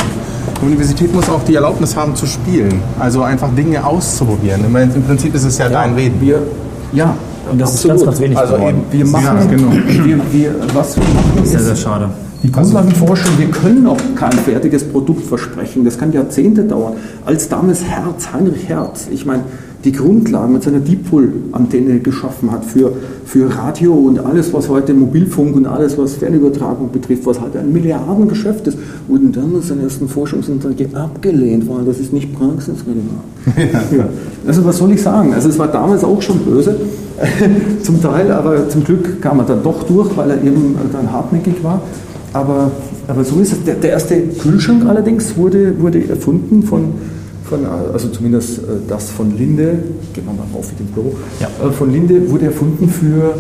die 0.61 0.66
Universität 0.66 1.12
muss 1.12 1.28
auch 1.28 1.42
die 1.42 1.57
Erlaubnis 1.57 1.97
haben 1.97 2.14
zu 2.14 2.26
spielen. 2.26 2.80
Also 3.01 3.22
einfach 3.22 3.49
Dinge 3.57 3.84
auszuprobieren. 3.84 4.64
Im 4.64 5.03
Prinzip 5.03 5.34
ist 5.34 5.45
es 5.45 5.59
ja, 5.59 5.68
dein 5.68 5.95
Reden. 5.95 6.20
Wir, 6.20 6.42
ja, 6.92 7.16
Und 7.51 7.61
das 7.61 7.74
ist 7.74 7.86
ganz, 7.86 8.05
ganz 8.05 8.20
wenig 8.20 8.36
Also 8.38 8.55
geworden. 8.55 8.82
eben, 8.90 8.99
Wir 8.99 9.07
machen, 9.07 9.24
Ja, 9.24 9.45
genau. 9.45 9.72
wir, 9.72 10.20
wir, 10.32 10.55
was 10.74 10.97
wir 10.97 11.03
machen, 11.05 11.45
Sehr, 11.45 11.61
ist, 11.61 11.66
sehr 11.66 11.76
schade. 11.76 12.09
Die 12.42 12.53
Grundlagenforschung, 12.53 13.38
wir 13.38 13.49
können 13.51 13.86
auch 13.86 13.97
kein 14.16 14.32
fertiges 14.32 14.84
Produkt 14.84 15.24
versprechen. 15.24 15.84
Das 15.84 15.99
kann 15.99 16.12
Jahrzehnte 16.12 16.64
dauern. 16.64 16.95
Als 17.24 17.49
damals 17.49 17.82
Herz, 17.84 18.28
Heinrich 18.34 18.68
Herz, 18.68 19.09
ich 19.11 19.24
meine, 19.24 19.45
die 19.85 19.93
Grundlagen 19.93 20.55
mit 20.55 20.62
seiner 20.62 20.80
Dipol-Antenne 20.80 22.01
geschaffen 22.01 22.51
hat 22.51 22.64
für, 22.64 22.93
für 23.26 23.55
Radio 23.55 23.93
und 23.93 24.18
alles, 24.18 24.53
was 24.55 24.68
heute 24.70 24.95
Mobilfunk 24.95 25.57
und 25.57 25.66
alles, 25.66 25.99
was 25.99 26.14
Fernübertragung 26.14 26.91
betrifft, 26.91 27.26
was 27.26 27.41
halt 27.41 27.55
ein 27.57 27.70
Milliardengeschäft 27.70 28.66
ist, 28.66 28.78
wurden 29.09 29.30
damals 29.32 29.68
seine 29.68 29.82
ersten 29.82 30.09
Forschungsanträge 30.09 30.89
abgelehnt, 30.95 31.68
weil 31.68 31.85
das 31.85 31.99
ist 31.99 32.12
nicht 32.12 32.35
praxisrelevant. 32.35 33.05
Ja. 33.97 34.09
Also 34.47 34.64
was 34.64 34.78
soll 34.78 34.93
ich 34.93 35.03
sagen? 35.03 35.35
Also 35.35 35.51
es 35.51 35.59
war 35.59 35.68
damals 35.68 36.03
auch 36.03 36.20
schon 36.22 36.39
böse, 36.39 36.76
zum 37.82 38.01
Teil, 38.01 38.32
aber 38.32 38.68
zum 38.68 38.85
Glück 38.85 39.20
kam 39.20 39.39
er 39.39 39.45
dann 39.45 39.62
doch 39.62 39.82
durch, 39.85 40.16
weil 40.16 40.30
er 40.30 40.43
eben 40.43 40.74
dann 40.93 41.12
hartnäckig 41.12 41.62
war. 41.62 41.82
Aber, 42.32 42.70
aber 43.07 43.24
so 43.24 43.39
ist 43.41 43.53
es. 43.53 43.64
Der, 43.64 43.74
der 43.74 43.91
erste 43.91 44.16
Kühlschrank 44.22 44.87
allerdings 44.87 45.37
wurde, 45.37 45.80
wurde 45.80 46.09
erfunden 46.09 46.62
von, 46.62 46.87
von, 47.45 47.61
also 47.92 48.09
zumindest 48.09 48.59
äh, 48.59 48.62
das 48.88 49.11
von 49.11 49.36
Linde, 49.36 49.78
gehen 50.12 50.24
wir 50.24 50.32
mal 50.32 50.47
rauf 50.55 50.70
in 50.78 50.86
den 50.86 50.92
Büro, 50.92 51.14
Ja. 51.40 51.49
Äh, 51.66 51.70
von 51.72 51.90
Linde 51.92 52.30
wurde 52.30 52.47
erfunden 52.47 52.88
für, 52.88 53.34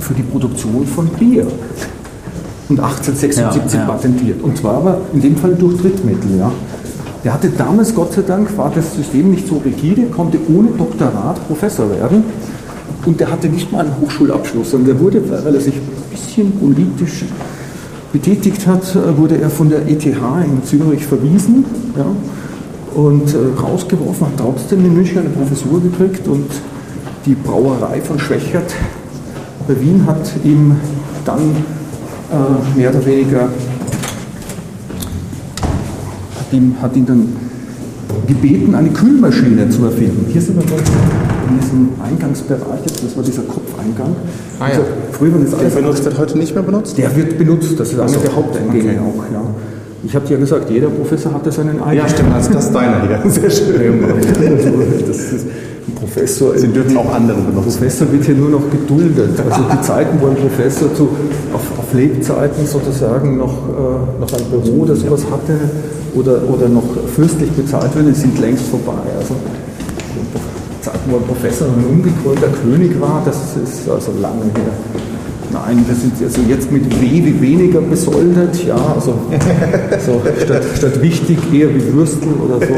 für 0.00 0.14
die 0.14 0.22
Produktion 0.22 0.86
von 0.86 1.06
Bier. 1.08 1.46
Und 2.68 2.80
1876 2.80 3.74
Ja, 3.74 3.80
ja. 3.80 3.86
patentiert. 3.86 4.42
Und 4.42 4.56
zwar 4.56 4.74
aber 4.78 4.98
in 5.12 5.20
dem 5.20 5.36
Fall 5.36 5.54
durch 5.54 5.76
Drittmittel. 5.80 6.38
Ja. 6.38 6.50
Der 7.22 7.32
hatte 7.34 7.48
damals, 7.50 7.94
Gott 7.94 8.12
sei 8.12 8.22
Dank, 8.22 8.56
war 8.56 8.72
das 8.74 8.94
System 8.94 9.30
nicht 9.30 9.46
so 9.48 9.58
rigide, 9.64 10.02
konnte 10.06 10.38
ohne 10.48 10.68
Doktorat 10.70 11.46
Professor 11.46 11.88
werden. 11.90 12.24
Und 13.04 13.20
der 13.20 13.30
hatte 13.30 13.48
nicht 13.48 13.70
mal 13.70 13.84
einen 13.84 13.94
Hochschulabschluss, 14.00 14.72
sondern 14.72 14.96
der 14.96 15.00
wurde, 15.00 15.22
weil 15.30 15.54
er 15.54 15.60
sich 15.60 15.74
ein 15.74 16.10
bisschen 16.10 16.52
politisch 16.52 17.24
betätigt 18.12 18.66
hat, 18.66 18.82
äh, 18.96 19.16
wurde 19.16 19.38
er 19.40 19.50
von 19.50 19.68
der 19.68 19.86
ETH 19.88 20.04
in 20.06 20.64
Zürich 20.64 21.04
verwiesen 21.06 21.64
ja, 21.96 22.06
und 22.96 23.34
äh, 23.34 23.60
rausgeworfen, 23.60 24.26
hat 24.26 24.38
trotzdem 24.38 24.84
in 24.84 24.94
München 24.94 25.18
eine 25.18 25.28
Professur 25.28 25.82
gekriegt 25.82 26.26
und 26.26 26.50
die 27.26 27.34
Brauerei 27.34 28.00
von 28.00 28.18
Schwächert 28.18 28.74
bei 29.68 29.78
Wien 29.80 30.06
hat 30.06 30.32
ihm 30.44 30.76
dann 31.24 31.40
äh, 31.40 32.78
mehr 32.78 32.90
oder 32.90 33.04
weniger 33.04 33.48
hat 36.38 36.52
ihn, 36.52 36.76
hat 36.80 36.96
ihn 36.96 37.06
dann 37.06 37.28
gebeten, 38.26 38.74
eine 38.74 38.90
Kühlmaschine 38.90 39.68
zu 39.68 39.84
erfinden. 39.84 40.26
Hier 40.32 40.40
sind 40.40 40.56
wir 40.56 40.62
in 40.64 41.60
diesem 41.60 41.88
Eingangsbereich, 42.02 42.80
jetzt, 42.86 43.04
das 43.04 43.16
war 43.16 43.22
dieser 43.22 43.42
Kopfeingang. 43.42 44.16
Ah, 44.58 44.68
ja. 44.68 44.70
Also, 44.70 44.82
früher 45.12 45.34
war 45.34 45.40
das 45.40 45.50
Der 45.50 45.58
alles 45.58 45.74
benutzt 45.74 46.04
wird 46.04 46.18
heute 46.18 46.38
nicht 46.38 46.54
mehr 46.54 46.62
benutzt? 46.62 46.96
der 46.96 47.14
wird 47.14 47.36
benutzt, 47.36 47.78
das 47.78 47.92
ist 47.92 48.00
einer 48.00 48.16
der 48.16 48.34
Haupteingänge 48.34 48.92
okay. 48.92 48.98
auch. 49.00 49.32
Ja. 49.32 49.42
Ich 50.06 50.14
habe 50.14 50.24
dir 50.24 50.34
ja 50.34 50.40
gesagt, 50.40 50.70
jeder 50.70 50.88
Professor 50.88 51.34
hatte 51.34 51.50
seinen 51.50 51.82
eigenen. 51.82 52.06
Ja, 52.06 52.08
stimmt. 52.08 52.32
Also 52.32 52.52
das 52.52 52.66
ist 52.66 52.72
deiner 52.72 53.02
hier. 53.02 53.30
Sehr 53.30 53.50
schön. 53.50 54.04
Das 55.06 55.18
ist, 55.18 55.46
ein 55.88 55.94
Professor, 55.94 56.56
Sie 56.56 56.68
dürfen 56.68 56.96
auch 56.96 57.12
andere 57.12 57.38
benutzen. 57.38 57.62
Professor 57.62 58.12
wird 58.12 58.24
hier 58.24 58.34
nur 58.36 58.50
noch 58.50 58.70
geduldet. 58.70 59.38
Also 59.38 59.62
die 59.72 59.80
Zeiten, 59.82 60.20
wo 60.20 60.28
ein 60.28 60.36
Professor 60.36 60.94
zu, 60.94 61.08
auf, 61.52 61.78
auf 61.78 61.92
Lebzeiten 61.92 62.66
sozusagen 62.66 63.36
noch, 63.36 63.52
äh, 63.52 64.20
noch 64.20 64.32
ein 64.32 64.44
Büro 64.50 64.82
oder 64.82 64.94
sowas 64.94 65.24
hatte 65.30 65.58
oder, 66.14 66.40
oder 66.48 66.68
noch 66.68 66.84
fürstlich 67.14 67.50
bezahlt 67.50 67.94
würde, 67.94 68.14
sind 68.14 68.38
längst 68.40 68.66
vorbei. 68.66 69.00
Also 69.18 69.34
die 70.14 70.80
Zeiten, 70.82 71.10
wo 71.10 71.16
ein 71.16 71.24
Professor 71.24 71.66
ein 71.68 71.84
ungekrönter 71.98 72.48
König 72.62 73.00
war, 73.00 73.22
das 73.24 73.36
ist 73.56 73.88
also 73.88 74.12
lange 74.20 74.44
her. 74.44 74.95
Nein, 75.64 75.84
wir 75.86 75.94
sind 75.94 76.12
also 76.22 76.40
jetzt 76.48 76.70
mit 76.70 76.84
W 77.00 77.06
wie 77.24 77.40
weniger 77.40 77.80
besoldet, 77.80 78.64
ja, 78.66 78.76
also 78.76 79.14
so 80.04 80.22
statt, 80.44 80.62
statt 80.76 81.00
wichtig 81.02 81.38
eher 81.52 81.74
wie 81.74 81.92
Würstel 81.94 82.28
oder 82.34 82.58
so. 82.66 82.74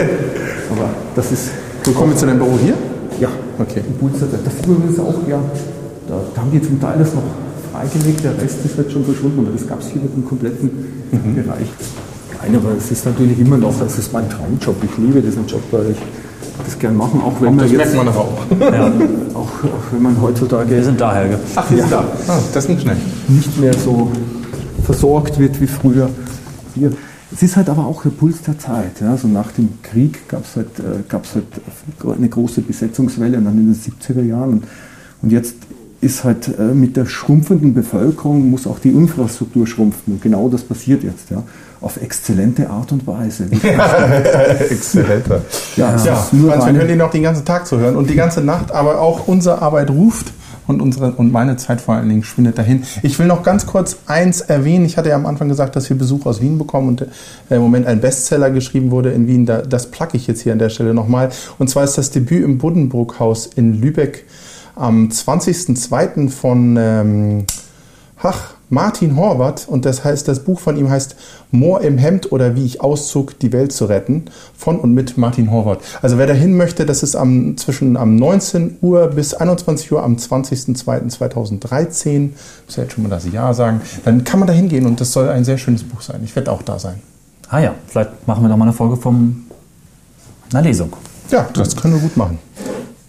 Aber 0.71 0.91
das 1.17 1.33
ist. 1.33 1.49
So 1.85 1.93
kommen 1.93 2.13
wir 2.13 2.17
zu 2.17 2.27
deinem 2.27 2.39
Büro 2.39 2.59
hier? 2.63 2.75
Ja, 3.21 3.29
Okay. 3.59 3.81
Pulsar, 3.99 4.29
das 4.45 4.55
ist 4.55 4.67
übrigens 4.67 4.99
auch, 5.01 5.27
ja, 5.29 5.41
da, 6.07 6.21
da 6.35 6.41
haben 6.41 6.51
die 6.53 6.63
zum 6.63 6.81
Teil 6.81 6.95
das 7.01 7.13
noch 7.15 7.25
freigelegt, 7.73 8.23
der 8.23 8.41
Rest 8.41 8.65
ist 8.65 8.79
jetzt 8.79 8.93
schon 8.93 9.05
verschwunden, 9.05 9.41
aber 9.41 9.51
das 9.57 9.67
gab 9.67 9.81
es 9.81 9.89
hier 9.89 10.01
mit 10.03 10.15
dem 10.15 10.25
kompletten 10.25 10.71
Mhm. 11.11 11.35
Bereich. 11.35 11.67
Nein, 12.41 12.55
aber 12.57 12.77
es 12.79 12.91
ist 12.93 13.05
natürlich 13.07 13.41
immer 13.41 13.57
noch, 13.57 13.75
es 13.85 13.99
ist 13.99 14.13
mein 14.13 14.29
Traumjob, 14.29 14.77
ich 14.85 14.97
liebe 14.99 15.21
diesen 15.23 15.47
Job, 15.47 15.63
weil 15.73 15.91
ich 15.91 15.97
das 16.65 16.79
gern 16.79 16.97
machen, 16.97 17.21
auch 17.21 17.41
wenn 17.41 17.55
man 17.57 17.65
Das 17.65 17.71
jetzt, 17.73 17.95
merkt 17.95 17.97
man 17.97 18.07
doch 18.07 18.17
auch. 18.17 18.33
auch, 19.35 19.65
auch 19.65 19.93
wenn 19.93 20.03
man 20.03 20.21
heutzutage 20.21 20.71
Wir 20.71 20.85
sind 20.85 21.01
da, 21.01 21.15
Helge. 21.15 21.39
Ach, 21.55 21.71
ist 21.71 21.91
da. 21.91 22.05
Ah, 22.29 22.39
das 22.53 22.67
ging 22.67 22.79
schnell. 22.79 22.97
nicht 23.29 23.59
mehr 23.61 23.75
so 23.75 24.11
versorgt 24.85 25.39
wird 25.39 25.61
wie 25.61 25.67
früher. 25.67 26.09
Hier. 26.75 26.93
Es 27.33 27.43
ist 27.43 27.57
halt 27.57 27.69
aber 27.69 27.85
auch 27.87 28.03
der 28.03 28.11
Puls 28.11 28.41
der 28.43 28.59
Zeit. 28.59 29.01
Ja. 29.01 29.11
Also 29.11 29.29
nach 29.29 29.53
dem 29.53 29.69
Krieg 29.83 30.29
gab 30.29 30.45
es 30.45 30.57
halt, 30.57 30.79
äh, 30.79 31.03
gab's 31.09 31.35
halt 31.35 31.45
eine 32.17 32.29
große 32.29 32.63
Besetzungswelle 32.63 33.37
und 33.37 33.45
dann 33.45 33.59
in 33.59 33.73
den 33.73 33.75
70er 33.75 34.23
Jahren. 34.23 34.51
Und, 34.51 34.65
und 35.23 35.33
jetzt 35.33 35.57
ist 36.01 36.25
halt 36.25 36.49
äh, 36.59 36.75
mit 36.75 36.97
der 36.97 37.07
schrumpfenden 37.07 37.75
Bevölkerung 37.75 38.51
muss 38.51 38.67
auch 38.67 38.79
die 38.79 38.91
Infrastruktur 38.91 39.67
schrumpfen. 39.67 40.15
Und 40.15 40.23
genau 40.23 40.49
das 40.49 40.63
passiert 40.63 41.03
jetzt. 41.03 41.31
Ja. 41.31 41.43
Auf 41.81 42.01
exzellente 42.03 42.69
Art 42.69 42.91
und 42.93 43.07
Weise. 43.07 43.49
Exzellenter. 44.71 45.43
Ja, 45.77 45.97
Ja, 46.05 46.21
ist 46.21 46.33
nur 46.33 46.51
Franz, 46.51 46.67
wir 46.67 46.73
können 46.73 46.89
den 46.89 46.99
noch 46.99 47.11
den 47.11 47.23
ganzen 47.23 47.45
Tag 47.45 47.67
zuhören 47.67 47.97
und 47.97 48.11
die 48.11 48.17
ganze 48.17 48.41
Nacht, 48.41 48.73
aber 48.73 49.01
auch 49.01 49.29
unsere 49.29 49.63
Arbeit 49.63 49.91
ruft 49.91 50.33
und 50.67 50.83
unsere 50.83 51.13
und 51.13 51.33
meine 51.33 51.57
Zeit 51.57 51.81
vor 51.81 51.95
allen 51.95 52.09
Dingen 52.09 52.23
schwindet 52.23 52.59
dahin. 52.59 52.85
Ich 53.03 53.19
will 53.19 53.27
noch 53.27 53.43
ganz 53.43 53.67
kurz 53.67 53.97
eins 54.07 54.41
erwähnen. 54.41 54.85
Ich 54.85 54.97
hatte 54.97 55.09
ja 55.09 55.17
am 55.17 55.27
Anfang 55.27 55.49
gesagt, 55.49 55.77
dass 55.77 55.89
wir 55.89 55.97
Besuch 55.97 56.27
aus 56.27 56.41
Wien 56.41 56.59
bekommen 56.59 56.89
und 56.89 57.03
äh, 57.03 57.07
im 57.57 57.63
Moment 57.63 57.87
ein 57.87 58.01
Bestseller 58.01 58.51
geschrieben 58.51 58.91
wurde 58.91 59.11
in 59.11 59.27
Wien. 59.27 59.47
Da, 59.47 59.63
das 59.63 59.91
placke 59.91 60.17
ich 60.17 60.27
jetzt 60.27 60.43
hier 60.43 60.53
an 60.53 60.59
der 60.59 60.69
Stelle 60.69 60.95
nochmal. 60.95 61.31
Und 61.59 61.71
zwar 61.71 61.85
ist 61.85 61.97
das 61.97 62.11
Debüt 62.11 62.45
im 62.45 62.59
Buddenbrook-Haus 62.59 63.47
in 63.47 63.81
Lübeck 63.81 64.27
am 64.77 65.09
20.02. 65.09 66.29
von 66.29 66.77
ähm, 66.79 67.47
Ach, 68.23 68.55
Martin 68.71 69.17
Horvath 69.17 69.67
und 69.69 69.85
das 69.85 70.05
heißt, 70.05 70.29
das 70.29 70.39
Buch 70.41 70.61
von 70.61 70.77
ihm 70.77 70.91
heißt 70.91 71.17
Moor 71.51 71.81
im 71.81 71.97
Hemd 71.97 72.31
oder 72.33 72.55
wie 72.55 72.67
ich 72.67 72.83
auszog, 72.83 73.39
die 73.39 73.51
Welt 73.53 73.73
zu 73.73 73.87
retten 73.87 74.27
von 74.57 74.79
und 74.79 74.93
mit 74.93 75.17
Martin 75.17 75.51
Horvath. 75.51 75.79
Also 76.03 76.19
wer 76.19 76.27
dahin 76.27 76.55
möchte, 76.57 76.85
das 76.85 77.03
ist 77.03 77.17
am, 77.17 77.57
zwischen 77.57 77.97
am 77.97 78.17
19 78.17 78.77
Uhr 78.83 79.07
bis 79.09 79.33
21 79.35 79.91
Uhr 79.93 80.03
am 80.03 80.17
20.02.2013, 80.17 82.31
muss 82.67 82.77
ja 82.77 82.83
jetzt 82.83 82.93
schon 82.93 83.05
mal 83.05 83.11
das 83.11 83.27
Jahr 83.31 83.55
sagen, 83.55 83.81
dann 84.05 84.25
kann 84.25 84.41
man 84.41 84.47
da 84.47 84.53
hingehen 84.53 84.85
und 84.87 85.01
das 85.01 85.13
soll 85.13 85.31
ein 85.31 85.45
sehr 85.45 85.59
schönes 85.59 85.85
Buch 85.85 86.03
sein. 86.03 86.21
Ich 86.25 86.35
werde 86.37 86.53
auch 86.53 86.61
da 86.63 86.79
sein. 86.79 87.01
Ah 87.49 87.61
ja, 87.61 87.75
vielleicht 87.87 88.27
machen 88.27 88.43
wir 88.43 88.49
noch 88.49 88.59
mal 88.59 88.67
eine 88.67 88.75
Folge 88.75 88.97
von 88.97 89.45
einer 90.53 90.63
Lesung. 90.63 90.93
Ja, 91.31 91.47
das 91.55 91.77
können 91.77 91.95
wir 91.95 92.01
gut 92.01 92.17
machen. 92.17 92.39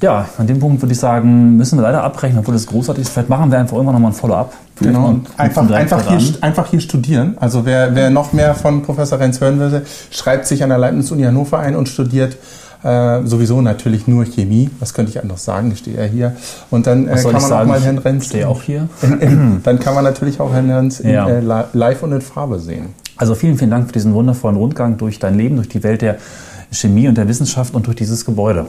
Ja, 0.01 0.29
an 0.37 0.47
dem 0.47 0.59
Punkt 0.59 0.81
würde 0.81 0.93
ich 0.93 0.99
sagen, 0.99 1.57
müssen 1.57 1.77
wir 1.77 1.83
leider 1.83 2.03
abbrechen, 2.03 2.37
obwohl 2.39 2.53
das 2.53 2.65
großartig 2.67 3.01
ist. 3.03 3.09
Vielleicht 3.09 3.27
machen 3.29 3.51
wir 3.51 3.59
einfach 3.59 3.73
irgendwann 3.75 3.95
nochmal 3.95 4.11
ein 4.11 4.15
Follow-up. 4.15 4.53
Genau. 4.79 5.15
einfach, 5.35 5.69
einfach, 5.71 6.07
hier, 6.09 6.37
einfach 6.41 6.67
hier 6.67 6.79
studieren. 6.79 7.35
Also 7.37 7.65
wer, 7.65 7.95
wer 7.95 8.09
noch 8.09 8.31
mehr 8.31 8.55
von 8.55 8.81
Professor 8.81 9.19
Renz 9.19 9.41
hören 9.41 9.59
will, 9.59 9.81
schreibt 10.09 10.45
sich 10.47 10.63
an 10.63 10.69
der 10.69 10.77
Leibniz-Uni 10.77 11.23
Hannover 11.23 11.59
ein 11.59 11.75
und 11.75 11.89
studiert 11.89 12.37
äh, 12.81 13.25
sowieso 13.25 13.59
natürlich 13.59 14.07
nur 14.07 14.23
Chemie. 14.23 14.69
Was 14.79 14.93
könnte 14.93 15.11
ich 15.11 15.21
anders 15.21 15.43
sagen? 15.43 15.69
Ich 15.73 15.79
stehe 15.79 15.97
ja 15.97 16.03
hier. 16.03 16.35
Und 16.71 16.87
dann 16.87 17.09
äh, 17.09 17.09
kann 17.09 17.17
ich 17.17 17.23
man 17.25 17.35
auch 17.35 17.39
sagen? 17.41 17.67
mal 17.67 17.81
Herrn 17.81 17.97
Renz... 17.97 18.23
Ich 18.23 18.29
stehe 18.29 18.47
auch 18.47 18.61
hier. 18.61 18.87
In, 19.01 19.19
in, 19.19 19.63
dann 19.63 19.79
kann 19.79 19.95
man 19.95 20.05
natürlich 20.05 20.39
auch 20.39 20.53
Herrn 20.53 20.71
Renz 20.71 21.01
in, 21.01 21.09
Ja. 21.09 21.27
äh, 21.27 21.41
li- 21.41 21.65
live 21.73 22.01
und 22.03 22.13
in 22.13 22.21
Farbe 22.21 22.57
sehen. 22.59 22.93
Also 23.17 23.35
vielen, 23.35 23.57
vielen 23.57 23.71
Dank 23.71 23.87
für 23.87 23.91
diesen 23.91 24.13
wundervollen 24.13 24.55
Rundgang 24.55 24.95
durch 24.97 25.19
dein 25.19 25.35
Leben, 25.37 25.57
durch 25.57 25.67
die 25.67 25.83
Welt 25.83 26.01
der 26.01 26.15
Chemie 26.71 27.09
und 27.09 27.17
der 27.17 27.27
Wissenschaft 27.27 27.73
und 27.73 27.85
durch 27.85 27.97
dieses 27.97 28.23
Gebäude. 28.23 28.67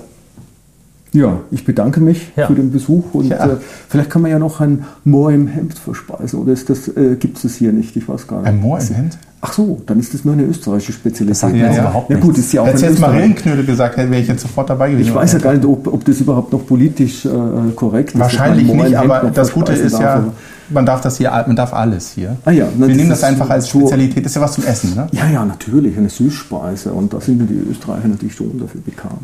Ja, 1.12 1.40
ich 1.50 1.64
bedanke 1.64 2.00
mich 2.00 2.30
Ja. 2.36 2.46
für 2.46 2.54
den 2.54 2.70
Besuch 2.70 3.14
und 3.14 3.28
Ja. 3.28 3.44
äh, 3.44 3.56
vielleicht 3.88 4.10
kann 4.10 4.22
man 4.22 4.30
ja 4.30 4.38
noch 4.38 4.60
ein 4.60 4.84
Moor 5.04 5.32
im 5.32 5.48
Hemd 5.48 5.74
verspeisen 5.78 6.38
oder 6.38 6.52
ist 6.52 6.70
das, 6.70 6.86
äh, 6.88 7.16
gibt 7.18 7.36
es 7.38 7.42
das 7.42 7.54
hier 7.56 7.72
nicht? 7.72 7.96
Ich 7.96 8.08
weiß 8.08 8.28
gar 8.28 8.38
nicht. 8.38 8.46
Ein 8.48 8.60
Moor 8.60 8.78
im 8.78 8.86
Hemd? 8.94 9.18
Ach 9.42 9.52
so, 9.54 9.80
dann 9.86 9.98
ist 9.98 10.12
das 10.14 10.24
nur 10.24 10.34
eine 10.34 10.44
österreichische 10.44 10.92
Spezialität. 10.92 11.36
sagt 11.36 11.54
mir 11.54 11.64
jetzt 11.64 11.76
ja. 11.76 11.82
überhaupt 11.82 12.10
ja 12.10 12.16
nichts. 12.16 12.26
gut, 12.28 12.38
ist 12.38 12.52
ja 12.52 12.60
auch 12.60 12.66
jetzt. 12.68 12.84
Ringenknödel 12.84 13.64
gesagt, 13.64 13.96
hätte 13.96 14.10
wäre 14.10 14.20
ich 14.22 14.28
jetzt 14.28 14.42
sofort 14.42 14.68
dabei 14.70 14.90
gewesen. 14.90 15.08
Ich 15.08 15.14
weiß 15.14 15.32
ja 15.32 15.38
gar 15.38 15.54
nicht, 15.54 15.64
ob, 15.64 15.86
ob 15.86 16.04
das 16.04 16.20
überhaupt 16.20 16.52
noch 16.52 16.64
politisch 16.66 17.24
äh, 17.24 17.30
korrekt 17.74 18.12
ist. 18.14 18.20
Wahrscheinlich 18.20 18.72
nicht, 18.72 18.94
aber 18.96 19.30
das 19.34 19.52
Gute 19.52 19.72
ist 19.72 19.94
darf, 19.94 20.00
ja, 20.02 20.14
aber- 20.16 20.32
man 20.72 20.86
darf 20.86 21.00
das 21.00 21.16
hier, 21.16 21.30
man 21.46 21.56
darf 21.56 21.72
alles 21.72 22.12
hier. 22.12 22.36
Ah 22.44 22.50
ja, 22.52 22.66
na, 22.76 22.82
Wir 22.82 22.88
das 22.88 22.96
nehmen 22.98 23.10
das 23.10 23.24
einfach 23.24 23.48
als 23.50 23.66
so- 23.68 23.80
Spezialität. 23.80 24.24
Das 24.24 24.30
ist 24.32 24.36
ja 24.36 24.42
was 24.42 24.52
zum 24.52 24.64
Essen, 24.64 24.94
ne? 24.94 25.08
Ja, 25.10 25.26
ja, 25.28 25.44
natürlich, 25.44 25.96
eine 25.96 26.10
Süßspeise 26.10 26.92
und 26.92 27.12
da 27.12 27.20
sind 27.20 27.48
die 27.48 27.70
Österreicher 27.70 28.06
natürlich 28.08 28.34
schon 28.36 28.56
dafür 28.60 28.80
bekannt. 28.82 29.14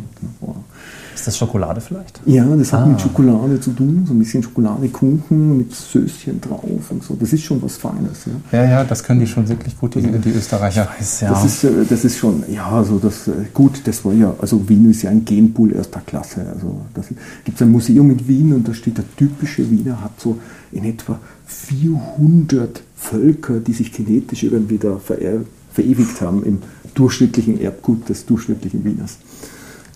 Ist 1.16 1.26
das 1.26 1.36
Schokolade 1.38 1.80
vielleicht? 1.80 2.20
Ja, 2.26 2.44
das 2.54 2.72
hat 2.72 2.82
Ah. 2.82 2.86
mit 2.86 3.00
Schokolade 3.00 3.58
zu 3.58 3.70
tun, 3.72 4.04
so 4.06 4.12
ein 4.14 4.18
bisschen 4.20 4.42
Schokoladekuchen 4.42 5.56
mit 5.56 5.74
Söschen 5.74 6.40
drauf 6.40 6.90
und 6.90 7.02
so. 7.02 7.14
Das 7.18 7.32
ist 7.32 7.42
schon 7.42 7.60
was 7.62 7.76
Feines. 7.78 8.26
Ja. 8.52 8.58
Ja, 8.62 8.70
ja, 8.70 8.84
das 8.84 9.02
können 9.02 9.20
die 9.20 9.26
schon 9.26 9.48
wirklich 9.48 9.76
gut, 9.78 9.94
die, 9.96 10.02
die 10.02 10.30
Österreicher. 10.30 10.88
Ist 11.00 11.22
ja. 11.22 11.30
Das, 11.30 11.44
ist, 11.44 11.64
äh, 11.64 11.70
das 11.88 12.04
ist 12.04 12.18
schon, 12.18 12.44
ja, 12.52 12.68
also 12.70 12.98
das, 12.98 13.26
äh, 13.28 13.32
gut, 13.54 13.80
das 13.84 14.04
war 14.04 14.12
ja, 14.12 14.32
also 14.40 14.68
Wien 14.68 14.90
ist 14.90 15.02
ja 15.02 15.10
ein 15.10 15.24
Genpool 15.24 15.72
erster 15.72 16.00
Klasse. 16.06 16.46
Also 16.54 16.82
das 16.94 17.06
gibt 17.44 17.60
ein 17.62 17.70
Museum 17.72 18.10
in 18.10 18.28
Wien 18.28 18.52
und 18.52 18.68
da 18.68 18.74
steht 18.74 18.98
der 18.98 19.04
typische 19.16 19.68
Wiener 19.70 20.00
hat 20.02 20.20
so 20.20 20.38
in 20.70 20.84
etwa 20.84 21.18
400 21.46 22.82
Völker, 22.96 23.60
die 23.60 23.72
sich 23.72 23.90
genetisch 23.92 24.42
irgendwie 24.44 24.78
da 24.78 24.98
verewigt 24.98 26.20
haben 26.20 26.44
im 26.44 26.58
durchschnittlichen 26.94 27.60
Erbgut 27.60 28.08
des 28.08 28.26
durchschnittlichen 28.26 28.84
Wieners. 28.84 29.16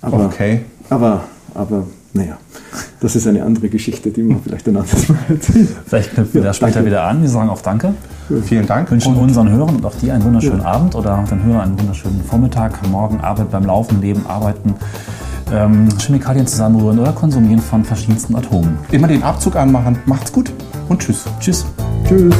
Aber, 0.02 0.26
Okay. 0.26 0.62
Aber, 0.90 1.22
aber, 1.54 1.84
naja, 2.12 2.36
das 3.00 3.16
ist 3.16 3.26
eine 3.26 3.42
andere 3.44 3.68
Geschichte, 3.68 4.10
die 4.10 4.28
wir 4.28 4.36
vielleicht 4.44 4.66
ein 4.68 4.76
anderes 4.76 5.08
Mal 5.08 5.18
erzählen. 5.28 5.68
Vielleicht 5.86 6.14
knüpfen 6.14 6.34
wir 6.34 6.40
Ja, 6.42 6.46
da 6.48 6.52
später 6.54 6.72
danke. 6.74 6.86
wieder 6.90 7.04
an. 7.04 7.22
Wir 7.22 7.28
sagen 7.28 7.48
auch 7.48 7.62
Danke. 7.62 7.94
Vielen 8.44 8.66
Dank. 8.66 8.90
Wünschen 8.90 9.14
Und 9.14 9.22
unseren 9.22 9.48
Hörern 9.50 9.76
und 9.76 9.84
auch 9.86 9.94
dir 9.94 10.14
einen 10.14 10.24
wunderschönen 10.24 10.60
Abend 10.60 10.94
oder 10.94 11.24
den 11.30 11.42
Hörern 11.44 11.62
einen 11.70 11.78
wunderschönen 11.80 12.22
Vormittag, 12.24 12.86
morgen 12.88 13.20
Arbeit 13.20 13.50
beim 13.50 13.64
Laufen, 13.64 14.00
Leben, 14.00 14.24
Arbeiten, 14.26 14.74
ähm, 15.52 15.88
Chemikalien 15.98 16.46
zusammenrühren 16.46 16.98
oder 17.00 17.12
konsumieren 17.12 17.60
von 17.60 17.84
verschiedensten 17.84 18.36
Atomen. 18.36 18.78
immer 18.92 19.08
den 19.08 19.22
Abzug 19.22 19.56
anmachen. 19.56 19.98
Macht's 20.06 20.32
gut 20.32 20.52
und 20.88 21.00
tschüss. 21.00 21.24
Tschüss. 21.40 21.64
Tschüss. 22.06 22.34